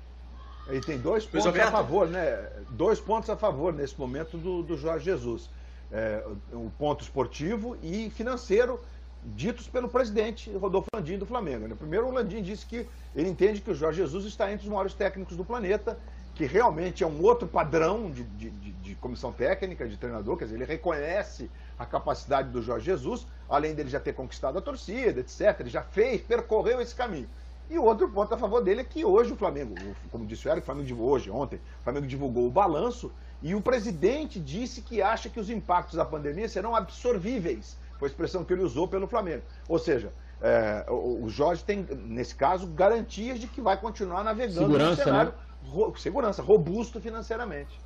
Ele 0.71 0.81
tem 0.81 0.99
dois 0.99 1.27
pontos 1.27 1.47
a 1.47 1.71
favor, 1.71 2.09
né? 2.09 2.49
Dois 2.71 3.01
pontos 3.01 3.29
a 3.31 3.37
favor 3.37 3.73
nesse 3.73 3.99
momento 3.99 4.39
do, 4.39 4.63
do 4.63 4.77
Jorge 4.77 5.05
Jesus. 5.05 5.51
É, 5.93 6.25
o 6.53 6.71
ponto 6.79 7.03
esportivo 7.03 7.77
e 7.83 8.11
financeiro 8.11 8.81
ditos 9.25 9.67
pelo 9.69 9.89
presidente 9.89 10.51
Rodolfo 10.53 10.89
Landim 10.95 11.19
do 11.19 11.27
Flamengo. 11.27 11.67
Né? 11.67 11.75
Primeiro, 11.75 12.07
o 12.07 12.13
Landim 12.13 12.43
disse 12.43 12.65
que 12.65 12.87
ele 13.15 13.29
entende 13.29 13.61
que 13.61 13.71
o 13.71 13.75
Jorge 13.75 13.99
Jesus 13.99 14.25
está 14.25 14.51
entre 14.53 14.67
os 14.67 14.71
maiores 14.71 14.95
técnicos 14.95 15.37
do 15.37 15.45
planeta, 15.45 15.99
que 16.35 16.47
realmente 16.47 17.05
é 17.05 17.07
um 17.07 17.23
outro 17.23 17.47
padrão 17.47 18.11
de, 18.11 18.23
de, 18.23 18.51
de, 18.51 18.73
de 18.73 18.95
comissão 18.95 19.33
técnica, 19.33 19.87
de 19.87 19.97
treinador, 19.97 20.37
quer 20.37 20.45
dizer, 20.45 20.57
ele 20.57 20.65
reconhece 20.65 21.51
a 21.79 21.85
capacidade 21.85 22.49
do 22.49 22.63
Jorge 22.63 22.87
Jesus, 22.87 23.27
além 23.49 23.75
dele 23.75 23.91
já 23.91 24.01
ter 24.01 24.15
conquistado 24.15 24.59
a 24.59 24.63
torcida, 24.63 25.21
etc. 25.21 25.61
Ele 25.61 25.71
já 25.71 25.83
fez, 25.83 26.23
percorreu 26.23 26.81
esse 26.81 26.95
caminho. 26.95 27.29
E 27.71 27.79
o 27.79 27.85
outro 27.85 28.09
ponto 28.09 28.35
a 28.35 28.37
favor 28.37 28.61
dele 28.63 28.81
é 28.81 28.85
que 28.85 29.05
hoje 29.05 29.33
o 29.33 29.37
Flamengo, 29.37 29.77
como 30.11 30.27
disse 30.27 30.47
o 30.49 30.51
Eric, 30.51 30.63
o 30.63 30.67
Flamengo 30.67 30.89
divulgou 30.89 31.15
hoje, 31.15 31.31
ontem, 31.31 31.61
o 31.81 31.85
Flamengo 31.85 32.07
divulgou 32.07 32.45
o 32.49 32.51
balanço 32.51 33.13
e 33.41 33.55
o 33.55 33.61
presidente 33.61 34.41
disse 34.41 34.83
que 34.83 35.01
acha 35.01 35.29
que 35.29 35.39
os 35.39 35.49
impactos 35.49 35.95
da 35.95 36.05
pandemia 36.05 36.49
serão 36.49 36.75
absorvíveis. 36.75 37.77
Foi 37.97 38.09
a 38.09 38.11
expressão 38.11 38.45
que 38.45 38.53
ele 38.53 38.63
usou 38.63 38.89
pelo 38.89 39.07
Flamengo. 39.07 39.43
Ou 39.69 39.79
seja, 39.79 40.13
é, 40.43 40.85
o, 40.89 41.29
Jorge 41.29 41.63
tem, 41.63 41.87
nesse 42.07 42.35
caso, 42.35 42.67
garantias 42.67 43.39
de 43.39 43.47
que 43.47 43.61
vai 43.61 43.77
continuar 43.77 44.25
navegando 44.25 44.67
segurança, 44.67 44.91
no 44.91 45.05
cenário 45.05 45.31
né? 45.31 45.71
ro, 45.71 45.97
segurança, 45.97 46.43
robusto 46.43 47.01
financeiramente. 47.01 47.79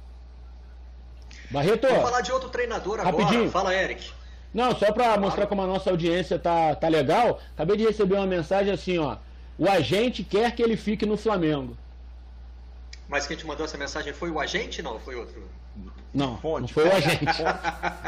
Barreto. 1.50 1.86
Vamos 1.86 2.02
falar 2.02 2.20
de 2.22 2.32
outro 2.32 2.48
treinador 2.48 3.00
agora. 3.00 3.24
Rapidinho. 3.24 3.50
Fala, 3.50 3.74
Eric. 3.74 4.10
Não, 4.54 4.74
só 4.74 4.92
para 4.92 5.18
mostrar 5.18 5.46
como 5.48 5.62
a 5.62 5.66
nossa 5.66 5.90
audiência 5.90 6.38
tá, 6.38 6.74
tá 6.76 6.86
legal, 6.86 7.40
acabei 7.54 7.76
de 7.76 7.84
receber 7.84 8.14
uma 8.14 8.26
mensagem 8.26 8.72
assim, 8.72 8.98
ó. 8.98 9.16
O 9.58 9.68
agente 9.68 10.24
quer 10.24 10.54
que 10.54 10.62
ele 10.62 10.76
fique 10.76 11.06
no 11.06 11.16
Flamengo. 11.16 11.76
Mas 13.08 13.26
quem 13.26 13.36
te 13.36 13.46
mandou 13.46 13.64
essa 13.64 13.78
mensagem 13.78 14.12
foi 14.12 14.30
o 14.30 14.40
agente, 14.40 14.82
não? 14.82 14.98
Foi 14.98 15.14
outro? 15.14 15.48
Não, 16.12 16.38
fonte, 16.38 16.60
não 16.62 16.68
foi 16.68 16.88
o 16.88 16.92
agente. 16.92 17.24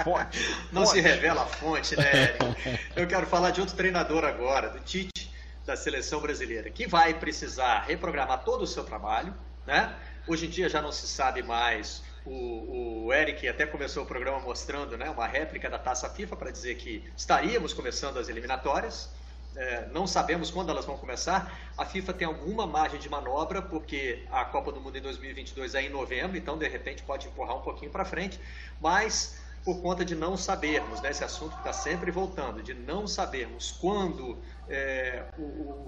Fonte, 0.04 0.38
não 0.72 0.86
fonte. 0.86 0.94
se 0.94 1.00
revela 1.00 1.42
a 1.42 1.46
fonte, 1.46 1.96
né? 1.96 2.36
Eu 2.94 3.06
quero 3.06 3.26
falar 3.26 3.50
de 3.50 3.60
outro 3.60 3.76
treinador 3.76 4.24
agora, 4.24 4.70
do 4.70 4.80
Tite, 4.80 5.30
da 5.64 5.76
seleção 5.76 6.20
brasileira, 6.20 6.70
que 6.70 6.86
vai 6.86 7.14
precisar 7.14 7.80
reprogramar 7.80 8.44
todo 8.44 8.62
o 8.62 8.66
seu 8.66 8.84
trabalho, 8.84 9.34
né? 9.66 9.94
Hoje 10.26 10.46
em 10.46 10.48
dia 10.48 10.68
já 10.68 10.80
não 10.80 10.90
se 10.90 11.06
sabe 11.06 11.42
mais 11.42 12.02
O, 12.24 13.06
o 13.06 13.12
Eric 13.12 13.46
até 13.46 13.64
começou 13.66 14.02
o 14.02 14.06
programa 14.06 14.40
mostrando 14.40 14.98
né, 14.98 15.08
uma 15.08 15.28
réplica 15.28 15.70
da 15.70 15.78
taça 15.78 16.10
FIFA 16.10 16.36
para 16.36 16.50
dizer 16.50 16.74
que 16.74 17.04
estaríamos 17.16 17.72
começando 17.72 18.18
as 18.18 18.28
eliminatórias. 18.28 19.08
É, 19.56 19.86
não 19.90 20.06
sabemos 20.06 20.50
quando 20.50 20.70
elas 20.70 20.84
vão 20.84 20.98
começar. 20.98 21.58
A 21.78 21.84
FIFA 21.86 22.12
tem 22.12 22.26
alguma 22.26 22.66
margem 22.66 23.00
de 23.00 23.08
manobra, 23.08 23.62
porque 23.62 24.26
a 24.30 24.44
Copa 24.44 24.70
do 24.70 24.80
Mundo 24.80 24.98
em 24.98 25.00
2022 25.00 25.74
é 25.74 25.82
em 25.82 25.88
novembro, 25.88 26.36
então 26.36 26.58
de 26.58 26.68
repente 26.68 27.02
pode 27.02 27.26
empurrar 27.26 27.56
um 27.56 27.62
pouquinho 27.62 27.90
para 27.90 28.04
frente, 28.04 28.38
mas 28.80 29.42
por 29.64 29.80
conta 29.82 30.04
de 30.04 30.14
não 30.14 30.36
sabermos, 30.36 31.00
né, 31.00 31.10
esse 31.10 31.24
assunto 31.24 31.52
que 31.54 31.58
está 31.58 31.72
sempre 31.72 32.10
voltando, 32.12 32.62
de 32.62 32.72
não 32.72 33.06
sabermos 33.06 33.72
quando 33.72 34.40
é, 34.68 35.24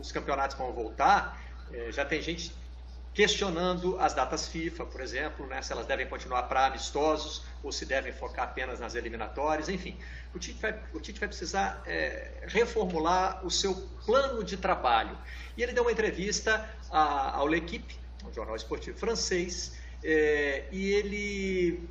os 0.00 0.10
campeonatos 0.10 0.56
vão 0.56 0.72
voltar, 0.72 1.40
é, 1.70 1.92
já 1.92 2.04
tem 2.04 2.20
gente 2.20 2.52
questionando 3.18 3.98
as 3.98 4.14
datas 4.14 4.46
FIFA, 4.46 4.86
por 4.86 5.00
exemplo, 5.00 5.44
né, 5.48 5.60
se 5.60 5.72
elas 5.72 5.86
devem 5.86 6.06
continuar 6.06 6.44
para 6.44 6.66
amistosos 6.66 7.42
ou 7.64 7.72
se 7.72 7.84
devem 7.84 8.12
focar 8.12 8.44
apenas 8.44 8.78
nas 8.78 8.94
eliminatórias, 8.94 9.68
enfim. 9.68 9.98
O 10.32 10.38
Tite 10.38 10.62
vai, 10.62 10.80
o 10.94 11.00
Tite 11.00 11.18
vai 11.18 11.28
precisar 11.28 11.82
é, 11.84 12.44
reformular 12.46 13.44
o 13.44 13.50
seu 13.50 13.74
plano 14.06 14.44
de 14.44 14.56
trabalho. 14.56 15.18
E 15.56 15.64
ele 15.64 15.72
deu 15.72 15.82
uma 15.82 15.90
entrevista 15.90 16.64
a, 16.92 17.36
ao 17.36 17.48
L'Equipe, 17.48 17.98
um 18.24 18.32
jornal 18.32 18.54
esportivo 18.54 18.96
francês, 18.96 19.76
é, 20.04 20.66
e 20.70 20.92
ele 20.92 21.90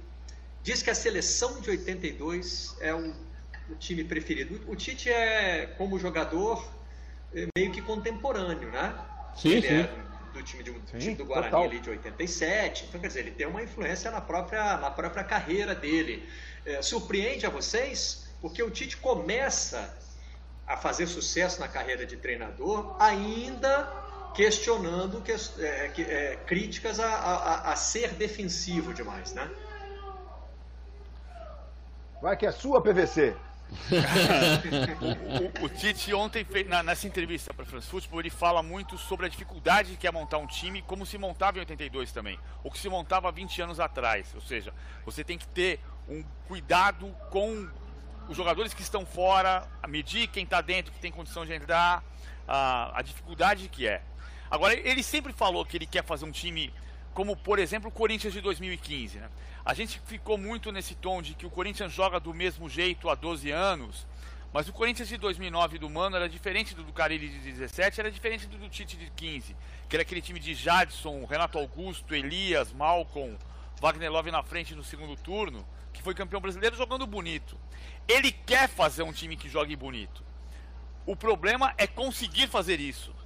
diz 0.64 0.82
que 0.82 0.90
a 0.90 0.96
seleção 0.96 1.60
de 1.60 1.72
82 1.72 2.78
é 2.80 2.96
o, 2.96 3.14
o 3.70 3.76
time 3.78 4.06
preferido. 4.06 4.62
O, 4.66 4.72
o 4.72 4.76
Tite 4.78 5.10
é, 5.10 5.66
como 5.78 6.00
jogador, 6.00 6.66
é 7.34 7.48
meio 7.58 7.70
que 7.74 7.82
contemporâneo, 7.82 8.72
né? 8.72 8.96
Sim, 9.36 9.50
ele 9.50 9.68
sim. 9.68 9.74
É, 9.74 10.08
do 10.34 10.44
time, 10.44 10.64
de, 10.64 10.72
Sim, 10.72 10.98
time 11.00 11.16
do 11.16 11.26
Guarani 11.26 11.52
total. 11.52 11.64
ali 11.66 11.80
de 11.80 11.90
87. 11.90 12.86
Então, 12.86 13.00
quer 13.00 13.08
dizer, 13.08 13.20
ele 13.22 13.32
tem 13.32 13.48
uma 13.48 13.62
influência 13.62 14.12
na 14.12 14.22
própria, 14.22 14.78
na 14.78 14.92
própria 14.92 15.24
carreira 15.24 15.74
dele. 15.74 16.28
É, 16.66 16.82
surpreende 16.82 17.46
a 17.46 17.50
vocês? 17.50 18.28
Porque 18.42 18.62
o 18.62 18.70
Tite 18.70 18.98
começa 18.98 19.98
a 20.66 20.76
fazer 20.76 21.08
sucesso 21.08 21.60
na 21.60 21.68
carreira 21.68 22.06
de 22.06 22.18
treinador 22.18 22.96
ainda 23.00 24.06
questionando 24.36 25.22
que, 25.22 25.32
é, 25.32 25.88
que, 25.90 26.02
é, 26.04 26.36
críticas 26.46 27.00
a, 27.00 27.08
a, 27.08 27.72
a 27.72 27.76
ser 27.76 28.14
defensivo 28.14 28.94
demais, 28.94 29.34
né? 29.34 29.50
Vai 32.22 32.36
que 32.36 32.46
é 32.46 32.52
sua, 32.52 32.82
PVC. 32.82 33.36
O, 35.62 35.66
o 35.66 35.70
Tite 35.70 36.14
ontem, 36.14 36.44
fez, 36.44 36.68
na, 36.68 36.82
nessa 36.84 37.08
entrevista 37.08 37.54
para 37.54 37.66
France 37.66 37.88
Football, 37.88 38.22
ele 38.22 38.30
fala 38.30 38.64
muito 38.64 38.98
sobre 38.98 39.26
a 39.26 39.30
dificuldade 39.30 39.98
que 39.98 40.08
é 40.08 40.12
montar 40.12 40.38
um 40.38 40.48
time, 40.48 40.82
como 40.82 41.06
se 41.06 41.18
montava 41.18 41.58
em 41.58 41.62
82 41.62 42.12
também, 42.12 42.40
ou 42.64 42.72
que 42.72 42.80
se 42.80 42.90
montava 42.90 43.32
20 43.32 43.62
anos 43.62 43.80
atrás. 43.80 44.34
Ou 44.36 44.42
seja, 44.42 44.74
você 45.06 45.24
tem 45.24 45.38
que 45.38 45.48
ter 45.48 45.80
um 46.08 46.24
cuidado 46.48 47.16
com 47.30 47.70
os 48.30 48.36
jogadores 48.36 48.74
que 48.74 48.82
estão 48.82 49.06
fora, 49.06 49.68
medir 49.88 50.28
quem 50.28 50.44
está 50.44 50.62
dentro, 50.62 50.92
que 50.92 51.00
tem 51.00 51.12
condição 51.12 51.46
de 51.46 51.54
entrar, 51.54 52.04
a, 52.48 53.00
a 53.00 53.02
dificuldade 53.02 53.68
que 53.70 53.88
é. 53.88 54.02
Agora, 54.50 54.74
ele 54.74 55.04
sempre 55.04 55.34
falou 55.34 55.66
que 55.66 55.78
ele 55.78 55.86
quer 55.86 56.04
fazer 56.04 56.26
um 56.26 56.32
time 56.32 56.74
como, 57.18 57.36
por 57.36 57.58
exemplo, 57.58 57.90
o 57.90 57.92
Corinthians 57.92 58.32
de 58.32 58.42
2015. 58.42 59.18
Né? 59.18 59.28
A 59.66 59.74
gente 59.74 60.00
ficou 60.06 60.38
muito 60.38 60.72
nesse 60.72 60.94
tom 60.94 61.20
de 61.20 61.34
que 61.34 61.48
o 61.48 61.50
Corinthians 61.50 61.92
joga 61.92 62.20
do 62.20 62.32
mesmo 62.32 62.70
jeito 62.70 63.10
há 63.10 63.16
12 63.16 63.50
anos, 63.50 64.06
mas 64.54 64.70
o 64.70 64.72
Corinthians 64.72 65.10
de 65.10 65.18
2009 65.18 65.80
do 65.80 65.90
Mano 65.90 66.16
era 66.16 66.30
diferente 66.30 66.76
do 66.76 66.84
do 66.84 66.94
Carilli 66.94 67.28
de 67.28 67.40
17, 67.40 68.00
era 68.00 68.12
diferente 68.12 68.46
do 68.46 68.60
do 68.60 68.70
Tite 68.70 68.96
de 68.96 69.10
15, 69.10 69.56
que 69.90 69.96
era 69.96 70.04
aquele 70.04 70.22
time 70.22 70.40
de 70.40 70.54
Jadson, 70.54 71.26
Renato 71.26 71.58
Augusto, 71.58 72.14
Elias, 72.14 72.72
Malcom, 72.72 73.36
Wagner 73.82 74.12
Love 74.12 74.30
na 74.30 74.44
frente 74.44 74.76
no 74.76 74.84
segundo 74.84 75.16
turno, 75.16 75.68
que 75.92 76.04
foi 76.04 76.14
campeão 76.14 76.40
brasileiro 76.40 76.78
jogando 76.78 77.08
bonito. 77.08 77.58
Ele 78.08 78.32
quer 78.32 78.70
fazer 78.70 79.02
um 79.02 79.12
time 79.12 79.36
que 79.36 79.50
jogue 79.50 79.76
bonito. 79.76 80.24
O 81.04 81.16
problema 81.16 81.74
é 81.80 81.88
conseguir 81.88 82.48
fazer 82.48 82.80
isso. 82.80 83.17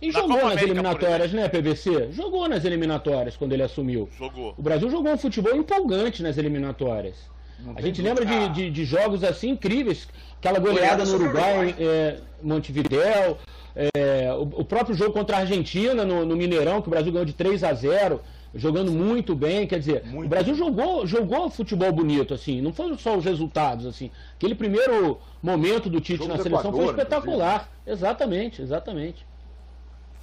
E 0.00 0.08
Na 0.08 0.12
jogou 0.12 0.28
Copa 0.36 0.42
nas 0.42 0.52
América, 0.52 0.64
eliminatórias, 0.72 1.32
né, 1.32 1.48
PVC? 1.48 2.12
Jogou 2.12 2.48
nas 2.48 2.64
eliminatórias 2.64 3.36
quando 3.36 3.52
ele 3.52 3.62
assumiu. 3.62 4.08
Jogou. 4.18 4.54
O 4.56 4.62
Brasil 4.62 4.90
jogou 4.90 5.12
um 5.12 5.18
futebol 5.18 5.54
empolgante 5.56 6.22
nas 6.22 6.36
eliminatórias. 6.38 7.16
Não 7.58 7.72
A 7.74 7.80
gente 7.80 8.02
lembra 8.02 8.24
de, 8.26 8.48
de- 8.50 8.70
de 8.70 8.84
jogos 8.84 9.24
assim 9.24 9.50
incríveis. 9.50 10.06
Aquela 10.38 10.58
goleada 10.58 11.04
Goleada 11.04 11.04
no 11.06 11.14
Uruguai, 11.24 11.66
Uruguai. 11.68 11.74
é, 11.78 12.16
Montevidéu. 12.42 13.38
é, 13.74 14.32
o, 14.34 14.42
o 14.60 14.64
próprio 14.64 14.94
jogo 14.94 15.12
contra 15.12 15.36
a 15.36 15.40
Argentina 15.40 16.04
no, 16.04 16.24
no 16.26 16.36
Mineirão, 16.36 16.82
que 16.82 16.88
o 16.88 16.90
Brasil 16.90 17.10
ganhou 17.12 17.24
de 17.24 17.32
3 17.32 17.64
a 17.64 17.72
0 17.72 18.20
jogando 18.54 18.90
muito 18.92 19.34
bem. 19.34 19.66
Quer 19.66 19.78
dizer, 19.78 20.04
Muito 20.04 20.26
o 20.26 20.28
Brasil 20.28 20.54
jogou, 20.54 21.06
jogou 21.06 21.48
futebol 21.50 21.90
bonito, 21.92 22.34
assim. 22.34 22.60
Não 22.60 22.72
foram 22.72 22.96
só 22.98 23.16
os 23.16 23.24
resultados, 23.24 23.86
assim. 23.86 24.10
Aquele 24.36 24.54
primeiro 24.54 25.18
momento 25.42 25.88
do 25.88 26.00
Tite 26.00 26.26
na 26.28 26.36
seleção 26.36 26.70
foi 26.70 26.84
Equador, 26.84 26.90
espetacular. 26.98 27.70
Exatamente, 27.86 28.60
exatamente. 28.62 29.24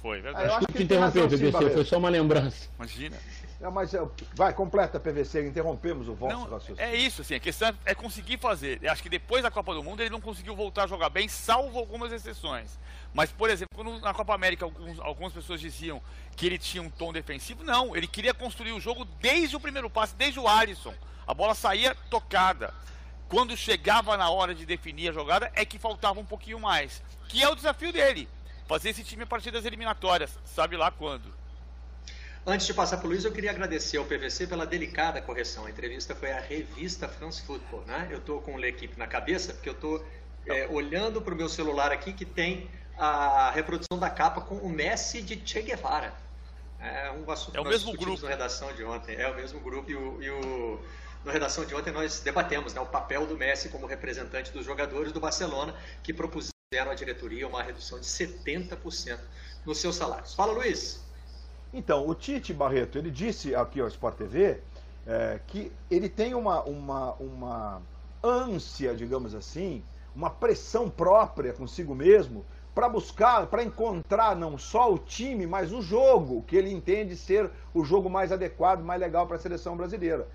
Foi, 0.04 0.18
Ah, 0.18 0.20
verdade. 0.22 0.46
eu 0.48 0.54
acho 0.56 0.66
que 0.66 0.82
interromper, 0.82 1.20
razão, 1.22 1.30
sim, 1.30 1.36
PVC, 1.44 1.50
Barreto. 1.52 1.72
foi 1.72 1.84
só 1.86 1.96
uma 1.96 2.10
lembrança. 2.10 2.68
Imagina. 2.78 3.16
Não, 3.58 3.70
mas 3.70 3.94
é, 3.94 4.06
vai, 4.34 4.52
completa, 4.52 5.00
PVC, 5.00 5.48
interrompemos 5.48 6.08
o 6.10 6.14
vosso 6.14 6.36
Não, 6.36 6.42
raciocínio. 6.44 6.78
é 6.82 6.94
isso, 6.94 7.22
assim, 7.22 7.34
a 7.34 7.40
questão 7.40 7.68
é- 7.70 7.74
é 7.86 7.94
conseguir 7.94 8.36
fazer. 8.36 8.80
Eu 8.82 8.92
acho 8.92 9.02
que 9.02 9.08
depois 9.08 9.42
da 9.42 9.50
Copa 9.50 9.72
do 9.72 9.82
Mundo 9.82 10.02
ele 10.02 10.10
não 10.10 10.20
conseguiu 10.20 10.54
voltar 10.54 10.84
a 10.84 10.86
jogar 10.86 11.08
bem, 11.08 11.26
salvo 11.26 11.78
algumas 11.78 12.12
exceções. 12.12 12.78
Mas, 13.14 13.32
por 13.32 13.48
exemplo, 13.48 13.70
quando 13.74 13.98
na 13.98 14.12
Copa 14.12 14.34
América 14.34 14.66
alguns- 14.66 14.98
algumas 15.00 15.32
pessoas 15.32 15.58
diziam 15.58 16.02
que 16.36 16.44
ele 16.44 16.58
tinha 16.58 16.82
um 16.82 16.90
tom 16.90 17.10
defensivo, 17.10 17.64
não, 17.64 17.96
ele 17.96 18.06
queria 18.06 18.34
construir 18.34 18.72
o 18.72 18.80
jogo 18.80 19.06
desde 19.22 19.56
o 19.56 19.60
primeiro 19.60 19.88
passe, 19.88 20.14
desde 20.14 20.38
o 20.38 20.46
Alisson. 20.46 20.92
A 21.26 21.32
bola 21.32 21.54
saía 21.54 21.94
tocada. 22.10 22.74
Quando 23.26 23.56
chegava 23.56 24.18
na 24.18 24.28
hora 24.28 24.54
de 24.54 24.66
definir 24.66 25.08
a 25.08 25.12
jogada, 25.12 25.50
é 25.54 25.64
que 25.64 25.78
faltava 25.78 26.20
um 26.20 26.26
pouquinho 26.26 26.60
mais. 26.60 27.02
Que 27.26 27.42
é 27.42 27.48
o 27.48 27.54
desafio 27.54 27.90
dele. 27.90 28.28
Fazer 28.66 28.90
esse 28.90 29.04
time 29.04 29.22
a 29.22 29.26
partir 29.26 29.50
das 29.50 29.64
eliminatórias. 29.64 30.30
Sabe 30.44 30.76
lá 30.76 30.90
quando. 30.90 31.32
Antes 32.46 32.66
de 32.66 32.74
passar 32.74 32.98
para 32.98 33.06
o 33.06 33.08
Luiz, 33.10 33.24
eu 33.24 33.32
queria 33.32 33.50
agradecer 33.50 33.96
ao 33.96 34.04
PVC 34.04 34.46
pela 34.46 34.66
delicada 34.66 35.20
correção. 35.22 35.64
A 35.66 35.70
entrevista 35.70 36.14
foi 36.14 36.30
a 36.32 36.40
revista 36.40 37.08
France 37.08 37.42
Football, 37.42 37.84
né? 37.86 38.08
Eu 38.10 38.18
estou 38.18 38.40
com 38.42 38.54
o 38.54 38.58
L'Equipe 38.58 38.98
na 38.98 39.06
cabeça, 39.06 39.54
porque 39.54 39.68
eu 39.68 39.72
estou 39.74 40.04
olhando 40.70 41.22
para 41.22 41.32
o 41.32 41.36
meu 41.36 41.48
celular 41.48 41.90
aqui 41.90 42.12
que 42.12 42.24
tem 42.26 42.68
a 42.98 43.50
reprodução 43.50 43.98
da 43.98 44.10
capa 44.10 44.42
com 44.42 44.56
o 44.56 44.68
Messi 44.68 45.22
de 45.22 45.40
Che 45.44 45.62
Guevara. 45.62 46.12
É 46.78 47.10
um 47.12 47.30
assunto 47.30 47.56
É 47.56 47.60
o 47.60 47.64
mesmo 47.64 47.92
grupo. 47.96 48.22
na 48.24 48.28
redação 48.28 48.70
de 48.74 48.84
ontem. 48.84 49.16
É 49.16 49.26
o 49.30 49.34
mesmo 49.34 49.58
grupo 49.60 49.90
e 49.90 49.94
o, 49.96 50.22
e 50.22 50.28
o- 50.30 50.80
na 51.24 51.32
redação 51.32 51.64
de 51.64 51.74
ontem 51.74 51.90
nós 51.90 52.20
debatemos 52.20 52.74
né, 52.74 52.80
o 52.82 52.86
papel 52.86 53.26
do 53.26 53.38
Messi 53.38 53.70
como 53.70 53.86
representante 53.86 54.52
dos 54.52 54.66
jogadores 54.66 55.12
do 55.12 55.18
Barcelona 55.18 55.74
que 56.02 56.12
propuseram 56.12 56.52
à 56.78 56.94
diretoria 56.94 57.46
uma 57.46 57.62
redução 57.62 57.98
de 57.98 58.06
70% 58.06 59.18
nos 59.64 59.78
seus 59.78 59.96
salários. 59.96 60.34
Fala, 60.34 60.52
Luiz. 60.52 61.02
Então, 61.72 62.06
o 62.06 62.14
Tite 62.14 62.52
Barreto, 62.52 62.98
ele 62.98 63.10
disse 63.10 63.54
aqui 63.54 63.80
ao 63.80 63.88
Sport 63.88 64.16
TV 64.16 64.60
é, 65.06 65.40
que 65.46 65.72
ele 65.90 66.08
tem 66.08 66.34
uma, 66.34 66.62
uma, 66.62 67.12
uma 67.14 67.82
ânsia, 68.22 68.94
digamos 68.94 69.34
assim, 69.34 69.82
uma 70.14 70.30
pressão 70.30 70.88
própria 70.88 71.52
consigo 71.52 71.94
mesmo 71.94 72.44
para 72.74 72.88
buscar, 72.88 73.46
para 73.46 73.62
encontrar 73.62 74.34
não 74.34 74.58
só 74.58 74.92
o 74.92 74.98
time, 74.98 75.46
mas 75.46 75.72
o 75.72 75.80
jogo 75.80 76.42
que 76.42 76.56
ele 76.56 76.72
entende 76.72 77.16
ser 77.16 77.50
o 77.72 77.84
jogo 77.84 78.10
mais 78.10 78.32
adequado, 78.32 78.82
mais 78.82 79.00
legal 79.00 79.26
para 79.26 79.36
a 79.36 79.38
seleção 79.38 79.76
brasileira. 79.76 80.28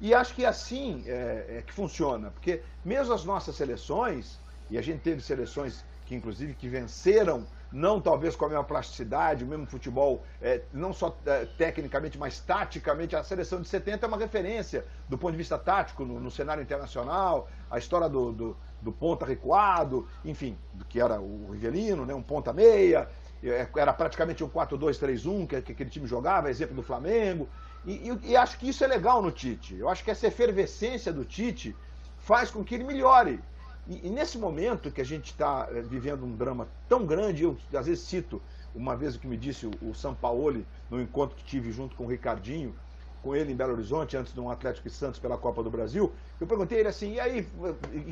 E 0.00 0.12
acho 0.12 0.34
que 0.34 0.44
assim 0.44 1.04
é, 1.06 1.58
é 1.58 1.62
que 1.64 1.72
funciona, 1.72 2.30
porque 2.30 2.62
mesmo 2.84 3.14
as 3.14 3.24
nossas 3.24 3.54
seleções, 3.54 4.38
e 4.70 4.78
a 4.78 4.82
gente 4.82 5.00
teve 5.00 5.20
seleções 5.20 5.84
que 6.04 6.14
inclusive 6.14 6.54
que 6.54 6.68
venceram, 6.68 7.46
não 7.72 8.00
talvez 8.00 8.36
com 8.36 8.44
a 8.44 8.48
mesma 8.48 8.64
plasticidade, 8.64 9.42
o 9.42 9.46
mesmo 9.46 9.66
futebol, 9.66 10.22
é, 10.40 10.62
não 10.72 10.92
só 10.92 11.16
é, 11.24 11.46
tecnicamente, 11.46 12.18
mas 12.18 12.38
taticamente, 12.40 13.16
a 13.16 13.24
seleção 13.24 13.60
de 13.60 13.68
70 13.68 14.04
é 14.04 14.08
uma 14.08 14.18
referência 14.18 14.84
do 15.08 15.16
ponto 15.16 15.32
de 15.32 15.38
vista 15.38 15.58
tático 15.58 16.04
no, 16.04 16.20
no 16.20 16.30
cenário 16.30 16.62
internacional, 16.62 17.48
a 17.70 17.78
história 17.78 18.08
do, 18.08 18.32
do, 18.32 18.56
do 18.80 18.92
ponta 18.92 19.24
recuado, 19.24 20.06
enfim, 20.24 20.58
que 20.88 21.00
era 21.00 21.20
o 21.20 21.50
Rivelino, 21.52 22.04
né, 22.04 22.14
um 22.14 22.22
ponta 22.22 22.52
meia, 22.52 23.08
é, 23.42 23.66
era 23.76 23.92
praticamente 23.92 24.44
um 24.44 24.48
4-2-3-1 24.48 25.46
que, 25.46 25.60
que 25.62 25.72
aquele 25.72 25.90
time 25.90 26.06
jogava, 26.06 26.50
exemplo 26.50 26.74
do 26.76 26.82
Flamengo. 26.82 27.48
E, 27.84 28.10
e- 28.10 28.30
e 28.30 28.36
acho 28.36 28.58
que 28.58 28.68
isso 28.68 28.84
é 28.84 28.86
legal 28.86 29.20
no 29.22 29.30
Tite. 29.32 29.76
Eu 29.76 29.88
acho 29.88 30.02
que 30.04 30.10
essa 30.10 30.26
efervescência 30.26 31.12
do 31.12 31.24
Tite 31.24 31.76
faz 32.16 32.50
com 32.50 32.64
que 32.64 32.74
ele 32.74 32.84
melhore. 32.84 33.42
E, 33.86 34.06
e 34.06 34.10
nesse 34.10 34.38
momento 34.38 34.90
que 34.90 35.00
a 35.00 35.04
gente 35.04 35.26
está 35.26 35.68
eh, 35.70 35.82
vivendo 35.82 36.24
um 36.24 36.34
drama 36.34 36.68
tão 36.88 37.04
grande, 37.04 37.42
eu 37.42 37.56
às 37.74 37.86
vezes 37.86 38.04
cito 38.04 38.40
uma 38.74 38.96
vez 38.96 39.14
o 39.14 39.18
que 39.18 39.26
me 39.26 39.36
disse 39.36 39.66
o, 39.66 39.70
o 39.82 39.94
Sampaoli 39.94 40.66
no 40.90 41.00
encontro 41.00 41.36
que 41.36 41.44
tive 41.44 41.70
junto 41.70 41.94
com 41.94 42.04
o 42.04 42.08
Ricardinho, 42.08 42.74
com 43.22 43.34
ele 43.34 43.52
em 43.52 43.56
Belo 43.56 43.72
Horizonte, 43.72 44.16
antes 44.16 44.34
de 44.34 44.40
um 44.40 44.50
Atlético 44.50 44.86
e 44.86 44.90
Santos 44.90 45.18
pela 45.18 45.38
Copa 45.38 45.62
do 45.62 45.70
Brasil. 45.70 46.12
Eu 46.40 46.46
perguntei 46.46 46.80
ele 46.80 46.88
assim: 46.88 47.14
e 47.14 47.20
aí, 47.20 47.48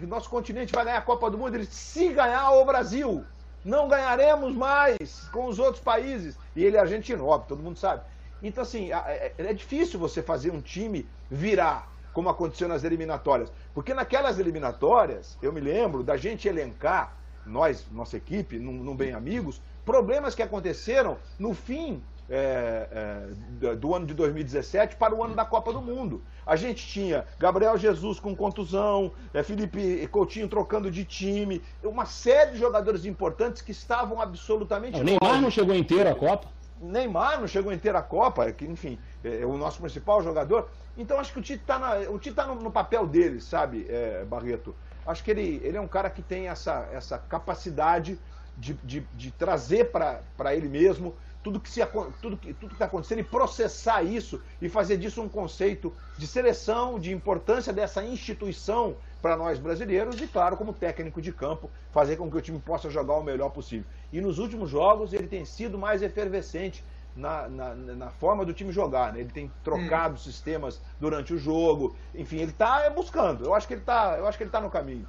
nosso 0.07 0.31
continente 0.31 0.73
vai 0.73 0.85
ganhar 0.85 0.99
a 0.99 1.03
Copa 1.03 1.31
do 1.31 1.37
Mundo? 1.37 1.55
Ele 1.55 1.67
disse: 1.67 1.75
se 1.75 2.09
ganhar 2.13 2.51
o 2.53 2.65
Brasil, 2.65 3.25
não 3.65 3.89
ganharemos 3.89 4.55
mais 4.55 5.29
com 5.33 5.47
os 5.47 5.59
outros 5.59 5.83
países. 5.83 6.39
E 6.57 6.65
ele 6.65 6.77
é 6.77 6.81
argentino, 6.81 7.27
óbvio, 7.27 7.49
todo 7.49 7.63
mundo 7.63 7.79
sabe. 7.79 8.03
Então, 8.43 8.63
assim, 8.63 8.91
é, 8.93 9.35
é 9.37 9.53
difícil 9.53 10.01
você 10.01 10.23
fazer 10.23 10.51
um 10.51 10.61
time 10.61 11.07
virar, 11.31 11.92
como 12.13 12.29
aconteceu 12.29 12.69
nas 12.69 12.85
eliminatórias. 12.85 13.53
Porque 13.75 13.95
naquelas 13.95 14.39
eliminatórias, 14.39 15.37
eu 15.43 15.53
me 15.53 15.61
lembro 15.61 16.03
da 16.03 16.17
gente 16.17 16.49
elencar, 16.49 17.17
nós, 17.45 17.87
nossa 17.91 18.17
equipe, 18.17 18.59
num, 18.59 18.73
num 18.73 18.97
Bem 18.97 19.13
Amigos, 19.13 19.61
problemas 19.85 20.35
que 20.35 20.43
aconteceram 20.43 21.17
no 21.39 21.55
fim 21.55 22.03
é, 22.31 23.27
é, 23.61 23.75
do 23.75 23.95
ano 23.95 24.07
de 24.07 24.15
2017 24.15 24.97
para 24.97 25.15
o 25.15 25.23
ano 25.23 25.35
da 25.35 25.45
Copa 25.45 25.73
do 25.73 25.83
Mundo. 25.83 26.23
A 26.47 26.57
gente 26.57 26.87
tinha 26.87 27.27
Gabriel 27.39 27.77
Jesus 27.77 28.19
com 28.19 28.35
contusão, 28.35 29.13
é, 29.35 29.43
Felipe 29.43 30.07
Coutinho 30.09 30.49
trocando 30.49 30.91
de 30.91 31.05
time, 31.05 31.63
uma 31.83 32.07
série 32.07 32.53
de 32.53 32.59
jogadores 32.59 33.05
importantes 33.05 33.61
que 33.61 33.73
estavam 33.73 34.21
absolutamente. 34.21 35.01
O 35.01 35.05
Neymar 35.05 35.41
não 35.41 35.51
chegou 35.51 35.75
inteiro 35.75 36.09
à 36.09 36.15
Copa. 36.15 36.49
Neymar 36.83 37.41
não 37.41 37.47
chegou 37.47 37.73
inteiro 37.73 37.97
à 37.97 38.03
Copa, 38.03 38.51
que 38.53 38.65
enfim, 38.65 38.99
é, 39.23 39.43
é 39.43 39.47
o 39.47 39.57
nosso 39.57 39.81
principal 39.81 40.23
jogador. 40.23 40.69
Então 40.97 41.19
acho 41.19 41.33
que 41.33 41.39
o 41.39 41.43
Tite 41.43 41.63
está 41.63 41.79
tá 41.79 42.47
no, 42.47 42.57
no, 42.57 42.71
papel 42.71 43.07
dele, 43.07 43.41
sabe, 43.41 43.87
é, 43.89 44.25
Barreto? 44.25 44.75
Acho 45.07 45.23
que 45.23 45.31
ele, 45.31 45.61
ele 45.65 45.77
é 45.77 45.81
um 45.81 45.89
cara 45.89 46.11
que 46.11 46.23
tem 46.23 46.49
essa, 46.49 46.89
essa 46.93 47.19
capacidade 47.19 48.19
de, 48.57 48.75
de, 48.85 49.01
de 49.15 49.31
trazer 49.31 49.91
para 49.91 50.55
ele 50.55 50.69
mesmo 50.69 51.15
tudo 51.43 51.59
que 51.59 51.69
se, 51.69 51.81
tudo 52.21 52.37
que 52.37 52.55
tudo 52.55 52.73
está 52.73 52.85
acontecendo 52.85 53.19
e 53.19 53.25
processar 53.25 54.03
isso 54.03 54.41
e 54.61 54.69
fazer 54.69 54.97
disso 54.97 55.21
um 55.21 55.29
conceito 55.29 55.93
de 56.17 56.27
seleção, 56.27 56.99
de 56.99 57.13
importância 57.13 57.73
dessa 57.73 58.05
instituição 58.05 58.97
para 59.21 59.37
nós 59.37 59.59
brasileiros 59.59 60.21
e, 60.21 60.27
claro, 60.27 60.57
como 60.57 60.73
técnico 60.73 61.21
de 61.21 61.33
campo, 61.33 61.71
fazer 61.93 62.17
com 62.17 62.31
que 62.31 62.37
o 62.37 62.41
time 62.41 62.59
possa 62.61 62.91
jogar 62.91 63.15
o 63.15 63.23
melhor 63.23 63.51
possível. 63.51 63.85
E 64.13 64.21
nos 64.21 64.39
últimos 64.39 64.71
jogos 64.71 65.13
ele 65.13 65.27
tem 65.27 65.45
sido 65.45 65.79
mais 65.79 66.03
efervescente 66.03 66.85
na, 67.17 67.49
na, 67.49 67.75
na 67.75 68.11
forma 68.11 68.45
do 68.45 68.53
time 68.53 68.73
jogar. 68.73 69.13
Né? 69.13 69.21
Ele 69.21 69.31
tem 69.31 69.51
trocado 69.65 70.15
hum. 70.15 70.19
sistemas 70.19 70.81
durante 71.01 71.33
o 71.33 71.39
jogo. 71.39 71.97
Enfim, 72.15 72.37
ele 72.37 72.51
está 72.51 72.89
buscando. 72.91 73.45
Eu 73.45 73.55
acho 73.55 73.67
que 73.67 73.75
ele 73.75 73.81
está, 73.81 74.17
eu 74.19 74.27
acho 74.27 74.37
que 74.37 74.45
ele 74.45 74.49
está 74.49 74.61
no 74.61 74.71
caminho. 74.71 75.07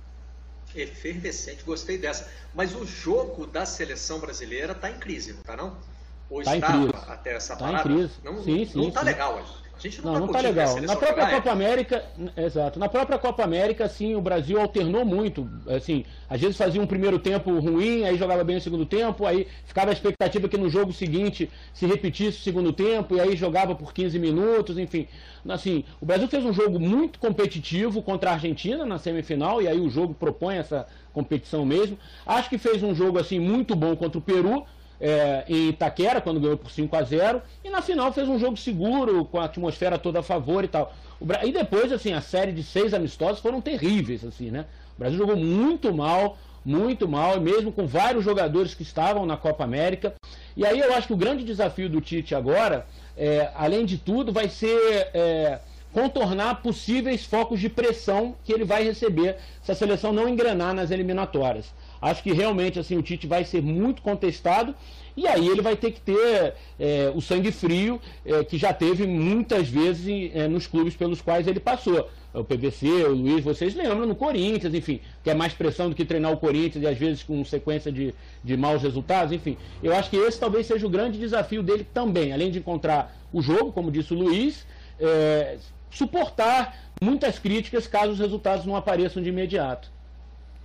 Efervescente, 0.75 1.63
gostei 1.63 1.97
dessa. 1.97 2.31
Mas 2.53 2.75
o 2.75 2.85
jogo 2.85 3.45
da 3.45 3.65
seleção 3.65 4.19
brasileira 4.19 4.73
está 4.73 4.89
em 4.89 4.97
crise, 4.97 5.33
não 5.33 5.41
está 5.41 5.55
não? 5.55 5.77
Ou 6.29 6.41
tá 6.41 6.55
estava 6.55 6.97
até 7.11 7.35
essa 7.35 7.55
tá 7.55 7.65
parada? 7.65 7.89
Em 7.89 7.93
crise. 7.93 8.13
Não, 8.23 8.41
sim, 8.41 8.65
sim, 8.65 8.77
não 8.77 8.87
está 8.87 9.01
legal 9.01 9.37
A 9.37 9.62
gente 9.89 10.03
não, 10.03 10.13
não, 10.13 10.19
tá, 10.21 10.25
não 10.25 10.33
tá 10.33 10.41
legal. 10.41 10.81
Na 10.81 10.95
própria 10.95 11.27
Copa 11.27 11.51
América, 11.51 12.03
exato. 12.37 12.79
Na 12.79 12.89
própria 12.89 13.17
Copa 13.17 13.43
América, 13.43 13.87
sim, 13.87 14.15
o 14.15 14.21
Brasil 14.21 14.59
alternou 14.59 15.05
muito. 15.05 15.49
Assim, 15.67 16.05
às 16.29 16.39
vezes 16.39 16.57
fazia 16.57 16.81
um 16.81 16.87
primeiro 16.87 17.19
tempo 17.19 17.51
ruim, 17.59 18.03
aí 18.03 18.17
jogava 18.17 18.43
bem 18.43 18.57
o 18.57 18.61
segundo 18.61 18.85
tempo, 18.85 19.25
aí 19.25 19.47
ficava 19.65 19.89
a 19.89 19.93
expectativa 19.93 20.47
que 20.47 20.57
no 20.57 20.69
jogo 20.69 20.93
seguinte 20.93 21.49
se 21.73 21.85
repetisse 21.85 22.39
o 22.39 22.41
segundo 22.41 22.71
tempo, 22.71 23.15
e 23.15 23.19
aí 23.19 23.35
jogava 23.35 23.75
por 23.75 23.93
15 23.93 24.17
minutos, 24.17 24.77
enfim. 24.77 25.07
Assim, 25.47 25.83
o 25.99 26.05
Brasil 26.05 26.27
fez 26.27 26.45
um 26.45 26.53
jogo 26.53 26.79
muito 26.79 27.19
competitivo 27.19 28.01
contra 28.01 28.31
a 28.31 28.33
Argentina 28.33 28.85
na 28.85 28.97
semifinal, 28.97 29.61
e 29.61 29.67
aí 29.67 29.79
o 29.79 29.89
jogo 29.89 30.13
propõe 30.13 30.55
essa 30.55 30.87
competição 31.11 31.65
mesmo. 31.65 31.97
Acho 32.25 32.49
que 32.49 32.57
fez 32.57 32.81
um 32.81 32.95
jogo 32.95 33.19
assim 33.19 33.39
muito 33.39 33.75
bom 33.75 33.95
contra 33.95 34.17
o 34.17 34.21
Peru 34.21 34.65
é, 35.03 35.43
em 35.49 35.67
Itaquera, 35.67 36.21
quando 36.21 36.39
ganhou 36.39 36.55
por 36.55 36.71
5 36.71 36.95
a 36.95 37.03
0 37.03 37.41
e 37.61 37.69
na 37.69 37.81
final 37.81 38.13
fez 38.13 38.29
um 38.29 38.39
jogo 38.39 38.55
seguro, 38.55 39.25
com 39.25 39.37
a 39.37 39.43
atmosfera 39.43 39.99
toda 39.99 40.19
a 40.19 40.23
favor 40.23 40.63
e 40.63 40.67
tal. 40.69 40.93
O, 41.19 41.25
e 41.45 41.51
depois, 41.51 41.91
assim, 41.91 42.13
a 42.13 42.21
série 42.21 42.53
de 42.53 42.63
seis 42.63 42.93
amistosos 42.93 43.41
foram 43.41 43.59
terríveis, 43.59 44.23
assim, 44.23 44.49
né? 44.49 44.65
O 44.95 44.99
Brasil 44.99 45.17
jogou 45.17 45.35
muito 45.35 45.93
mal, 45.93 46.37
muito 46.63 47.05
mal, 47.05 47.41
mesmo 47.41 47.69
com 47.69 47.85
vários 47.85 48.23
jogadores 48.23 48.73
que 48.73 48.83
estavam 48.83 49.25
na 49.25 49.35
Copa 49.35 49.65
América. 49.65 50.13
E 50.55 50.65
aí 50.65 50.79
eu 50.79 50.93
acho 50.93 51.07
que 51.07 51.13
o 51.13 51.17
grande 51.17 51.43
desafio 51.43 51.89
do 51.89 51.99
Tite 51.99 52.33
agora, 52.33 52.87
é, 53.17 53.51
além 53.55 53.85
de 53.85 53.97
tudo, 53.97 54.31
vai 54.31 54.47
ser 54.47 55.09
é, 55.13 55.59
contornar 55.91 56.61
possíveis 56.61 57.25
focos 57.25 57.59
de 57.59 57.67
pressão 57.67 58.35
que 58.45 58.53
ele 58.53 58.63
vai 58.63 58.85
receber 58.85 59.35
se 59.61 59.71
a 59.71 59.75
seleção 59.75 60.13
não 60.13 60.29
engrenar 60.29 60.73
nas 60.73 60.91
eliminatórias. 60.91 61.73
Acho 62.03 62.21
que 62.21 62.33
realmente 62.33 62.77
assim 62.77 62.97
o 62.97 63.01
Tite 63.01 63.25
vai 63.25 63.45
ser 63.45 63.61
muito 63.61 64.01
contestado 64.01 64.75
e 65.15 65.25
aí 65.25 65.47
ele 65.47 65.61
vai 65.61 65.77
ter 65.77 65.91
que 65.91 66.01
ter 66.01 66.53
é, 66.77 67.09
o 67.15 67.21
sangue 67.21 67.49
frio 67.49 68.01
é, 68.25 68.43
que 68.43 68.57
já 68.57 68.73
teve 68.73 69.07
muitas 69.07 69.69
vezes 69.69 70.31
é, 70.33 70.45
nos 70.49 70.67
clubes 70.67 70.97
pelos 70.97 71.21
quais 71.21 71.47
ele 71.47 71.61
passou. 71.61 72.09
O 72.33 72.43
PVC, 72.43 72.87
o 73.05 73.13
Luiz, 73.13 73.41
vocês 73.41 73.73
lembram 73.73 74.05
no 74.05 74.15
Corinthians, 74.15 74.73
enfim, 74.73 74.99
que 75.23 75.29
é 75.29 75.33
mais 75.33 75.53
pressão 75.53 75.87
do 75.87 75.95
que 75.95 76.03
treinar 76.03 76.33
o 76.33 76.37
Corinthians 76.37 76.83
e 76.83 76.87
às 76.87 76.97
vezes 76.97 77.23
com 77.23 77.45
sequência 77.45 77.89
de, 77.89 78.13
de 78.43 78.57
maus 78.57 78.81
resultados, 78.81 79.31
enfim. 79.31 79.55
Eu 79.81 79.95
acho 79.95 80.09
que 80.09 80.17
esse 80.17 80.37
talvez 80.37 80.65
seja 80.65 80.85
o 80.85 80.89
grande 80.89 81.17
desafio 81.17 81.63
dele 81.63 81.87
também, 81.93 82.33
além 82.33 82.51
de 82.51 82.59
encontrar 82.59 83.15
o 83.31 83.41
jogo, 83.41 83.71
como 83.71 83.89
disse 83.89 84.13
o 84.13 84.17
Luiz, 84.17 84.65
é, 84.99 85.57
suportar 85.89 86.91
muitas 87.01 87.39
críticas 87.39 87.87
caso 87.87 88.11
os 88.11 88.19
resultados 88.19 88.65
não 88.65 88.75
apareçam 88.75 89.23
de 89.23 89.29
imediato. 89.29 89.93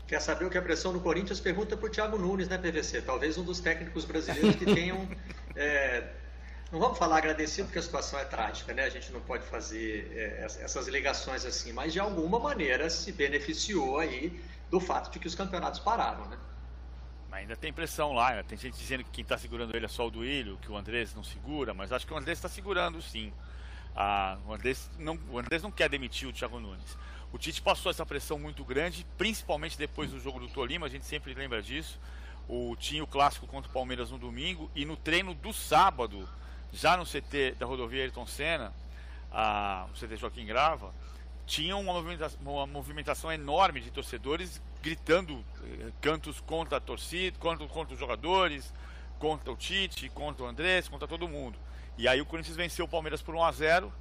Quer 0.08 0.22
saber 0.22 0.46
o 0.46 0.50
que 0.50 0.56
é 0.56 0.60
a 0.60 0.62
pressão 0.62 0.90
do 0.90 1.00
Corinthians? 1.00 1.38
Pergunta 1.38 1.76
para 1.76 1.86
o 1.86 1.90
Thiago 1.90 2.16
Nunes, 2.16 2.48
né, 2.48 2.56
PVC? 2.56 3.02
Talvez 3.02 3.36
um 3.36 3.44
dos 3.44 3.60
técnicos 3.60 4.06
brasileiros 4.06 4.56
que 4.56 4.64
tenham. 4.64 5.06
É, 5.60 6.12
não 6.70 6.78
vamos 6.78 6.96
falar 6.96 7.18
agradecido 7.18 7.66
porque 7.66 7.80
a 7.80 7.82
situação 7.82 8.16
é 8.16 8.24
trágica, 8.24 8.72
né? 8.72 8.84
A 8.84 8.88
gente 8.88 9.10
não 9.10 9.20
pode 9.20 9.44
fazer 9.44 10.08
é, 10.14 10.44
essas 10.44 10.86
ligações 10.86 11.44
assim, 11.44 11.72
mas 11.72 11.92
de 11.92 11.98
alguma 11.98 12.38
maneira 12.38 12.88
se 12.88 13.10
beneficiou 13.10 13.98
aí 13.98 14.40
do 14.70 14.78
fato 14.78 15.10
de 15.10 15.18
que 15.18 15.26
os 15.26 15.34
campeonatos 15.34 15.80
pararam, 15.80 16.26
né? 16.28 16.38
Mas 17.28 17.40
ainda 17.40 17.56
tem 17.56 17.72
pressão 17.72 18.12
lá, 18.12 18.36
né? 18.36 18.44
tem 18.44 18.56
gente 18.56 18.78
dizendo 18.78 19.02
que 19.02 19.10
quem 19.10 19.22
está 19.22 19.36
segurando 19.36 19.74
ele 19.74 19.86
é 19.86 19.88
só 19.88 20.06
o 20.06 20.10
Duílio, 20.12 20.58
que 20.58 20.70
o 20.70 20.76
Andrés 20.76 21.12
não 21.12 21.24
segura, 21.24 21.74
mas 21.74 21.90
acho 21.90 22.06
que 22.06 22.14
o 22.14 22.16
Andrés 22.16 22.38
está 22.38 22.48
segurando 22.48 23.02
sim. 23.02 23.32
Ah, 23.96 24.38
o, 24.46 24.54
Andrés 24.54 24.88
não, 24.96 25.18
o 25.28 25.40
Andrés 25.40 25.60
não 25.60 25.72
quer 25.72 25.88
demitir 25.88 26.28
o 26.28 26.32
Thiago 26.32 26.60
Nunes. 26.60 26.96
O 27.32 27.38
Tite 27.38 27.60
passou 27.60 27.90
essa 27.90 28.06
pressão 28.06 28.38
muito 28.38 28.64
grande, 28.64 29.06
principalmente 29.18 29.76
depois 29.76 30.10
do 30.10 30.18
jogo 30.18 30.40
do 30.40 30.48
Tolima, 30.48 30.86
a 30.86 30.88
gente 30.88 31.04
sempre 31.04 31.34
lembra 31.34 31.62
disso. 31.62 31.98
O 32.48 32.74
tinha 32.76 33.04
o 33.04 33.06
clássico 33.06 33.46
contra 33.46 33.70
o 33.70 33.72
Palmeiras 33.72 34.10
no 34.10 34.18
domingo 34.18 34.70
e 34.74 34.86
no 34.86 34.96
treino 34.96 35.34
do 35.34 35.52
sábado, 35.52 36.26
já 36.72 36.96
no 36.96 37.04
CT 37.04 37.56
da 37.58 37.66
rodovia 37.66 38.02
Ayrton 38.02 38.26
Senna, 38.26 38.72
a, 39.30 39.86
o 39.92 39.98
CT 39.98 40.16
Joaquim 40.16 40.46
Grava, 40.46 40.94
tinha 41.46 41.76
uma 41.76 41.92
movimentação, 41.92 42.38
uma 42.40 42.66
movimentação 42.66 43.30
enorme 43.32 43.80
de 43.80 43.90
torcedores 43.90 44.60
gritando 44.82 45.44
eh, 45.64 45.92
cantos 46.00 46.40
contra 46.40 46.78
a 46.78 46.80
torcida, 46.80 47.36
contra, 47.38 47.66
contra 47.66 47.94
os 47.94 48.00
jogadores, 48.00 48.72
contra 49.18 49.52
o 49.52 49.56
Tite, 49.56 50.08
contra 50.10 50.44
o 50.44 50.46
Andrés, 50.46 50.88
contra 50.88 51.08
todo 51.08 51.28
mundo. 51.28 51.58
E 51.96 52.06
aí 52.06 52.20
o 52.20 52.26
Corinthians 52.26 52.56
venceu 52.56 52.84
o 52.84 52.88
Palmeiras 52.88 53.20
por 53.20 53.34
1 53.34 53.44
a 53.44 53.52
0 53.52 53.92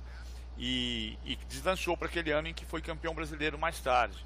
e, 0.57 1.17
e 1.25 1.35
deslanchou 1.47 1.95
para 1.95 2.07
aquele 2.07 2.31
ano 2.31 2.47
em 2.47 2.53
que 2.53 2.65
foi 2.65 2.81
campeão 2.81 3.13
brasileiro 3.13 3.57
mais 3.57 3.79
tarde. 3.79 4.17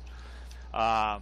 A 0.72 1.20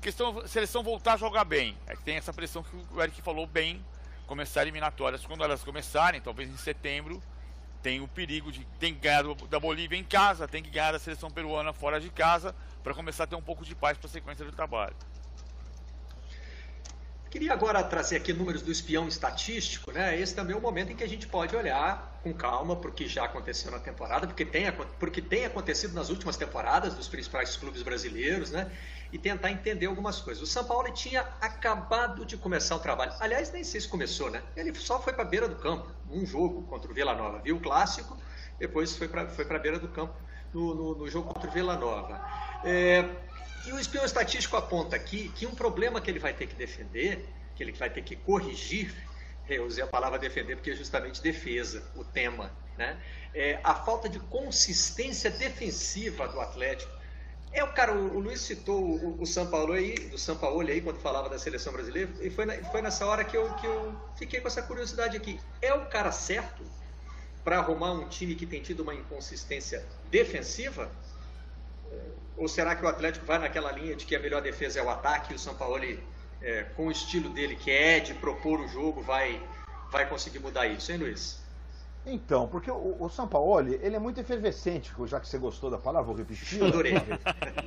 questão 0.00 0.46
seleção 0.46 0.82
voltar 0.82 1.14
a 1.14 1.16
jogar 1.16 1.44
bem, 1.44 1.76
é 1.86 1.94
que 1.94 2.02
tem 2.02 2.16
essa 2.16 2.32
pressão 2.32 2.62
que 2.62 2.76
o 2.94 3.02
Eric 3.02 3.20
falou 3.20 3.46
bem, 3.46 3.84
começar 4.26 4.62
eliminatórias 4.62 5.24
quando 5.24 5.44
elas 5.44 5.62
começarem, 5.62 6.20
talvez 6.20 6.48
em 6.48 6.56
setembro, 6.56 7.22
tem 7.82 8.00
o 8.00 8.08
perigo 8.08 8.50
de 8.50 8.64
tem 8.78 8.94
que 8.94 9.00
ganhar 9.00 9.22
da 9.48 9.60
Bolívia 9.60 9.96
em 9.96 10.04
casa, 10.04 10.48
tem 10.48 10.62
que 10.62 10.70
ganhar 10.70 10.92
da 10.92 10.98
seleção 10.98 11.30
peruana 11.30 11.72
fora 11.72 12.00
de 12.00 12.10
casa 12.10 12.54
para 12.82 12.94
começar 12.94 13.24
a 13.24 13.26
ter 13.26 13.36
um 13.36 13.42
pouco 13.42 13.64
de 13.64 13.74
paz 13.74 13.96
para 13.96 14.08
a 14.08 14.10
sequência 14.10 14.44
do 14.44 14.52
trabalho. 14.52 14.96
Queria 17.30 17.52
agora 17.52 17.82
trazer 17.82 18.16
aqui 18.16 18.32
números 18.32 18.62
do 18.62 18.72
espião 18.72 19.06
estatístico, 19.06 19.92
né? 19.92 20.18
Esse 20.18 20.34
também 20.34 20.54
é 20.54 20.58
o 20.58 20.62
momento 20.62 20.92
em 20.92 20.96
que 20.96 21.04
a 21.04 21.08
gente 21.08 21.26
pode 21.26 21.54
olhar 21.54 22.18
com 22.22 22.32
calma 22.32 22.74
para 22.74 22.88
o 22.88 22.92
que 22.92 23.06
já 23.06 23.24
aconteceu 23.24 23.70
na 23.70 23.78
temporada, 23.78 24.26
porque 24.26 24.46
tem, 24.46 24.64
porque 24.98 25.20
tem 25.20 25.44
acontecido 25.44 25.92
nas 25.92 26.08
últimas 26.08 26.38
temporadas 26.38 26.94
dos 26.94 27.06
principais 27.06 27.54
clubes 27.54 27.82
brasileiros, 27.82 28.50
né? 28.50 28.72
E 29.12 29.18
tentar 29.18 29.50
entender 29.50 29.84
algumas 29.84 30.20
coisas. 30.20 30.42
O 30.42 30.46
São 30.46 30.64
Paulo 30.64 30.90
tinha 30.90 31.20
acabado 31.38 32.24
de 32.24 32.38
começar 32.38 32.76
o 32.76 32.78
trabalho. 32.78 33.12
Aliás, 33.20 33.52
nem 33.52 33.62
sei 33.62 33.82
se 33.82 33.88
começou, 33.88 34.30
né? 34.30 34.42
Ele 34.56 34.74
só 34.74 34.98
foi 34.98 35.12
para 35.12 35.22
a 35.22 35.28
beira 35.28 35.46
do 35.46 35.56
campo, 35.56 35.86
um 36.08 36.24
jogo 36.24 36.62
contra 36.62 36.90
o 36.90 36.94
Vila 36.94 37.14
Nova. 37.14 37.42
Viu 37.42 37.56
o 37.56 37.60
clássico, 37.60 38.16
depois 38.58 38.96
foi 38.96 39.06
para 39.06 39.28
foi 39.28 39.44
a 39.44 39.58
beira 39.58 39.78
do 39.78 39.88
campo 39.88 40.14
no, 40.52 40.74
no, 40.74 40.94
no 40.96 41.08
jogo 41.08 41.32
contra 41.34 41.50
o 41.50 41.52
Vila 41.52 41.76
Nova. 41.76 42.22
É, 42.64 43.27
e 43.68 43.72
o 43.72 43.78
espião 43.78 44.04
estatístico 44.04 44.56
aponta 44.56 44.96
aqui 44.96 45.30
que 45.34 45.46
um 45.46 45.54
problema 45.54 46.00
que 46.00 46.10
ele 46.10 46.18
vai 46.18 46.32
ter 46.32 46.46
que 46.46 46.54
defender, 46.54 47.28
que 47.54 47.62
ele 47.62 47.72
vai 47.72 47.90
ter 47.90 48.02
que 48.02 48.16
corrigir, 48.16 48.94
eu 49.48 49.66
usei 49.66 49.84
a 49.84 49.86
palavra 49.86 50.18
defender 50.18 50.56
porque 50.56 50.70
é 50.70 50.74
justamente 50.74 51.22
defesa, 51.22 51.86
o 51.94 52.02
tema, 52.02 52.50
né? 52.76 52.98
É 53.34 53.60
a 53.62 53.74
falta 53.74 54.08
de 54.08 54.18
consistência 54.18 55.30
defensiva 55.30 56.26
do 56.28 56.40
Atlético. 56.40 56.90
É 57.52 57.62
o 57.62 57.72
cara, 57.72 57.92
o, 57.92 58.18
Luiz 58.18 58.40
citou 58.40 58.82
o, 58.82 59.22
o 59.22 59.26
São 59.26 59.46
Paulo 59.46 59.72
aí, 59.72 59.94
do 59.94 60.18
São 60.18 60.36
Paulo 60.36 60.60
aí, 60.66 60.80
quando 60.80 60.98
falava 61.00 61.28
da 61.28 61.38
seleção 61.38 61.72
brasileira, 61.72 62.10
e 62.20 62.30
foi, 62.30 62.46
na, 62.46 62.54
foi 62.70 62.80
nessa 62.82 63.06
hora 63.06 63.24
que 63.24 63.36
eu, 63.36 63.52
que 63.54 63.66
eu 63.66 63.94
fiquei 64.16 64.40
com 64.40 64.48
essa 64.48 64.62
curiosidade 64.62 65.16
aqui. 65.16 65.40
É 65.60 65.74
o 65.74 65.86
cara 65.86 66.12
certo 66.12 66.62
para 67.44 67.58
arrumar 67.58 67.92
um 67.92 68.08
time 68.08 68.34
que 68.34 68.46
tem 68.46 68.62
tido 68.62 68.80
uma 68.80 68.94
inconsistência 68.94 69.84
defensiva? 70.10 70.90
Ou 72.38 72.46
será 72.46 72.76
que 72.76 72.84
o 72.84 72.88
Atlético 72.88 73.26
vai 73.26 73.38
naquela 73.38 73.72
linha 73.72 73.96
de 73.96 74.06
que 74.06 74.14
a 74.14 74.20
melhor 74.20 74.40
defesa 74.40 74.78
é 74.78 74.82
o 74.82 74.88
ataque 74.88 75.32
e 75.32 75.36
o 75.36 75.38
São 75.38 75.54
Paulo, 75.56 75.82
é, 76.40 76.62
com 76.76 76.86
o 76.86 76.90
estilo 76.90 77.28
dele, 77.30 77.56
que 77.56 77.70
é 77.70 77.98
de 77.98 78.14
propor 78.14 78.60
o 78.60 78.68
jogo, 78.68 79.02
vai, 79.02 79.42
vai 79.90 80.08
conseguir 80.08 80.38
mudar 80.38 80.66
isso, 80.68 80.92
hein, 80.92 80.98
Luiz? 80.98 81.47
Então, 82.10 82.48
porque 82.48 82.70
o, 82.70 82.96
o 82.98 83.08
São 83.10 83.28
Paulo, 83.28 83.68
ele 83.68 83.94
é 83.94 83.98
muito 83.98 84.18
efervescente, 84.18 84.92
já 85.04 85.20
que 85.20 85.28
você 85.28 85.36
gostou 85.36 85.70
da 85.70 85.76
palavra, 85.76 86.06
vou 86.06 86.16
repetir. 86.16 86.64
Adorei. 86.64 86.94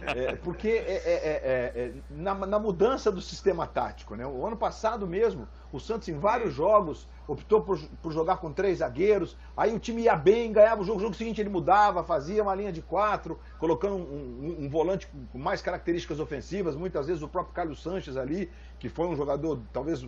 É, 0.03 0.35
porque 0.35 0.67
é, 0.67 0.93
é, 0.93 1.13
é, 1.13 1.79
é 1.79 1.93
na, 2.09 2.33
na, 2.33 2.59
mudança 2.59 3.11
do 3.11 3.21
sistema 3.21 3.67
tático, 3.67 4.15
né? 4.15 4.25
O 4.25 4.45
ano 4.45 4.57
passado 4.57 5.07
mesmo, 5.07 5.47
o 5.71 5.79
Santos 5.79 6.09
em 6.09 6.17
vários 6.17 6.53
jogos 6.53 7.07
optou 7.27 7.61
por, 7.61 7.79
por 8.01 8.11
jogar 8.11 8.37
com 8.37 8.51
três 8.51 8.79
zagueiros, 8.79 9.37
aí 9.55 9.73
o 9.73 9.79
time 9.79 10.01
ia 10.01 10.15
bem, 10.15 10.51
ganhava 10.51 10.81
o 10.81 10.83
jogo, 10.83 10.97
o 10.97 11.01
jogo 11.01 11.13
seguinte 11.13 11.39
ele 11.39 11.49
mudava, 11.49 12.03
fazia 12.03 12.41
uma 12.41 12.55
linha 12.55 12.71
de 12.71 12.81
quatro, 12.81 13.39
colocando 13.59 13.95
um, 13.95 13.99
um, 13.99 14.65
um 14.65 14.69
volante 14.69 15.07
com 15.31 15.37
mais 15.37 15.61
características 15.61 16.19
ofensivas, 16.19 16.75
muitas 16.75 17.07
vezes 17.07 17.21
o 17.21 17.27
próprio 17.27 17.53
Carlos 17.53 17.81
Sanches 17.81 18.17
ali, 18.17 18.51
que 18.79 18.89
foi 18.89 19.07
um 19.07 19.15
jogador, 19.15 19.59
talvez 19.71 20.05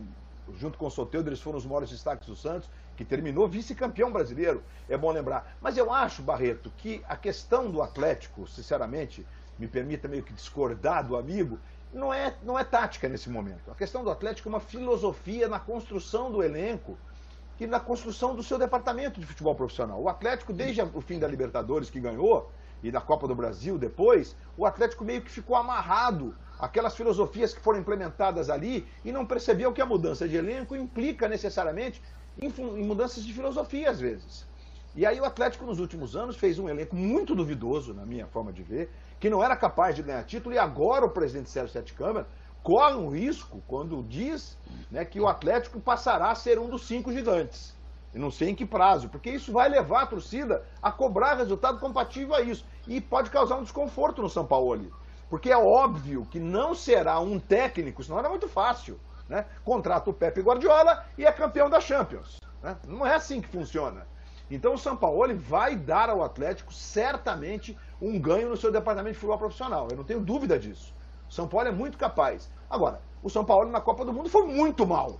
junto 0.56 0.78
com 0.78 0.88
o 0.88 0.92
Soteldo, 0.92 1.30
eles 1.30 1.42
foram 1.42 1.58
os 1.58 1.66
maiores 1.66 1.90
destaques 1.90 2.28
do 2.28 2.36
Santos, 2.36 2.70
que 2.96 3.06
terminou 3.06 3.48
vice-campeão 3.48 4.12
brasileiro, 4.12 4.64
é 4.88 4.98
bom 4.98 5.12
lembrar. 5.12 5.56
Mas 5.62 5.78
eu 5.78 5.92
acho, 5.92 6.22
Barreto, 6.22 6.72
que 6.78 7.04
a 7.08 7.16
questão 7.16 7.70
do 7.70 7.82
Atlético, 7.82 8.48
sinceramente, 8.48 9.26
me 9.58 9.68
permita 9.68 10.08
meio 10.08 10.24
que 10.24 10.34
discordar 10.34 11.06
do 11.06 11.16
amigo, 11.16 11.60
não 11.94 12.14
é, 12.14 12.36
não 12.44 12.58
é 12.58 12.64
tática 12.64 13.08
nesse 13.08 13.30
momento. 13.30 13.72
A 13.72 13.76
questão 13.76 14.04
do 14.04 14.10
Atlético 14.10 14.50
é 14.50 14.52
uma 14.52 14.60
filosofia 14.60 15.48
na 15.48 15.60
construção 15.60 16.32
do 16.32 16.44
elenco 16.44 16.98
e 17.60 17.68
na 17.68 17.80
construção 17.80 18.36
do 18.36 18.42
seu 18.42 18.58
departamento 18.58 19.20
de 19.20 19.26
futebol 19.26 19.56
profissional. 19.56 20.02
O 20.02 20.10
Atlético, 20.10 20.52
desde 20.52 20.82
o 20.82 21.02
fim 21.02 21.20
da 21.20 21.28
Libertadores 21.28 21.90
que 21.90 22.00
ganhou, 22.00 22.52
e 22.84 22.92
da 22.92 23.00
Copa 23.00 23.28
do 23.28 23.34
Brasil 23.34 23.78
depois, 23.78 24.36
o 24.58 24.66
Atlético 24.66 25.06
meio 25.06 25.22
que 25.22 25.32
ficou 25.32 25.56
amarrado 25.56 26.36
aquelas 26.60 26.96
filosofias 26.96 27.54
que 27.54 27.62
foram 27.62 27.80
implementadas 27.80 28.50
ali 28.50 28.86
e 29.04 29.12
não 29.12 29.26
percebeu 29.26 29.72
que 29.72 29.82
a 29.82 29.86
mudança 29.86 30.28
de 30.28 30.36
elenco 30.36 30.76
implica 30.76 31.28
necessariamente 31.28 32.02
em, 32.42 32.48
em 32.48 32.84
mudanças 32.86 33.24
de 33.24 33.34
filosofia 33.34 33.90
às 33.90 34.00
vezes. 34.00 34.46
E 34.96 35.06
aí 35.06 35.20
o 35.20 35.26
Atlético 35.26 35.66
nos 35.66 35.80
últimos 35.80 36.16
anos 36.16 36.36
fez 36.36 36.60
um 36.60 36.70
elenco 36.70 36.96
muito 36.96 37.34
duvidoso, 37.34 37.94
na 37.94 38.06
minha 38.06 38.28
forma 38.28 38.54
de 38.54 38.62
ver, 38.62 38.92
que 39.20 39.30
não 39.30 39.44
era 39.44 39.56
capaz 39.56 39.96
de 39.96 40.04
ganhar 40.04 40.24
título, 40.24 40.54
e 40.54 40.60
agora 40.60 41.06
o 41.06 41.10
presidente 41.10 41.50
Sérgio 41.50 41.74
Sete 41.74 41.94
Câmara 41.94 42.28
corre 42.62 42.96
um 42.96 43.10
risco 43.10 43.62
quando 43.68 44.04
diz 44.04 44.58
né, 44.92 45.04
que 45.04 45.20
o 45.20 45.28
Atlético 45.28 45.80
passará 45.80 46.30
a 46.30 46.36
ser 46.36 46.60
um 46.60 46.70
dos 46.70 46.86
cinco 46.86 47.12
gigantes. 47.12 47.76
E 48.14 48.20
não 48.20 48.30
sei 48.30 48.50
em 48.50 48.56
que 48.56 48.66
prazo, 48.66 49.10
porque 49.10 49.32
isso 49.32 49.52
vai 49.52 49.68
levar 49.68 50.04
a 50.04 50.08
torcida 50.08 50.64
a 50.82 50.92
cobrar 50.92 51.34
resultado 51.34 51.80
compatível 51.80 52.36
a 52.36 52.42
isso. 52.42 52.64
E 52.88 53.02
pode 53.02 53.32
causar 53.32 53.58
um 53.58 53.64
desconforto 53.64 54.22
no 54.22 54.30
São 54.30 54.46
Paulo. 54.46 54.94
Porque 55.30 55.50
é 55.50 55.58
óbvio 55.58 56.28
que 56.30 56.40
não 56.40 56.76
será 56.76 57.20
um 57.20 57.40
técnico, 57.40 58.04
senão 58.04 58.20
era 58.20 58.30
muito 58.30 58.48
fácil. 58.48 59.00
Né? 59.28 59.46
Contrata 59.64 60.10
o 60.10 60.14
Pepe 60.14 60.42
Guardiola 60.42 61.06
e 61.18 61.26
é 61.26 61.32
campeão 61.32 61.70
da 61.70 61.80
Champions. 61.80 62.40
Né? 62.62 62.76
Não 62.88 63.06
é 63.06 63.16
assim 63.16 63.42
que 63.42 63.48
funciona. 63.48 64.06
Então 64.50 64.74
o 64.74 64.78
São 64.78 64.96
Paulo 64.96 65.36
vai 65.38 65.76
dar 65.76 66.10
ao 66.10 66.24
Atlético 66.24 66.74
certamente 66.74 67.78
um 68.02 68.20
ganho 68.20 68.50
no 68.50 68.58
seu 68.58 68.72
departamento 68.72 69.14
de 69.14 69.20
futebol 69.20 69.38
profissional. 69.38 69.88
Eu 69.90 69.98
não 69.98 70.04
tenho 70.04 70.20
dúvida 70.20 70.60
disso. 70.60 70.94
O 71.30 71.34
São 71.34 71.48
Paulo 71.48 71.68
é 71.68 71.72
muito 71.72 71.98
capaz. 71.98 72.52
Agora, 72.70 73.02
o 73.24 73.30
São 73.30 73.46
Paulo 73.46 73.72
na 73.72 73.82
Copa 73.82 74.04
do 74.06 74.14
Mundo 74.14 74.30
foi 74.30 74.46
muito 74.46 74.86
mal. 74.86 75.18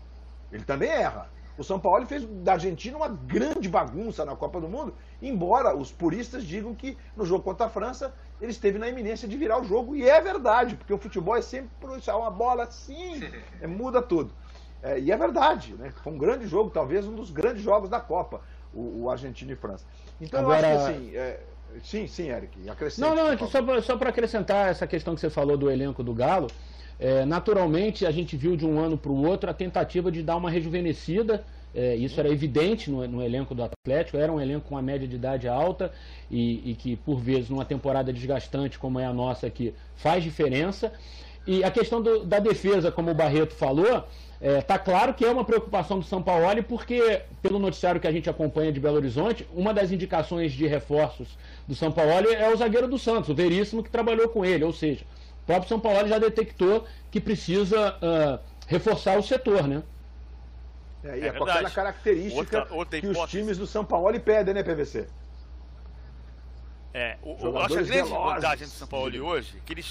Ele 0.52 0.64
também 0.64 0.90
erra. 0.90 1.30
O 1.58 1.64
São 1.64 1.80
Paulo 1.80 2.06
fez 2.06 2.26
da 2.26 2.54
Argentina 2.54 2.98
uma 2.98 3.08
grande 3.08 3.70
bagunça 3.70 4.26
na 4.26 4.36
Copa 4.36 4.60
do 4.60 4.68
Mundo, 4.68 4.94
embora 5.22 5.76
os 5.76 5.92
puristas 5.92 6.44
digam 6.44 6.74
que 6.74 6.98
no 7.16 7.26
jogo 7.26 7.44
contra 7.44 7.68
a 7.68 7.70
França 7.70 8.14
ele 8.44 8.52
esteve 8.52 8.78
na 8.78 8.90
iminência 8.90 9.26
de 9.26 9.38
virar 9.38 9.62
o 9.62 9.64
jogo, 9.64 9.96
e 9.96 10.08
é 10.08 10.20
verdade, 10.20 10.76
porque 10.76 10.94
o 10.94 10.98
futebol 10.98 11.34
é 11.34 11.42
sempre 11.42 11.70
uma 12.14 12.30
bola 12.30 12.64
assim, 12.64 13.24
é, 13.62 13.66
muda 13.66 14.02
tudo. 14.02 14.34
É, 14.82 15.00
e 15.00 15.12
é 15.12 15.18
verdade, 15.18 15.74
né? 15.76 15.94
Foi 16.04 16.12
um 16.12 16.18
grande 16.18 16.46
jogo, 16.46 16.70
talvez 16.70 17.08
um 17.08 17.16
dos 17.16 17.32
grandes 17.32 17.64
jogos 17.64 17.90
da 17.90 18.02
Copa, 18.02 18.42
o, 18.74 19.04
o 19.04 19.10
Argentina 19.10 19.54
e 19.54 19.56
França. 19.56 19.86
Então 20.20 20.42
Agora... 20.42 20.68
eu 20.68 20.78
acho 20.78 20.88
que 20.88 20.92
assim. 20.92 21.16
É, 21.16 21.40
sim, 21.82 22.06
sim, 22.06 22.30
Eric, 22.30 22.70
acrescente. 22.70 23.00
Não, 23.00 23.16
não, 23.16 23.32
é 23.32 23.82
só 23.82 23.96
para 23.96 24.10
acrescentar 24.10 24.70
essa 24.70 24.86
questão 24.86 25.16
que 25.16 25.22
você 25.22 25.30
falou 25.30 25.56
do 25.56 25.72
elenco 25.72 26.04
do 26.04 26.14
Galo. 26.14 26.48
É, 27.00 27.24
naturalmente, 27.26 28.06
a 28.06 28.12
gente 28.12 28.36
viu 28.36 28.58
de 28.58 28.66
um 28.66 28.78
ano 28.78 28.98
para 28.98 29.12
o 29.12 29.26
outro 29.26 29.50
a 29.50 29.54
tentativa 29.54 30.12
de 30.12 30.22
dar 30.22 30.36
uma 30.36 30.50
rejuvenescida. 30.50 31.46
É, 31.76 31.96
isso 31.96 32.20
era 32.20 32.30
evidente 32.30 32.92
no, 32.92 33.08
no, 33.08 33.24
elenco 33.24 33.56
do 33.56 33.64
Atlético. 33.64 34.18
Era 34.18 34.32
um 34.32 34.40
elenco 34.40 34.68
com 34.68 34.76
uma 34.76 34.82
média 34.82 35.08
de 35.08 35.16
idade 35.16 35.48
alta 35.48 35.92
e, 36.30 36.72
e, 36.72 36.76
que, 36.76 36.96
por 36.96 37.20
vezes, 37.20 37.50
numa 37.50 37.66
temporada 37.66 38.14
desgastante 38.14 38.78
como 38.78 39.00
é 39.00 39.06
a 39.06 39.14
nossa 39.14 39.48
aqui, 39.48 39.74
faz 39.96 40.24
diferença. 40.24 40.92
E 41.46 41.64
a 41.64 41.72
questão 41.72 42.02
do, 42.02 42.24
da 42.24 42.40
defesa, 42.40 42.92
como 42.92 43.12
o 43.12 43.14
Barreto 43.14 43.54
falou, 43.54 44.06
é, 44.40 44.62
tá 44.62 44.78
claro 44.78 45.14
que 45.14 45.26
é 45.26 45.32
uma 45.32 45.44
preocupação 45.44 46.00
do 46.00 46.06
São 46.06 46.22
Paulo, 46.22 46.64
porque, 46.64 47.22
pelo 47.42 47.60
noticiário 47.60 48.00
que 48.00 48.08
a 48.08 48.12
gente 48.12 48.30
acompanha 48.30 48.72
de 48.72 48.80
Belo 48.80 48.98
Horizonte, 48.98 49.48
uma 49.54 49.74
das 49.74 49.92
indicações 49.92 50.52
de 50.52 50.68
reforços 50.68 51.38
do 51.68 51.74
São 51.74 51.92
Paulo 51.92 52.30
é 52.30 52.54
o 52.54 52.58
zagueiro 52.58 52.88
do 52.88 53.00
Santos, 53.00 53.30
o 53.30 53.36
Veríssimo, 53.36 53.82
que 53.82 53.90
trabalhou 53.90 54.30
com 54.30 54.46
ele. 54.46 54.64
Ou 54.64 54.74
seja, 54.74 55.06
o 55.44 55.46
próprio 55.46 55.70
São 55.70 55.80
Paulo 55.80 56.08
já 56.08 56.18
detectou 56.18 56.86
que 57.10 57.20
precisa 57.20 57.96
uh, 57.96 58.40
reforçar 58.68 59.18
o 59.18 59.24
setor, 59.24 59.68
né? 59.68 59.82
É, 61.04 61.18
e 61.18 61.22
é, 61.24 61.28
é 61.28 61.32
com 61.34 61.44
aquela 61.44 61.70
característica 61.70 62.60
outra, 62.60 62.68
outra 62.74 63.02
que 63.02 63.08
os 63.08 63.30
times 63.30 63.58
do 63.58 63.68
São 63.68 63.84
Paulo 63.84 64.18
pedem, 64.20 64.54
né, 64.54 64.64
PVC? 64.64 65.08
É, 66.94 67.18
o, 67.22 67.38
eu 67.42 67.58
acho 67.60 67.76
que 67.76 67.80
a 67.80 67.84
grande 67.84 68.10
vantagem 68.10 68.68
do 68.68 68.74
São 68.74 68.88
Paulo 68.88 69.26
hoje 69.26 69.58
é 69.58 69.62
que 69.66 69.74
ele, 69.74 69.86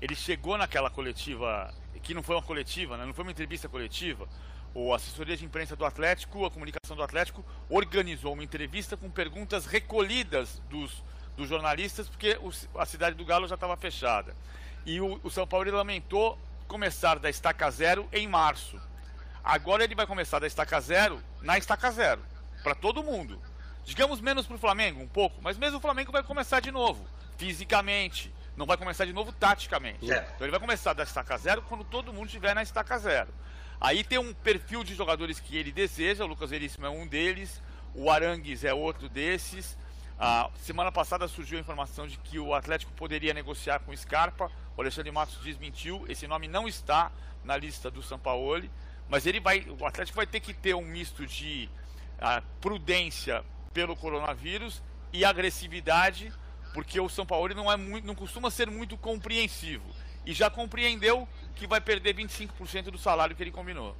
ele 0.00 0.14
chegou 0.14 0.56
naquela 0.56 0.90
coletiva, 0.90 1.72
que 2.02 2.14
não 2.14 2.22
foi 2.22 2.34
uma 2.34 2.42
coletiva, 2.42 2.96
né, 2.96 3.04
não 3.04 3.14
foi 3.14 3.24
uma 3.24 3.30
entrevista 3.30 3.68
coletiva, 3.68 4.26
o 4.74 4.92
assessoria 4.92 5.36
de 5.36 5.44
imprensa 5.44 5.76
do 5.76 5.84
Atlético, 5.84 6.44
a 6.44 6.50
comunicação 6.50 6.96
do 6.96 7.02
Atlético, 7.02 7.44
organizou 7.68 8.32
uma 8.32 8.42
entrevista 8.42 8.96
com 8.96 9.08
perguntas 9.08 9.66
recolhidas 9.66 10.60
dos, 10.68 11.04
dos 11.36 11.48
jornalistas, 11.48 12.08
porque 12.08 12.36
o, 12.42 12.50
a 12.80 12.84
cidade 12.84 13.14
do 13.14 13.24
Galo 13.24 13.46
já 13.46 13.54
estava 13.54 13.76
fechada. 13.76 14.34
E 14.84 15.00
o, 15.00 15.20
o 15.22 15.30
São 15.30 15.46
Paulo 15.46 15.70
lamentou 15.70 16.36
começar 16.66 17.20
da 17.20 17.30
estaca 17.30 17.70
zero 17.70 18.08
em 18.12 18.26
março. 18.26 18.80
Agora 19.44 19.84
ele 19.84 19.94
vai 19.94 20.06
começar 20.06 20.38
da 20.38 20.46
estaca 20.46 20.80
zero 20.80 21.22
na 21.42 21.58
estaca 21.58 21.90
zero, 21.90 22.22
para 22.62 22.74
todo 22.74 23.04
mundo. 23.04 23.38
Digamos 23.84 24.18
menos 24.20 24.46
para 24.46 24.56
o 24.56 24.58
Flamengo, 24.58 25.02
um 25.02 25.06
pouco, 25.06 25.42
mas 25.42 25.58
mesmo 25.58 25.76
o 25.76 25.80
Flamengo 25.80 26.10
vai 26.10 26.22
começar 26.22 26.60
de 26.60 26.70
novo, 26.70 27.06
fisicamente. 27.36 28.32
Não 28.56 28.64
vai 28.64 28.78
começar 28.78 29.04
de 29.04 29.12
novo 29.12 29.32
taticamente. 29.32 30.10
É. 30.10 30.26
Então 30.34 30.46
ele 30.46 30.50
vai 30.50 30.60
começar 30.60 30.94
da 30.94 31.02
estaca 31.02 31.36
zero 31.36 31.60
quando 31.62 31.84
todo 31.84 32.12
mundo 32.12 32.26
estiver 32.26 32.54
na 32.54 32.62
estaca 32.62 32.96
zero. 32.98 33.34
Aí 33.78 34.02
tem 34.02 34.18
um 34.18 34.32
perfil 34.32 34.82
de 34.82 34.94
jogadores 34.94 35.38
que 35.38 35.58
ele 35.58 35.70
deseja, 35.70 36.24
o 36.24 36.26
Lucas 36.26 36.48
Veríssimo 36.48 36.86
é 36.86 36.88
um 36.88 37.06
deles, 37.06 37.60
o 37.94 38.10
Arangues 38.10 38.64
é 38.64 38.72
outro 38.72 39.10
desses. 39.10 39.76
A 40.18 40.48
semana 40.56 40.90
passada 40.90 41.28
surgiu 41.28 41.58
a 41.58 41.60
informação 41.60 42.06
de 42.06 42.16
que 42.16 42.38
o 42.38 42.54
Atlético 42.54 42.92
poderia 42.92 43.34
negociar 43.34 43.80
com 43.80 43.90
o 43.90 43.96
Scarpa. 43.96 44.50
O 44.76 44.80
Alexandre 44.80 45.10
Matos 45.10 45.36
desmentiu. 45.42 46.06
Esse 46.08 46.26
nome 46.26 46.48
não 46.48 46.66
está 46.66 47.10
na 47.44 47.56
lista 47.56 47.90
do 47.90 48.02
Sampaoli. 48.02 48.70
Mas 49.08 49.26
ele 49.26 49.40
vai, 49.40 49.66
o 49.78 49.86
Atlético 49.86 50.16
vai 50.16 50.26
ter 50.26 50.40
que 50.40 50.54
ter 50.54 50.74
um 50.74 50.82
misto 50.82 51.26
de 51.26 51.68
uh, 52.18 52.42
prudência 52.60 53.44
pelo 53.72 53.94
coronavírus 53.96 54.82
e 55.12 55.24
agressividade, 55.24 56.32
porque 56.72 56.98
o 56.98 57.08
São 57.08 57.26
Paulo 57.26 57.54
não 57.54 57.70
é 57.70 57.76
muito, 57.76 58.06
não 58.06 58.14
costuma 58.14 58.50
ser 58.50 58.70
muito 58.70 58.96
compreensivo. 58.96 59.84
E 60.26 60.32
já 60.32 60.48
compreendeu 60.48 61.28
que 61.54 61.66
vai 61.66 61.80
perder 61.80 62.14
25% 62.14 62.84
do 62.84 62.98
salário 62.98 63.36
que 63.36 63.42
ele 63.42 63.50
combinou. 63.50 63.94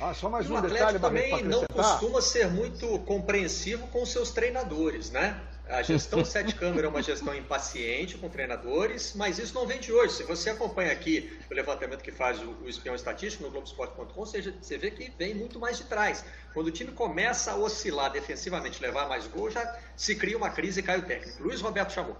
Ah, 0.00 0.12
só 0.12 0.28
mais 0.28 0.46
e 0.46 0.50
um 0.50 0.54
o 0.54 0.58
Atlético 0.58 0.92
detalhe, 0.92 0.98
também 0.98 1.42
não 1.42 1.64
costuma 1.66 2.20
ser 2.20 2.48
muito 2.48 2.98
compreensivo 3.00 3.86
com 3.88 4.04
seus 4.04 4.30
treinadores, 4.30 5.10
né? 5.10 5.40
A 5.68 5.82
gestão 5.82 6.24
Sete 6.24 6.54
Câmara 6.54 6.86
é 6.86 6.88
uma 6.88 7.02
gestão 7.02 7.34
impaciente 7.34 8.16
com 8.16 8.28
treinadores, 8.28 9.14
mas 9.16 9.38
isso 9.40 9.52
não 9.52 9.66
vem 9.66 9.80
de 9.80 9.92
hoje. 9.92 10.14
Se 10.14 10.22
você 10.22 10.50
acompanha 10.50 10.92
aqui 10.92 11.36
o 11.50 11.54
levantamento 11.54 12.02
que 12.02 12.12
faz 12.12 12.40
o, 12.40 12.50
o 12.62 12.68
espião 12.68 12.94
estatístico 12.94 13.42
no 13.42 13.50
Globoesporte.com, 13.50 14.14
você, 14.14 14.40
você 14.42 14.78
vê 14.78 14.92
que 14.92 15.12
vem 15.18 15.34
muito 15.34 15.58
mais 15.58 15.76
de 15.78 15.84
trás. 15.84 16.24
Quando 16.54 16.68
o 16.68 16.70
time 16.70 16.92
começa 16.92 17.50
a 17.50 17.56
oscilar 17.56 18.12
defensivamente, 18.12 18.80
levar 18.80 19.08
mais 19.08 19.26
gol, 19.26 19.50
já 19.50 19.76
se 19.96 20.14
cria 20.14 20.36
uma 20.36 20.50
crise 20.50 20.78
e 20.78 20.82
cai 20.84 21.00
o 21.00 21.02
técnico. 21.02 21.42
Luiz 21.42 21.60
Roberto 21.60 21.92
chamou. 21.92 22.16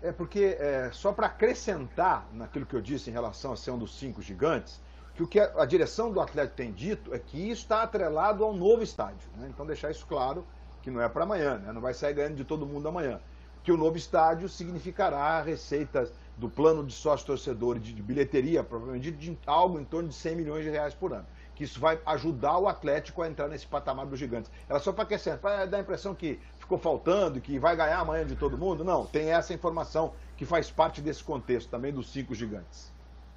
É 0.00 0.12
porque, 0.12 0.56
é, 0.60 0.90
só 0.92 1.12
para 1.12 1.26
acrescentar 1.26 2.28
naquilo 2.32 2.64
que 2.64 2.76
eu 2.76 2.80
disse 2.80 3.10
em 3.10 3.12
relação 3.12 3.52
a 3.52 3.56
ser 3.56 3.72
um 3.72 3.78
dos 3.78 3.98
cinco 3.98 4.22
gigantes, 4.22 4.80
que 5.16 5.22
o 5.24 5.26
que 5.26 5.40
a, 5.40 5.52
a 5.56 5.66
direção 5.66 6.12
do 6.12 6.20
Atlético 6.20 6.56
tem 6.56 6.72
dito 6.72 7.12
é 7.12 7.18
que 7.18 7.50
isso 7.50 7.62
está 7.62 7.82
atrelado 7.82 8.44
ao 8.44 8.54
novo 8.54 8.84
estádio. 8.84 9.28
Né? 9.36 9.48
Então, 9.50 9.66
deixar 9.66 9.90
isso 9.90 10.06
claro 10.06 10.46
que 10.88 10.94
não 10.94 11.02
é 11.02 11.08
para 11.08 11.24
amanhã, 11.24 11.58
né? 11.58 11.72
não 11.72 11.80
vai 11.80 11.92
sair 11.92 12.14
ganhando 12.14 12.36
de 12.36 12.44
todo 12.44 12.66
mundo 12.66 12.88
amanhã. 12.88 13.20
Que 13.62 13.70
o 13.70 13.76
novo 13.76 13.98
estádio 13.98 14.48
significará 14.48 15.42
receitas 15.42 16.10
do 16.36 16.48
plano 16.48 16.84
de 16.84 16.94
sócio-torcedor 16.94 17.78
de, 17.78 17.92
de 17.92 18.02
bilheteria, 18.02 18.64
provavelmente 18.64 19.10
de, 19.10 19.34
de 19.34 19.38
algo 19.46 19.78
em 19.78 19.84
torno 19.84 20.08
de 20.08 20.14
100 20.14 20.36
milhões 20.36 20.64
de 20.64 20.70
reais 20.70 20.94
por 20.94 21.12
ano. 21.12 21.26
Que 21.54 21.64
isso 21.64 21.78
vai 21.78 22.00
ajudar 22.06 22.56
o 22.58 22.68
Atlético 22.68 23.20
a 23.20 23.28
entrar 23.28 23.48
nesse 23.48 23.66
patamar 23.66 24.06
dos 24.06 24.18
gigantes. 24.18 24.50
Era 24.68 24.78
só 24.78 24.92
para 24.92 25.02
aquecer, 25.02 25.36
para 25.38 25.66
dar 25.66 25.78
a 25.78 25.80
impressão 25.80 26.14
que 26.14 26.40
ficou 26.58 26.78
faltando, 26.78 27.40
que 27.40 27.58
vai 27.58 27.76
ganhar 27.76 27.98
amanhã 27.98 28.24
de 28.24 28.36
todo 28.36 28.56
mundo. 28.56 28.84
Não, 28.84 29.04
tem 29.04 29.32
essa 29.32 29.52
informação 29.52 30.12
que 30.36 30.46
faz 30.46 30.70
parte 30.70 31.02
desse 31.02 31.22
contexto 31.22 31.68
também 31.68 31.92
dos 31.92 32.10
cinco 32.10 32.34
gigantes. 32.34 32.90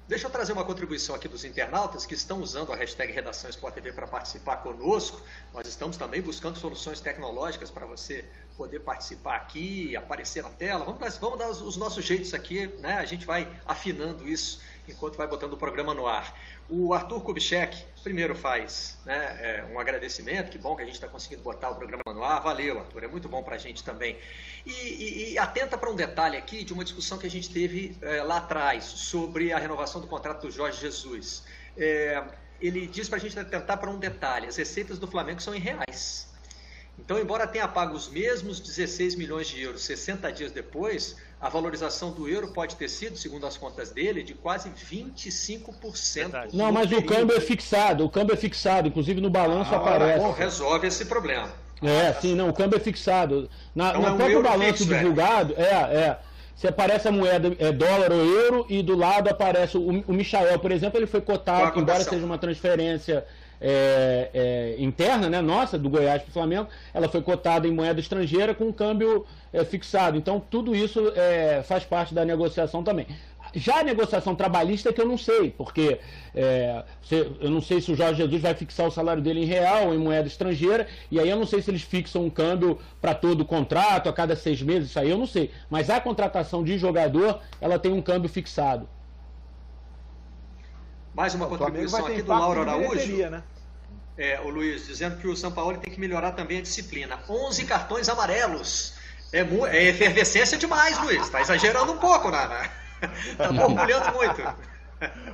Deixa 0.08 0.26
eu 0.26 0.30
trazer 0.30 0.52
uma 0.52 0.64
contribuição 0.64 1.14
aqui 1.14 1.28
dos 1.28 1.44
internautas 1.44 2.04
que 2.04 2.14
estão 2.14 2.40
usando 2.40 2.72
a 2.72 2.76
hashtag 2.76 3.12
Redação 3.12 3.48
Sport 3.48 3.74
TV 3.74 3.92
para 3.92 4.06
participar 4.06 4.56
conosco. 4.56 5.22
Nós 5.54 5.66
estamos 5.68 5.96
também 5.96 6.20
buscando 6.20 6.58
soluções 6.58 7.00
tecnológicas 7.00 7.70
para 7.70 7.86
você 7.86 8.24
poder 8.56 8.80
participar 8.80 9.36
aqui, 9.36 9.96
aparecer 9.96 10.42
na 10.42 10.50
tela. 10.50 10.84
Vamos, 10.84 11.18
vamos 11.18 11.38
dar 11.38 11.48
os 11.50 11.76
nossos 11.76 12.04
jeitos 12.04 12.34
aqui, 12.34 12.66
né? 12.80 12.94
A 12.94 13.04
gente 13.04 13.24
vai 13.24 13.48
afinando 13.64 14.28
isso 14.28 14.60
enquanto 14.88 15.16
vai 15.16 15.28
botando 15.28 15.52
o 15.52 15.56
programa 15.56 15.94
no 15.94 16.06
ar. 16.06 16.36
O 16.74 16.94
Arthur 16.94 17.20
Kubitschek 17.20 17.76
primeiro 18.02 18.34
faz 18.34 18.98
né, 19.04 19.38
é, 19.42 19.64
um 19.70 19.78
agradecimento, 19.78 20.50
que 20.50 20.56
bom 20.56 20.74
que 20.74 20.80
a 20.80 20.86
gente 20.86 20.94
está 20.94 21.06
conseguindo 21.06 21.42
botar 21.42 21.68
o 21.68 21.74
programa 21.74 22.02
no 22.06 22.24
ar. 22.24 22.40
Valeu, 22.40 22.78
Arthur, 22.78 23.04
é 23.04 23.08
muito 23.08 23.28
bom 23.28 23.42
para 23.42 23.56
a 23.56 23.58
gente 23.58 23.84
também. 23.84 24.16
E, 24.64 24.70
e, 24.70 25.32
e 25.32 25.38
atenta 25.38 25.76
para 25.76 25.90
um 25.90 25.94
detalhe 25.94 26.34
aqui 26.34 26.64
de 26.64 26.72
uma 26.72 26.82
discussão 26.82 27.18
que 27.18 27.26
a 27.26 27.30
gente 27.30 27.50
teve 27.50 27.94
é, 28.00 28.22
lá 28.22 28.38
atrás 28.38 28.84
sobre 28.84 29.52
a 29.52 29.58
renovação 29.58 30.00
do 30.00 30.06
contrato 30.06 30.46
do 30.46 30.50
Jorge 30.50 30.80
Jesus. 30.80 31.44
É, 31.76 32.24
ele 32.58 32.86
diz 32.86 33.06
para 33.06 33.18
a 33.18 33.20
gente 33.20 33.38
atentar 33.38 33.76
para 33.76 33.90
um 33.90 33.98
detalhe: 33.98 34.46
as 34.46 34.56
receitas 34.56 34.98
do 34.98 35.06
Flamengo 35.06 35.42
são 35.42 35.54
em 35.54 35.60
reais. 35.60 36.32
Então, 36.98 37.18
embora 37.18 37.46
tenha 37.46 37.68
pago 37.68 37.94
os 37.94 38.08
mesmos 38.08 38.60
16 38.60 39.14
milhões 39.16 39.46
de 39.46 39.60
euros 39.60 39.82
60 39.84 40.32
dias 40.32 40.52
depois, 40.52 41.16
a 41.42 41.48
valorização 41.48 42.12
do 42.12 42.28
euro 42.28 42.52
pode 42.52 42.76
ter 42.76 42.88
sido, 42.88 43.16
segundo 43.16 43.44
as 43.44 43.56
contas 43.56 43.90
dele, 43.90 44.22
de 44.22 44.32
quase 44.32 44.70
25%. 44.70 46.50
Não, 46.52 46.70
mas 46.70 46.88
período. 46.88 47.04
o 47.04 47.08
câmbio 47.08 47.36
é 47.36 47.40
fixado, 47.40 48.04
o 48.04 48.08
câmbio 48.08 48.32
é 48.32 48.36
fixado, 48.36 48.86
inclusive 48.86 49.20
no 49.20 49.28
balanço 49.28 49.74
ah, 49.74 49.78
aparece. 49.78 50.20
Bom, 50.20 50.30
resolve 50.30 50.86
esse 50.86 51.04
problema. 51.06 51.50
É, 51.82 52.08
ah, 52.08 52.20
sim, 52.20 52.36
não, 52.36 52.48
o 52.48 52.52
câmbio 52.52 52.76
é 52.76 52.80
fixado. 52.80 53.50
Na, 53.74 53.88
então, 53.88 54.02
no 54.02 54.06
é 54.06 54.10
um 54.12 54.16
próprio 54.16 54.42
balanço 54.42 54.84
fixo, 54.84 54.84
divulgado, 54.86 55.54
é, 55.56 55.64
é. 55.64 56.18
Você 56.62 56.68
aparece 56.68 57.08
a 57.08 57.10
moeda 57.10 57.56
é 57.58 57.72
dólar 57.72 58.12
ou 58.12 58.24
euro 58.24 58.66
e 58.68 58.84
do 58.84 58.96
lado 58.96 59.28
aparece 59.28 59.76
o, 59.76 60.04
o 60.06 60.12
Michael, 60.12 60.60
por 60.60 60.70
exemplo, 60.70 60.96
ele 60.96 61.08
foi 61.08 61.20
cotado, 61.20 61.76
embora 61.76 62.04
seja 62.04 62.24
uma 62.24 62.38
transferência 62.38 63.26
é, 63.60 64.30
é, 64.32 64.76
interna, 64.78 65.28
né, 65.28 65.40
nossa, 65.40 65.76
do 65.76 65.90
Goiás 65.90 66.22
para 66.22 66.30
o 66.30 66.32
Flamengo, 66.32 66.68
ela 66.94 67.08
foi 67.08 67.20
cotada 67.20 67.66
em 67.66 67.72
moeda 67.72 67.98
estrangeira 67.98 68.54
com 68.54 68.66
um 68.66 68.72
câmbio 68.72 69.26
é, 69.52 69.64
fixado. 69.64 70.16
Então, 70.16 70.38
tudo 70.38 70.72
isso 70.72 71.12
é, 71.16 71.64
faz 71.64 71.82
parte 71.82 72.14
da 72.14 72.24
negociação 72.24 72.84
também. 72.84 73.08
Já 73.54 73.80
a 73.80 73.84
negociação 73.84 74.34
trabalhista 74.34 74.88
é 74.88 74.92
que 74.92 75.00
eu 75.00 75.06
não 75.06 75.18
sei, 75.18 75.50
porque 75.50 76.00
é, 76.34 76.84
eu 77.40 77.50
não 77.50 77.60
sei 77.60 77.80
se 77.80 77.92
o 77.92 77.94
Jorge 77.94 78.22
Jesus 78.22 78.40
vai 78.40 78.54
fixar 78.54 78.86
o 78.86 78.90
salário 78.90 79.22
dele 79.22 79.40
em 79.40 79.44
real 79.44 79.88
ou 79.88 79.94
em 79.94 79.98
moeda 79.98 80.26
estrangeira, 80.26 80.86
e 81.10 81.20
aí 81.20 81.28
eu 81.28 81.36
não 81.36 81.46
sei 81.46 81.60
se 81.60 81.70
eles 81.70 81.82
fixam 81.82 82.24
um 82.24 82.30
câmbio 82.30 82.78
para 83.00 83.14
todo 83.14 83.42
o 83.42 83.44
contrato, 83.44 84.08
a 84.08 84.12
cada 84.12 84.34
seis 84.34 84.62
meses, 84.62 84.90
isso 84.90 84.98
aí 84.98 85.10
eu 85.10 85.18
não 85.18 85.26
sei. 85.26 85.50
Mas 85.68 85.90
a 85.90 86.00
contratação 86.00 86.64
de 86.64 86.78
jogador, 86.78 87.40
ela 87.60 87.78
tem 87.78 87.92
um 87.92 88.02
câmbio 88.02 88.28
fixado. 88.28 88.88
Mais 91.14 91.34
uma 91.34 91.46
contribuição 91.46 92.06
aqui 92.06 92.22
do 92.22 92.28
Lauro 92.30 92.62
Araújo. 92.62 93.16
Né? 93.30 93.42
É, 94.16 94.40
o 94.40 94.48
Luiz, 94.48 94.86
dizendo 94.86 95.18
que 95.18 95.26
o 95.26 95.36
São 95.36 95.52
Paulo 95.52 95.76
tem 95.78 95.92
que 95.92 96.00
melhorar 96.00 96.32
também 96.32 96.58
a 96.58 96.62
disciplina. 96.62 97.18
11 97.28 97.64
cartões 97.64 98.08
amarelos. 98.08 98.94
É, 99.32 99.40
é 99.40 99.84
efervescência 99.84 100.58
demais, 100.58 100.98
Luiz. 101.02 101.22
Está 101.22 101.40
exagerando 101.40 101.92
um 101.92 101.98
pouco, 101.98 102.30
Nana. 102.30 102.81
Está 103.32 103.52
borbulhando 103.52 104.12
muito. 104.14 104.72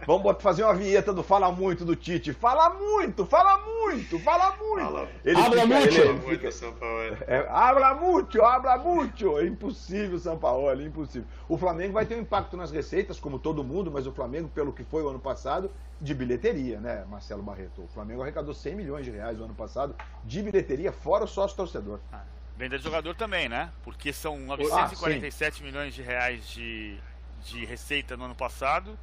Vamos 0.06 0.42
fazer 0.42 0.64
uma 0.64 0.74
vinheta 0.74 1.12
do 1.12 1.22
Fala 1.22 1.52
Muito 1.52 1.84
do 1.84 1.94
Tite. 1.94 2.32
Fala 2.32 2.70
muito, 2.70 3.26
fala 3.26 3.58
muito, 3.58 4.18
fala 4.18 4.56
muito. 4.56 4.84
Fala, 4.84 5.08
ele 5.24 5.38
habla 5.38 5.62
fica, 5.62 5.78
muito. 5.78 6.00
Ele, 6.00 6.12
muito 6.12 6.52
São 6.52 6.72
Paulo. 6.72 7.16
É, 7.26 7.46
habla 7.50 7.94
muito, 7.94 8.42
habla 8.42 8.78
muito. 8.78 9.38
É 9.38 9.46
impossível, 9.46 10.18
São 10.18 10.38
Paulo, 10.38 10.70
é 10.70 10.74
impossível. 10.82 11.28
O 11.48 11.58
Flamengo 11.58 11.92
vai 11.92 12.06
ter 12.06 12.14
um 12.14 12.20
impacto 12.20 12.56
nas 12.56 12.70
receitas, 12.70 13.20
como 13.20 13.38
todo 13.38 13.62
mundo, 13.62 13.90
mas 13.90 14.06
o 14.06 14.12
Flamengo, 14.12 14.48
pelo 14.48 14.72
que 14.72 14.84
foi 14.84 15.02
o 15.02 15.08
ano 15.08 15.20
passado, 15.20 15.70
de 16.00 16.14
bilheteria, 16.14 16.80
né, 16.80 17.04
Marcelo 17.08 17.42
Barreto? 17.42 17.82
O 17.82 17.88
Flamengo 17.88 18.22
arrecadou 18.22 18.54
100 18.54 18.74
milhões 18.74 19.04
de 19.04 19.10
reais 19.10 19.36
no 19.36 19.44
ano 19.44 19.54
passado 19.54 19.94
de 20.24 20.42
bilheteria, 20.42 20.92
fora 20.92 21.24
o 21.24 21.28
sócio 21.28 21.56
torcedor. 21.56 22.00
Ah, 22.12 22.22
venda 22.56 22.78
de 22.78 22.84
jogador 22.84 23.14
também, 23.14 23.48
né? 23.48 23.70
Porque 23.82 24.12
são 24.12 24.38
947 24.38 25.60
ah, 25.60 25.66
milhões 25.66 25.94
de 25.94 26.02
reais 26.02 26.48
de, 26.48 26.98
de 27.44 27.64
receita 27.64 28.16
no 28.16 28.24
ano 28.24 28.34
passado 28.34 28.98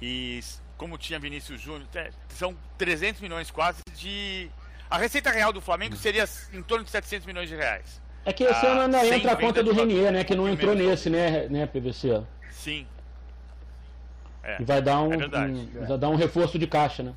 e 0.00 0.40
como 0.76 0.98
tinha 0.98 1.18
Vinícius 1.18 1.60
Júnior, 1.60 1.88
são 2.28 2.56
300 2.76 3.20
milhões 3.20 3.50
quase 3.50 3.80
de. 3.94 4.50
A 4.88 4.98
receita 4.98 5.30
real 5.30 5.52
do 5.52 5.60
Flamengo 5.60 5.96
seria 5.96 6.24
em 6.52 6.62
torno 6.62 6.84
de 6.84 6.90
700 6.90 7.26
milhões 7.26 7.48
de 7.48 7.56
reais. 7.56 8.00
É 8.24 8.32
que 8.32 8.44
esse 8.44 8.66
ano 8.66 8.82
ainda 8.82 9.06
entra 9.06 9.32
a 9.32 9.36
conta 9.36 9.62
do 9.62 9.72
Renier, 9.72 10.12
né? 10.12 10.24
Que 10.24 10.34
não 10.34 10.48
entrou 10.48 10.74
nesse, 10.74 11.08
né, 11.08 11.48
né, 11.48 11.66
PVC? 11.66 12.22
Sim. 12.50 12.86
É, 14.42 14.60
e 14.60 14.64
vai 14.64 14.80
dar 14.80 15.00
um, 15.00 15.12
é 15.12 15.16
um, 15.16 15.86
vai 15.86 15.98
dar 15.98 16.08
um 16.08 16.16
reforço 16.16 16.58
de 16.58 16.66
caixa, 16.66 17.02
né? 17.02 17.14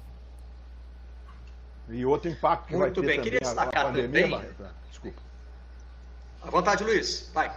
E 1.90 2.06
outro 2.06 2.30
impacto 2.30 2.68
que 2.68 2.76
Muito 2.76 3.02
vai 3.02 3.14
bem, 3.14 3.22
queria 3.22 3.40
destacar 3.40 3.86
pandemia, 3.86 4.08
também. 4.08 4.30
Barreto. 4.30 4.66
Desculpa. 4.90 5.22
À 6.42 6.50
vontade, 6.50 6.84
Luiz. 6.84 7.30
Vai. 7.34 7.52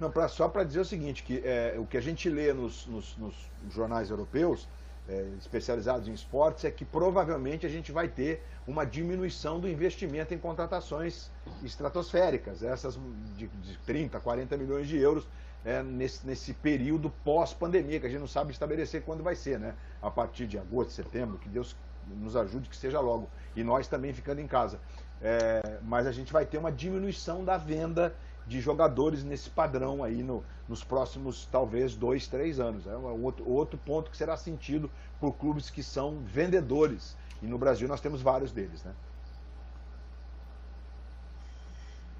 Não, 0.00 0.10
pra, 0.10 0.28
só 0.28 0.48
para 0.48 0.64
dizer 0.64 0.80
o 0.80 0.84
seguinte, 0.84 1.22
que 1.22 1.42
é, 1.44 1.76
o 1.78 1.84
que 1.84 1.96
a 1.96 2.00
gente 2.00 2.28
lê 2.30 2.52
nos, 2.54 2.86
nos, 2.86 3.16
nos 3.18 3.34
jornais 3.70 4.10
europeus, 4.10 4.66
é, 5.06 5.26
especializados 5.38 6.08
em 6.08 6.12
esportes, 6.12 6.64
é 6.64 6.70
que 6.70 6.84
provavelmente 6.84 7.66
a 7.66 7.68
gente 7.68 7.92
vai 7.92 8.08
ter 8.08 8.42
uma 8.66 8.86
diminuição 8.86 9.60
do 9.60 9.68
investimento 9.68 10.32
em 10.32 10.38
contratações 10.38 11.30
estratosféricas, 11.62 12.62
essas 12.62 12.98
de, 13.36 13.46
de 13.48 13.78
30, 13.84 14.18
40 14.18 14.56
milhões 14.56 14.88
de 14.88 14.96
euros 14.96 15.28
é, 15.64 15.82
nesse, 15.82 16.26
nesse 16.26 16.54
período 16.54 17.10
pós-pandemia, 17.22 18.00
que 18.00 18.06
a 18.06 18.08
gente 18.08 18.20
não 18.20 18.28
sabe 18.28 18.52
estabelecer 18.52 19.02
quando 19.02 19.22
vai 19.22 19.34
ser, 19.34 19.58
né? 19.58 19.74
A 20.00 20.10
partir 20.10 20.46
de 20.46 20.58
agosto, 20.58 20.92
setembro, 20.92 21.36
que 21.38 21.48
Deus 21.48 21.76
nos 22.06 22.36
ajude 22.36 22.68
que 22.68 22.76
seja 22.76 23.00
logo. 23.00 23.28
E 23.54 23.62
nós 23.62 23.86
também 23.86 24.12
ficando 24.12 24.40
em 24.40 24.46
casa. 24.46 24.80
É, 25.20 25.78
mas 25.82 26.06
a 26.06 26.12
gente 26.12 26.32
vai 26.32 26.46
ter 26.46 26.56
uma 26.56 26.72
diminuição 26.72 27.44
da 27.44 27.58
venda 27.58 28.14
de 28.46 28.60
jogadores 28.60 29.22
nesse 29.22 29.50
padrão 29.50 30.02
aí 30.02 30.22
no, 30.22 30.44
nos 30.68 30.84
próximos, 30.84 31.48
talvez, 31.50 31.94
dois, 31.94 32.26
três 32.26 32.60
anos. 32.60 32.86
É 32.86 32.96
um 32.96 33.24
outro, 33.24 33.48
outro 33.48 33.78
ponto 33.78 34.10
que 34.10 34.16
será 34.16 34.36
sentido 34.36 34.90
por 35.18 35.32
clubes 35.32 35.70
que 35.70 35.82
são 35.82 36.18
vendedores. 36.24 37.16
E 37.42 37.46
no 37.46 37.58
Brasil 37.58 37.88
nós 37.88 38.00
temos 38.00 38.22
vários 38.22 38.52
deles, 38.52 38.82
né? 38.82 38.92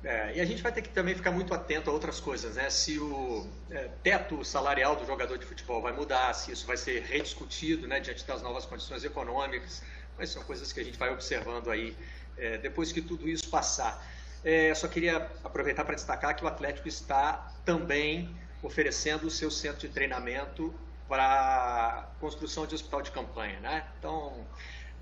É, 0.03 0.37
e 0.37 0.41
a 0.41 0.47
gente 0.47 0.63
vai 0.63 0.73
ter 0.73 0.81
que 0.81 0.89
também 0.89 1.15
ficar 1.15 1.31
muito 1.31 1.53
atento 1.53 1.91
a 1.91 1.93
outras 1.93 2.19
coisas, 2.19 2.55
né? 2.55 2.71
Se 2.71 2.99
o 2.99 3.47
é, 3.71 3.91
teto 4.03 4.43
salarial 4.43 4.97
do 4.97 5.05
jogador 5.05 5.37
de 5.37 5.45
futebol 5.45 5.83
vai 5.83 5.93
mudar, 5.93 6.33
se 6.33 6.51
isso 6.51 6.67
vai 6.67 6.79
ser 6.79 7.03
rediscutido, 7.03 7.87
né, 7.87 8.01
diante 8.01 8.27
das 8.27 8.41
novas 8.41 8.65
condições 8.65 9.05
econômicas, 9.05 9.83
mas 10.17 10.31
são 10.31 10.43
coisas 10.43 10.73
que 10.73 10.81
a 10.81 10.85
gente 10.85 10.99
vai 10.99 11.13
observando 11.13 11.71
aí 11.71 11.95
é, 12.39 12.57
depois 12.57 12.93
que 12.93 13.03
tudo 13.03 13.29
isso 13.29 13.49
passar. 13.51 14.03
É, 14.45 14.75
só 14.75 14.89
queria 14.89 15.31
aproveitar 15.45 15.85
para 15.85 15.95
destacar 15.95 16.35
que 16.35 16.45
o 16.45 16.49
Atlético 16.49 16.89
está 16.89 17.53
também 17.65 18.35
oferecendo 18.63 19.27
o 19.27 19.31
seu 19.31 19.51
centro 19.51 19.81
de 19.81 19.89
treinamento 19.89 20.75
para 21.09 22.09
construção 22.21 22.67
de 22.67 22.75
hospital 22.75 23.03
de 23.03 23.11
campanha. 23.11 23.59
Né? 23.61 23.85
Então, 23.99 24.47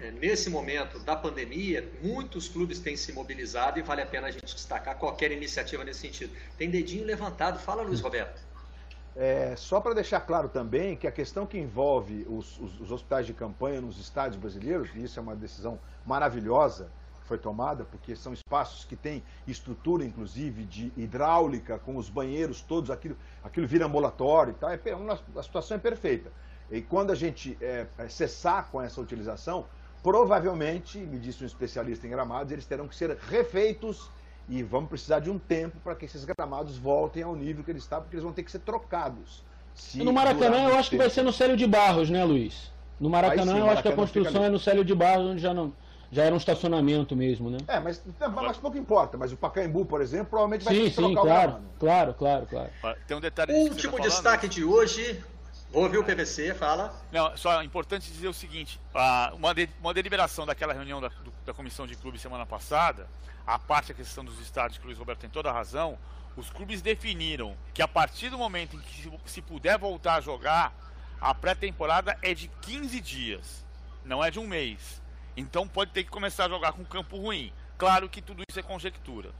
é, 0.01 0.11
nesse 0.11 0.49
momento 0.49 0.99
da 1.01 1.15
pandemia, 1.15 1.89
muitos 2.03 2.49
clubes 2.49 2.79
têm 2.79 2.97
se 2.97 3.13
mobilizado 3.13 3.79
e 3.79 3.83
vale 3.83 4.03
a 4.03 4.07
pena 4.07 4.29
a 4.29 4.31
gente 4.31 4.55
destacar 4.55 4.97
qualquer 4.97 5.31
iniciativa 5.33 5.85
nesse 5.85 6.01
sentido. 6.01 6.33
Tem 6.57 6.71
dedinho 6.71 7.05
levantado. 7.05 7.59
Fala, 7.59 7.83
Luiz 7.83 8.01
Roberto. 8.03 8.41
É, 9.15 9.57
só 9.57 9.81
para 9.81 9.95
deixar 9.95 10.21
claro 10.21 10.49
também 10.49 10.97
que 10.97 11.07
a 11.07 11.11
questão 11.11 11.45
que 11.45 11.59
envolve 11.59 12.25
os, 12.29 12.57
os, 12.59 12.81
os 12.81 12.93
hospitais 12.93 13.27
de 13.27 13.35
campanha 13.35 13.81
nos 13.81 13.99
estádios 13.99 14.37
brasileiros, 14.37 14.91
e 14.95 15.03
isso 15.03 15.19
é 15.19 15.23
uma 15.23 15.35
decisão 15.35 15.79
maravilhosa, 16.07 16.89
foi 17.29 17.39
tomada, 17.39 17.85
porque 17.85 18.17
são 18.17 18.33
espaços 18.33 18.85
que 18.85 18.97
têm 18.97 19.23
estrutura, 19.47 20.05
inclusive, 20.05 20.65
de 20.65 20.91
hidráulica, 20.97 21.79
com 21.79 21.97
os 21.97 22.09
banheiros 22.09 22.63
todos, 22.63 22.91
aquilo, 22.91 23.17
aquilo 23.45 23.67
vira 23.67 23.87
ambulatório 23.87 24.53
e 24.53 24.55
tal. 24.55 24.71
É, 24.71 24.97
uma, 24.97 25.21
a 25.37 25.43
situação 25.43 25.77
é 25.77 25.81
perfeita. 25.81 26.33
E 26.71 26.81
quando 26.81 27.13
a 27.13 27.15
gente 27.15 27.57
é, 27.61 27.87
é, 27.99 28.09
cessar 28.09 28.69
com 28.71 28.81
essa 28.81 29.01
utilização, 29.01 29.67
provavelmente, 30.03 30.99
me 30.99 31.19
disse 31.19 31.45
um 31.45 31.47
especialista 31.47 32.07
em 32.07 32.11
gramados, 32.11 32.51
eles 32.51 32.67
terão 32.67 32.89
que 32.89 32.97
ser 32.97 33.17
refeitos 33.17 34.11
e 34.49 34.63
vamos 34.63 34.89
precisar 34.89 35.21
de 35.21 35.31
um 35.31 35.39
tempo 35.39 35.77
para 35.85 35.95
que 35.95 36.07
esses 36.07 36.25
gramados 36.25 36.79
voltem 36.79 37.23
ao 37.23 37.37
nível 37.37 37.63
que 37.63 37.71
eles 37.71 37.83
estavam, 37.83 38.05
porque 38.05 38.17
eles 38.17 38.25
vão 38.25 38.33
ter 38.33 38.43
que 38.43 38.51
ser 38.51 38.61
trocados. 38.61 39.45
no 39.95 40.13
Maracanã, 40.13 40.69
eu 40.69 40.77
acho 40.77 40.91
tempo. 40.91 41.03
que 41.03 41.09
vai 41.09 41.11
ser 41.11 41.23
no 41.23 41.33
Célio 41.33 41.57
de 41.57 41.67
Barros, 41.67 42.09
né, 42.09 42.25
Luiz? 42.25 42.73
No 42.99 43.11
Maracanã, 43.11 43.53
sim, 43.53 43.59
eu 43.59 43.71
acho 43.71 43.83
que 43.83 43.89
a 43.89 43.95
construção 43.95 44.45
é 44.45 44.49
no 44.49 44.59
Célio 44.59 44.85
de 44.85 44.95
Barros, 44.95 45.27
onde 45.27 45.41
já 45.41 45.55
não 45.55 45.73
já 46.11 46.25
era 46.25 46.35
um 46.35 46.39
estacionamento 46.39 47.15
mesmo, 47.15 47.51
né? 47.51 47.59
É, 47.69 47.79
mas, 47.79 48.03
mas 48.35 48.57
pouco 48.57 48.79
importa. 48.79 49.19
Mas 49.19 49.33
o 49.33 49.37
Pacaembu, 49.37 49.85
por 49.85 50.01
exemplo, 50.01 50.27
provavelmente 50.27 50.65
vai 50.65 50.75
sim, 50.75 50.85
ter 50.85 50.91
que 50.91 50.97
sim, 50.97 51.15
claro, 51.15 51.53
o 51.53 51.79
claro, 51.79 52.15
claro, 52.15 52.47
claro. 52.47 52.99
Tem 53.07 53.17
um 53.17 53.21
detalhe. 53.21 53.53
Último 53.53 53.97
tá 53.97 54.03
destaque 54.05 54.49
de 54.49 54.65
hoje. 54.65 55.23
Vou 55.71 55.83
ouvir 55.83 55.99
o 55.99 56.05
PVC, 56.05 56.55
fala. 56.55 56.95
Não, 57.13 57.37
só 57.37 57.61
é 57.61 57.65
importante 57.65 58.11
dizer 58.11 58.29
o 58.29 58.33
seguinte: 58.33 58.81
uma, 59.35 59.53
de, 59.53 59.69
uma 59.81 59.93
deliberação 59.93 60.47
daquela 60.47 60.73
reunião 60.73 61.01
da, 61.01 61.09
do, 61.09 61.33
da 61.45 61.53
comissão 61.53 61.87
de 61.87 61.95
clubes 61.95 62.23
semana 62.23 62.47
passada, 62.47 63.07
a 63.47 63.59
parte 63.59 63.89
da 63.89 63.95
questão 63.95 64.25
dos 64.25 64.41
estádios, 64.41 64.79
que 64.79 64.85
o 64.85 64.87
Luiz 64.87 64.99
Roberto 64.99 65.21
tem 65.21 65.29
toda 65.29 65.51
a 65.51 65.53
razão, 65.53 65.99
os 66.37 66.49
clubes 66.49 66.81
definiram 66.81 67.55
que 67.75 67.83
a 67.83 67.89
partir 67.89 68.31
do 68.31 68.39
momento 68.39 68.77
em 68.77 68.81
que 68.81 69.03
se, 69.03 69.13
se 69.27 69.43
puder 69.43 69.77
voltar 69.79 70.15
a 70.15 70.21
jogar, 70.23 70.73
A 71.21 71.35
pré-temporada 71.35 72.17
é 72.23 72.33
de 72.33 72.49
15 72.63 73.01
dias, 73.01 73.65
não 74.05 74.25
é 74.25 74.31
de 74.31 74.39
um 74.39 74.47
mês. 74.47 75.03
Então 75.39 75.69
pode 75.69 75.93
ter 75.93 76.03
que 76.03 76.11
começar 76.11 76.47
a 76.47 76.49
jogar 76.49 76.73
com 76.73 76.85
campo 76.85 77.17
ruim. 77.17 77.53
Claro 77.79 78.09
que 78.09 78.21
tudo 78.21 78.43
isso 78.51 78.59
é 78.59 78.63
conjectura. 78.63 79.31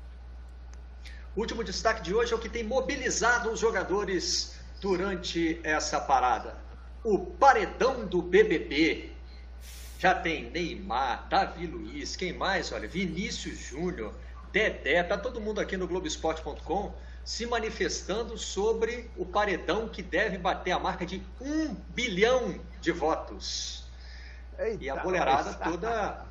Último 1.37 1.65
destaque 1.65 2.03
de 2.03 2.15
hoje 2.15 2.33
é 2.33 2.37
o 2.37 2.39
que 2.39 2.49
tem 2.49 2.63
mobilizado 2.63 3.51
os 3.51 3.59
jogadores 3.59 4.57
durante 4.81 5.61
essa 5.65 6.01
parada. 6.01 6.57
O 7.03 7.19
paredão 7.19 8.07
do 8.07 8.23
BBB. 8.23 9.11
Já 9.99 10.15
tem 10.15 10.49
Neymar, 10.51 11.29
Davi 11.29 11.67
Luiz, 11.67 12.15
quem 12.15 12.33
mais? 12.33 12.71
Olha, 12.71 12.87
Vinícius 12.87 13.59
Júnior, 13.59 14.15
Dedé, 14.53 15.03
tá 15.03 15.19
todo 15.19 15.41
mundo 15.41 15.61
aqui 15.61 15.77
no 15.77 15.89
Globoesporte.com 15.89 16.95
se 17.25 17.45
manifestando 17.45 18.39
sobre 18.39 19.11
o 19.17 19.27
paredão 19.27 19.89
que 19.89 20.01
deve 20.01 20.39
bater 20.39 20.71
a 20.71 20.79
marca 20.79 21.05
de 21.05 21.21
um 21.41 21.75
bilhão 21.93 22.61
de 22.81 22.93
votos. 22.93 23.88
Eita, 24.59 24.85
e 24.85 24.91
a 24.91 25.03
mulherada 25.03 25.57
mas... 25.59 25.71
toda, 25.71 26.27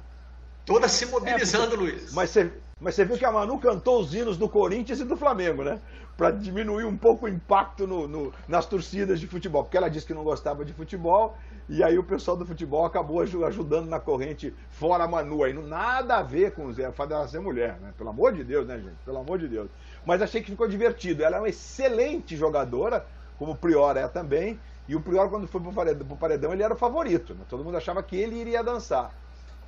toda 0.65 0.87
se 0.87 1.05
mobilizando, 1.05 1.65
é, 1.65 1.69
porque... 1.69 1.83
Luiz. 1.83 2.13
Mas 2.13 2.29
você, 2.29 2.51
mas 2.79 2.95
você 2.95 3.05
viu 3.05 3.17
que 3.17 3.25
a 3.25 3.31
Manu 3.31 3.57
cantou 3.57 4.01
os 4.01 4.13
hinos 4.13 4.37
do 4.37 4.49
Corinthians 4.49 4.99
e 4.99 5.03
do 5.03 5.15
Flamengo, 5.15 5.63
né? 5.63 5.79
Para 6.15 6.31
diminuir 6.31 6.83
um 6.83 6.97
pouco 6.97 7.25
o 7.25 7.29
impacto 7.29 7.87
no, 7.87 8.07
no, 8.07 8.33
nas 8.47 8.65
torcidas 8.65 9.19
de 9.19 9.27
futebol. 9.27 9.63
Porque 9.63 9.77
ela 9.77 9.89
disse 9.89 10.05
que 10.05 10.13
não 10.13 10.23
gostava 10.23 10.65
de 10.65 10.73
futebol 10.73 11.37
e 11.69 11.83
aí 11.83 11.97
o 11.97 12.03
pessoal 12.03 12.37
do 12.37 12.45
futebol 12.45 12.85
acabou 12.85 13.21
ajudando 13.21 13.87
na 13.87 13.99
corrente 13.99 14.53
fora 14.69 15.03
a 15.03 15.07
Manu. 15.07 15.43
Aí 15.43 15.53
não 15.53 15.63
nada 15.63 16.17
a 16.17 16.23
ver 16.23 16.51
com 16.51 16.65
o 16.65 16.73
Zé, 16.73 16.91
fato 16.91 17.09
dela 17.09 17.27
ser 17.27 17.39
mulher, 17.39 17.79
né? 17.79 17.93
Pelo 17.97 18.09
amor 18.09 18.33
de 18.33 18.43
Deus, 18.43 18.65
né, 18.67 18.77
gente? 18.77 18.95
Pelo 19.05 19.17
amor 19.17 19.37
de 19.37 19.47
Deus. 19.47 19.69
Mas 20.05 20.21
achei 20.21 20.41
que 20.41 20.51
ficou 20.51 20.67
divertido. 20.67 21.23
Ela 21.23 21.37
é 21.37 21.39
uma 21.39 21.49
excelente 21.49 22.37
jogadora, 22.37 23.05
como 23.37 23.51
o 23.51 23.57
Prior 23.57 23.97
é 23.97 24.07
também. 24.07 24.59
E 24.87 24.95
o 24.95 25.01
Prior, 25.01 25.29
quando 25.29 25.47
foi 25.47 25.59
pro 25.59 25.73
paredão, 25.73 26.07
pro 26.07 26.15
paredão 26.15 26.53
ele 26.53 26.63
era 26.63 26.73
o 26.73 26.77
favorito. 26.77 27.33
Né? 27.33 27.41
Todo 27.49 27.63
mundo 27.63 27.77
achava 27.77 28.01
que 28.01 28.15
ele 28.15 28.37
iria 28.37 28.63
dançar. 28.63 29.13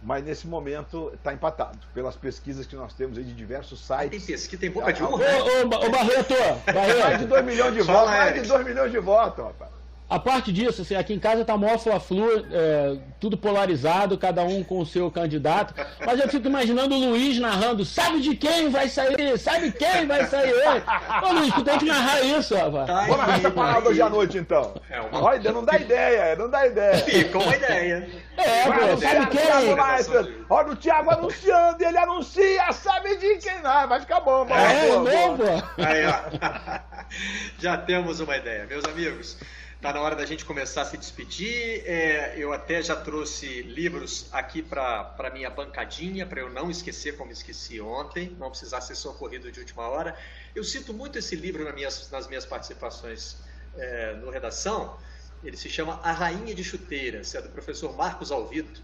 Mas 0.01 0.23
nesse 0.23 0.47
momento 0.47 1.11
está 1.13 1.33
empatado, 1.33 1.77
pelas 1.93 2.15
pesquisas 2.15 2.65
que 2.65 2.75
nós 2.75 2.93
temos 2.93 3.17
aí 3.17 3.23
de 3.23 3.33
diversos 3.33 3.85
sites. 3.85 4.25
Tem 4.25 4.35
pesquisa, 4.35 4.61
tem 4.61 4.71
boca 4.71 4.93
de 4.93 5.03
urna. 5.03 5.25
Ô, 5.25 5.57
ô, 5.57 5.87
ô 5.87 5.89
Barreto, 5.89 6.33
Barreto. 6.73 6.99
Mais 6.99 7.19
de 7.19 7.25
2 7.25 7.45
milhões 7.45 7.73
de 7.73 7.81
votos, 7.81 8.09
mais 8.09 8.41
de 8.41 8.47
2 8.47 8.65
milhões 8.65 8.91
de 8.91 8.99
votos, 8.99 9.43
rapaz. 9.43 9.78
A 10.09 10.17
parte 10.17 10.51
disso, 10.51 10.81
assim, 10.81 10.95
aqui 10.95 11.13
em 11.13 11.19
casa 11.19 11.45
tá 11.45 11.55
mó 11.55 11.77
fla-flu, 11.77 12.43
é, 12.51 12.97
tudo 13.19 13.37
polarizado, 13.37 14.17
cada 14.17 14.41
um 14.41 14.63
com 14.63 14.79
o 14.79 14.85
seu 14.85 15.11
candidato. 15.11 15.75
Mas 16.03 16.19
eu 16.19 16.27
fico 16.27 16.47
imaginando 16.47 16.95
o 16.95 17.09
Luiz 17.09 17.37
narrando, 17.37 17.85
sabe 17.85 18.19
de 18.19 18.35
quem 18.35 18.69
vai 18.69 18.89
sair? 18.89 19.37
Sabe 19.37 19.71
quem 19.71 20.07
vai 20.07 20.25
sair? 20.25 20.83
Ô 21.21 21.31
Luiz, 21.33 21.53
tu 21.53 21.63
tem 21.63 21.77
que 21.77 21.85
narrar 21.85 22.21
isso, 22.21 22.55
rapaz. 22.55 22.87
Tá 22.87 23.01
Vamos 23.01 23.17
narrar 23.17 23.37
essa 23.37 23.51
parada 23.51 23.89
hoje 23.89 24.01
à 24.01 24.09
noite, 24.09 24.37
então. 24.39 24.73
É 24.89 24.99
uma... 24.99 25.23
Olha, 25.23 25.51
não 25.51 25.63
dá 25.63 25.77
ideia, 25.77 26.35
não 26.35 26.49
dá 26.49 26.65
ideia. 26.65 26.97
Fica 27.05 27.37
uma 27.37 27.55
ideia. 27.55 28.09
É, 28.35 28.63
pô, 28.63 28.97
sabe 28.97 29.27
quem? 29.27 30.35
Olha 30.49 30.71
o 30.71 30.75
Thiago 30.75 31.11
anunciando, 31.11 31.83
ele 31.83 31.97
anuncia, 31.99 32.71
sabe 32.73 33.15
de 33.17 33.37
quem? 33.37 33.61
Não, 33.61 33.87
vai 33.87 33.99
ficar 33.99 34.21
bom. 34.21 34.47
É, 34.49 34.89
é 34.89 34.97
mesmo? 34.97 35.43
Aí, 35.77 36.05
ó. 36.07 36.79
Já 37.59 37.77
temos 37.77 38.19
uma 38.19 38.35
ideia, 38.37 38.65
meus 38.65 38.83
amigos. 38.85 39.37
Está 39.79 39.93
na 39.93 39.98
hora 40.01 40.15
da 40.15 40.25
gente 40.25 40.45
começar 40.45 40.81
a 40.81 40.85
se 40.85 40.97
despedir. 40.97 41.83
É, 41.85 42.35
eu 42.37 42.53
até 42.53 42.81
já 42.81 42.95
trouxe 42.95 43.61
livros 43.61 44.27
aqui 44.31 44.61
para 44.61 45.31
minha 45.33 45.49
bancadinha, 45.49 46.25
para 46.25 46.41
eu 46.41 46.49
não 46.49 46.69
esquecer 46.69 47.17
como 47.17 47.31
esqueci 47.31 47.79
ontem, 47.79 48.35
não 48.39 48.49
precisar 48.49 48.81
ser 48.81 48.95
socorrido 48.95 49.51
de 49.51 49.59
última 49.59 49.87
hora. 49.87 50.17
Eu 50.55 50.63
cito 50.63 50.93
muito 50.93 51.17
esse 51.17 51.35
livro 51.35 51.63
nas 51.63 51.73
minhas, 51.73 52.11
nas 52.11 52.27
minhas 52.27 52.45
participações 52.45 53.37
é, 53.77 54.13
no 54.15 54.29
Redação. 54.29 54.97
Ele 55.43 55.55
se 55.55 55.69
chama 55.69 55.99
A 56.03 56.11
Rainha 56.11 56.53
de 56.53 56.63
Chuteiras, 56.63 57.33
é 57.35 57.41
do 57.41 57.49
professor 57.49 57.95
Marcos 57.95 58.31
Alvito. 58.31 58.81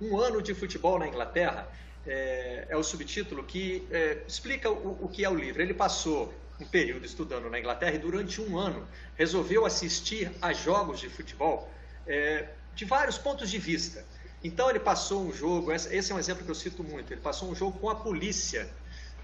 Um 0.00 0.18
ano 0.18 0.40
de 0.40 0.54
futebol 0.54 0.98
na 0.98 1.06
Inglaterra 1.06 1.68
é, 2.06 2.66
é 2.68 2.76
o 2.76 2.82
subtítulo 2.82 3.44
que 3.44 3.86
é, 3.90 4.22
explica 4.26 4.70
o, 4.70 5.04
o 5.04 5.08
que 5.08 5.24
é 5.24 5.28
o 5.28 5.34
livro. 5.34 5.60
Ele 5.60 5.74
passou 5.74 6.32
um 6.60 6.64
período 6.64 7.04
estudando 7.04 7.48
na 7.48 7.58
Inglaterra 7.58 7.94
e 7.94 7.98
durante 7.98 8.40
um 8.40 8.58
ano 8.58 8.86
resolveu 9.16 9.64
assistir 9.64 10.30
a 10.42 10.52
jogos 10.52 10.98
de 11.00 11.08
futebol 11.08 11.70
é, 12.06 12.48
de 12.74 12.84
vários 12.84 13.18
pontos 13.18 13.50
de 13.50 13.58
vista. 13.58 14.04
Então 14.42 14.70
ele 14.70 14.78
passou 14.80 15.26
um 15.26 15.32
jogo, 15.32 15.72
esse 15.72 16.12
é 16.12 16.14
um 16.14 16.18
exemplo 16.18 16.44
que 16.44 16.50
eu 16.50 16.54
cito 16.54 16.82
muito, 16.84 17.12
ele 17.12 17.20
passou 17.20 17.50
um 17.50 17.54
jogo 17.54 17.78
com 17.78 17.88
a 17.88 17.94
polícia. 17.94 18.68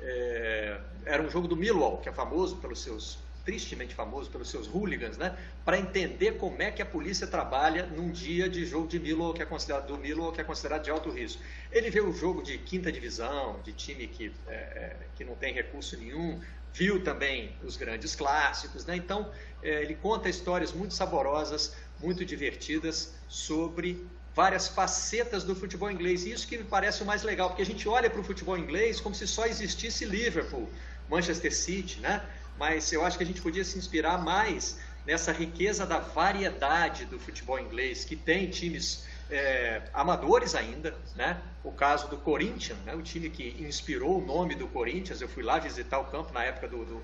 É, 0.01 0.80
era 1.07 1.22
um 1.22 1.30
jogo 1.30 1.47
do 1.47 1.57
Millwall, 1.57 1.99
que 1.99 2.09
é 2.09 2.12
famoso 2.12 2.57
pelos 2.57 2.82
seus 2.82 3.18
tristemente 3.45 3.95
famoso 3.95 4.30
pelos 4.30 4.51
seus 4.51 4.66
hooligans, 4.66 5.18
né? 5.18 5.37
Para 5.64 5.78
entender 5.78 6.39
como 6.39 6.62
é 6.62 6.70
que 6.70 6.80
a 6.80 6.87
polícia 6.87 7.26
trabalha 7.26 7.85
num 7.87 8.11
dia 8.11 8.49
de 8.49 8.64
jogo 8.64 8.89
de 8.89 8.99
Millwall 8.99 9.35
que 9.35 9.43
é 9.43 9.45
considerado 9.45 9.87
do 9.87 9.99
Millwall 9.99 10.32
que 10.32 10.41
é 10.41 10.45
considerado 10.45 10.82
de 10.82 10.91
alto 10.91 11.11
risco. 11.11 11.43
Ele 11.70 11.91
vê 11.91 12.01
o 12.01 12.12
jogo 12.12 12.43
de 12.43 12.57
quinta 12.57 12.91
divisão, 12.91 13.61
de 13.62 13.72
time 13.72 14.07
que, 14.07 14.32
é, 14.49 14.55
é 14.55 14.97
que 15.14 15.24
não 15.24 15.35
tem 15.35 15.53
recurso 15.53 15.97
nenhum, 15.99 16.41
viu 16.75 17.03
também 17.03 17.57
os 17.62 17.77
grandes 17.77 18.16
clássicos, 18.16 18.85
né? 18.85 18.97
Então 18.97 19.31
é, 19.62 19.81
ele 19.83 19.95
conta 19.95 20.29
histórias 20.29 20.72
muito 20.72 20.93
saborosas, 20.93 21.75
muito 22.03 22.25
divertidas 22.25 23.14
sobre 23.29 24.05
várias 24.35 24.66
facetas 24.66 25.45
do 25.45 25.55
futebol 25.55 25.89
inglês. 25.89 26.27
E 26.27 26.33
isso 26.33 26.49
que 26.49 26.59
me 26.59 26.64
parece 26.64 27.05
o 27.05 27.07
mais 27.07 27.22
legal, 27.22 27.49
porque 27.49 27.62
a 27.62 27.66
gente 27.66 27.89
olha 27.89 28.11
para 28.11 28.20
o 28.20 28.25
futebol 28.25 28.59
inglês 28.59 29.01
como 29.01 29.14
se 29.14 29.27
só 29.27 29.47
existisse 29.47 30.05
Liverpool, 30.05 30.68
Manchester 31.09 31.55
City, 31.55 32.01
né? 32.01 32.20
Mas 32.59 32.93
eu 32.93 33.05
acho 33.05 33.16
que 33.16 33.22
a 33.22 33.27
gente 33.27 33.41
podia 33.41 33.64
se 33.64 33.79
inspirar 33.79 34.18
mais 34.18 34.79
nessa 35.07 35.31
riqueza 35.31 35.87
da 35.87 36.01
variedade 36.01 37.05
do 37.05 37.20
futebol 37.20 37.59
inglês, 37.59 38.05
que 38.05 38.16
tem 38.16 38.51
times 38.51 39.05
é, 39.31 39.83
amadores 39.93 40.55
ainda, 40.55 40.95
né? 41.16 41.41
O 41.62 41.72
caso 41.72 42.09
do 42.09 42.16
Corinthians, 42.16 42.79
né? 42.85 42.95
o 42.95 43.03
time 43.03 43.31
que 43.31 43.57
inspirou 43.61 44.18
o 44.18 44.25
nome 44.25 44.55
do 44.55 44.66
Corinthians. 44.68 45.20
Eu 45.20 45.29
fui 45.29 45.43
lá 45.43 45.59
visitar 45.59 45.99
o 45.99 46.05
campo 46.05 46.33
na 46.33 46.45
época 46.45 46.68
do, 46.68 46.85
do, 46.85 47.03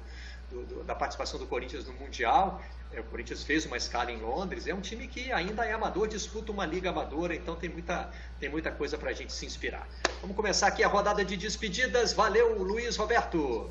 do, 0.51 0.85
da 0.85 0.95
participação 0.95 1.39
do 1.39 1.47
Corinthians 1.47 1.87
no 1.87 1.95
Mundial. 1.95 2.63
É, 2.93 3.01
o 3.01 3.05
Corinthians 3.05 3.43
fez 3.43 3.65
uma 3.65 3.77
escala 3.77 4.11
em 4.11 4.19
Londres. 4.19 4.67
É 4.67 4.75
um 4.75 4.81
time 4.81 5.07
que 5.07 5.33
ainda 5.33 5.65
é 5.65 5.73
amador, 5.73 6.09
disputa 6.09 6.53
uma 6.53 6.67
liga 6.67 6.91
amadora, 6.91 7.35
então 7.35 7.55
tem 7.55 7.71
muita, 7.71 8.11
tem 8.39 8.49
muita 8.49 8.71
coisa 8.71 8.99
para 8.99 9.11
a 9.11 9.13
gente 9.13 9.33
se 9.33 9.47
inspirar. 9.47 9.89
Vamos 10.21 10.37
começar 10.37 10.67
aqui 10.67 10.85
a 10.85 10.89
rodada 10.89 11.25
de 11.25 11.37
despedidas. 11.37 12.13
Valeu, 12.13 12.63
Luiz 12.63 12.97
Roberto. 12.97 13.71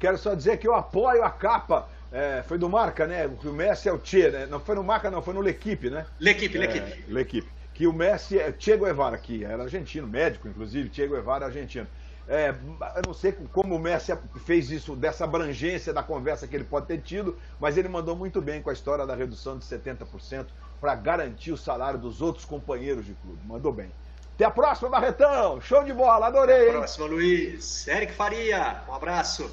Quero 0.00 0.18
só 0.18 0.34
dizer 0.34 0.58
que 0.58 0.66
eu 0.66 0.74
apoio 0.74 1.22
a 1.22 1.30
capa. 1.30 1.88
É, 2.10 2.44
foi 2.46 2.58
do 2.58 2.68
Marca, 2.68 3.06
né? 3.06 3.26
O 3.26 3.52
Messi 3.52 3.88
é 3.88 3.92
o 3.92 3.98
Tchê, 3.98 4.30
né? 4.30 4.46
Não 4.46 4.60
foi 4.60 4.76
no 4.76 4.84
Marca, 4.84 5.10
não, 5.10 5.20
foi 5.20 5.34
no 5.34 5.40
L'Equipe, 5.40 5.90
né? 5.90 6.06
L'Equipe, 6.20 6.56
L'Equipe. 6.56 6.92
É, 6.92 7.12
L'Equipe 7.12 7.53
que 7.74 7.86
o 7.86 7.92
Messi 7.92 8.38
é 8.38 8.54
Che 8.56 8.76
Guevara, 8.76 9.18
que 9.18 9.44
era 9.44 9.64
argentino, 9.64 10.06
médico 10.06 10.48
inclusive, 10.48 10.88
Che 10.92 11.06
Guevara 11.06 11.46
argentino. 11.46 11.86
É, 12.26 12.54
eu 12.96 13.02
não 13.06 13.12
sei 13.12 13.32
como 13.52 13.74
o 13.74 13.78
Messi 13.78 14.16
fez 14.46 14.70
isso, 14.70 14.96
dessa 14.96 15.24
abrangência 15.24 15.92
da 15.92 16.02
conversa 16.02 16.46
que 16.46 16.56
ele 16.56 16.64
pode 16.64 16.86
ter 16.86 17.02
tido, 17.02 17.36
mas 17.60 17.76
ele 17.76 17.88
mandou 17.88 18.16
muito 18.16 18.40
bem 18.40 18.62
com 18.62 18.70
a 18.70 18.72
história 18.72 19.04
da 19.04 19.14
redução 19.14 19.58
de 19.58 19.64
70% 19.64 20.46
para 20.80 20.94
garantir 20.94 21.52
o 21.52 21.56
salário 21.56 21.98
dos 21.98 22.22
outros 22.22 22.46
companheiros 22.46 23.04
de 23.04 23.12
clube. 23.14 23.40
Mandou 23.44 23.72
bem. 23.72 23.90
Até 24.34 24.46
a 24.46 24.50
próxima, 24.50 24.88
Barretão! 24.88 25.60
Show 25.60 25.84
de 25.84 25.92
bola, 25.92 26.28
adorei! 26.28 26.68
Até 26.68 26.70
a 26.70 26.78
próxima, 26.78 27.06
Luiz. 27.06 27.86
Eric 27.86 28.12
Faria, 28.14 28.82
um 28.88 28.94
abraço. 28.94 29.50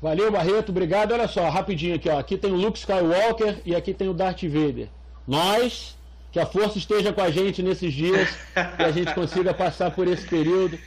Valeu, 0.00 0.30
Barreto, 0.30 0.70
obrigado. 0.70 1.12
Olha 1.12 1.28
só, 1.28 1.48
rapidinho 1.48 1.96
aqui, 1.96 2.08
ó. 2.08 2.18
Aqui 2.18 2.38
tem 2.38 2.52
o 2.52 2.56
Luke 2.56 2.78
Skywalker 2.78 3.60
e 3.64 3.74
aqui 3.74 3.92
tem 3.92 4.08
o 4.08 4.14
Darth 4.14 4.42
Vader. 4.44 4.88
Nós 5.26 5.97
que 6.30 6.38
a 6.38 6.46
força 6.46 6.78
esteja 6.78 7.12
com 7.12 7.20
a 7.20 7.30
gente 7.30 7.62
nesses 7.62 7.92
dias, 7.92 8.28
que 8.76 8.82
a 8.82 8.90
gente 8.90 9.14
consiga 9.14 9.54
passar 9.54 9.90
por 9.90 10.06
esse 10.06 10.26
período. 10.26 10.78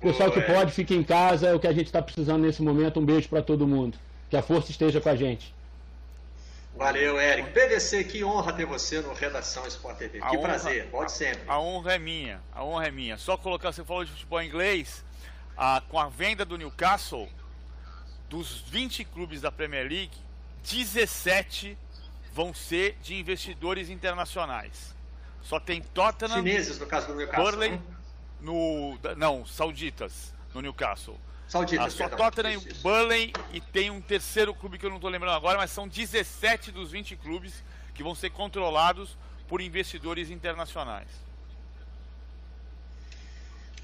Pessoal 0.00 0.30
que 0.30 0.40
pode, 0.40 0.72
fique 0.72 0.94
em 0.94 1.02
casa, 1.02 1.48
é 1.48 1.54
o 1.54 1.58
que 1.58 1.66
a 1.66 1.72
gente 1.72 1.86
está 1.86 2.00
precisando 2.00 2.42
nesse 2.42 2.62
momento. 2.62 3.00
Um 3.00 3.04
beijo 3.04 3.28
para 3.28 3.42
todo 3.42 3.66
mundo. 3.66 3.98
Que 4.30 4.36
a 4.36 4.42
força 4.42 4.70
esteja 4.70 5.00
com 5.00 5.08
a 5.08 5.16
gente. 5.16 5.52
Valeu, 6.76 7.20
Eric. 7.20 7.50
PVC, 7.50 8.04
que 8.04 8.22
honra 8.22 8.52
ter 8.52 8.64
você 8.64 9.00
no 9.00 9.12
Redação 9.12 9.66
Sport 9.66 9.98
TV. 9.98 10.18
A 10.22 10.28
que 10.28 10.36
honra, 10.36 10.48
prazer, 10.48 10.86
pode 10.86 11.10
sempre. 11.10 11.42
A 11.48 11.58
honra 11.58 11.94
é 11.94 11.98
minha, 11.98 12.40
a 12.54 12.62
honra 12.62 12.86
é 12.86 12.90
minha. 12.92 13.18
Só 13.18 13.36
colocar, 13.36 13.72
você 13.72 13.82
falou 13.82 14.04
de 14.04 14.12
futebol 14.12 14.40
inglês, 14.40 15.04
a, 15.56 15.82
com 15.88 15.98
a 15.98 16.08
venda 16.08 16.44
do 16.44 16.56
Newcastle, 16.56 17.28
dos 18.28 18.60
20 18.70 19.02
clubes 19.06 19.40
da 19.40 19.50
Premier 19.50 19.88
League, 19.88 20.16
17 20.62 21.76
vão 22.38 22.54
ser 22.54 22.96
de 23.02 23.16
investidores 23.16 23.90
internacionais. 23.90 24.94
Só 25.42 25.58
tem 25.58 25.82
Tottenham. 25.82 26.36
Chineses, 26.36 26.78
no 26.78 26.86
caso 26.86 27.08
do 27.08 27.16
Newcastle. 27.16 27.44
Burley, 27.44 27.70
né? 27.72 27.82
no, 28.40 28.96
não, 29.16 29.44
sauditas, 29.44 30.32
no 30.54 30.60
Newcastle. 30.60 31.18
Sauditas, 31.48 32.00
ah, 32.00 32.08
só 32.08 32.08
Tottenham, 32.08 32.62
Burley 32.80 33.32
e 33.52 33.60
tem 33.60 33.90
um 33.90 34.00
terceiro 34.00 34.54
clube 34.54 34.78
que 34.78 34.86
eu 34.86 34.90
não 34.90 34.98
estou 34.98 35.10
lembrando 35.10 35.34
agora, 35.34 35.58
mas 35.58 35.72
são 35.72 35.88
17 35.88 36.70
dos 36.70 36.92
20 36.92 37.16
clubes 37.16 37.64
que 37.92 38.04
vão 38.04 38.14
ser 38.14 38.30
controlados 38.30 39.18
por 39.48 39.60
investidores 39.60 40.30
internacionais. 40.30 41.08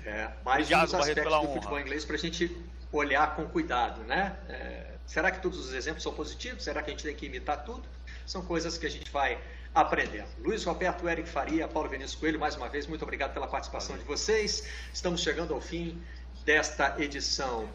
É, 0.05 0.31
mais 0.45 0.67
Obrigado, 0.67 0.83
um 0.83 0.85
dos 0.85 0.95
aspectos 0.95 1.25
do 1.25 1.41
honra. 1.41 1.55
futebol 1.55 1.81
inglês 1.81 2.05
para 2.05 2.15
a 2.15 2.19
gente 2.21 2.57
olhar 2.93 3.35
com 3.35 3.49
cuidado, 3.49 4.03
né? 4.03 4.37
É, 4.49 4.95
será 5.07 5.33
que 5.33 5.43
todos 5.43 5.59
os 5.59 5.73
exemplos 5.73 6.05
são 6.05 6.15
positivos? 6.15 6.63
Será 6.63 6.85
que 6.85 6.91
a 6.91 6.93
gente 6.93 7.03
tem 7.03 7.17
que 7.17 7.27
imitar 7.27 7.65
tudo? 7.65 7.83
São 8.27 8.43
coisas 8.43 8.79
que 8.79 8.87
a 8.87 8.91
gente 8.91 9.11
vai 9.11 9.39
aprendendo. 9.75 10.29
Luiz 10.39 10.65
Roberto, 10.65 11.09
Eric 11.09 11.29
Faria, 11.29 11.67
Paulo 11.67 11.89
Vinícius 11.89 12.15
Coelho, 12.15 12.39
mais 12.39 12.55
uma 12.57 12.69
vez, 12.69 12.87
muito 12.87 13.03
obrigado 13.03 13.35
pela 13.35 13.47
participação 13.47 13.99
de 13.99 14.05
vocês. 14.05 14.65
Estamos 14.93 15.21
chegando 15.21 15.53
ao 15.53 15.61
fim 15.61 16.01
desta 16.45 16.95
edição 16.99 17.69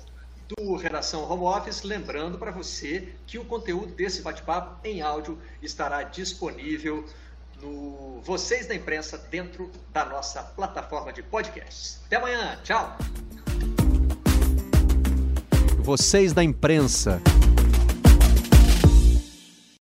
do 0.48 0.76
Redação 0.76 1.30
Home 1.30 1.44
Office. 1.44 1.84
Lembrando 1.84 2.38
para 2.38 2.52
você 2.52 3.10
que 3.28 3.38
o 3.38 3.46
conteúdo 3.46 3.94
desse 3.94 4.22
bate-papo 4.22 4.80
em 4.88 5.02
áudio 5.02 5.38
estará 5.62 6.04
disponível 6.04 7.06
no 7.62 8.22
Vocês 8.24 8.66
da 8.66 8.74
Imprensa 8.74 9.18
dentro 9.18 9.70
da 9.92 10.06
nossa 10.06 10.42
plataforma 10.42 11.12
de 11.12 11.22
podcasts. 11.22 12.00
Até 12.06 12.16
amanhã, 12.16 12.58
tchau! 12.64 12.98
Vocês 15.80 16.34
da 16.34 16.44
Imprensa. 16.44 17.22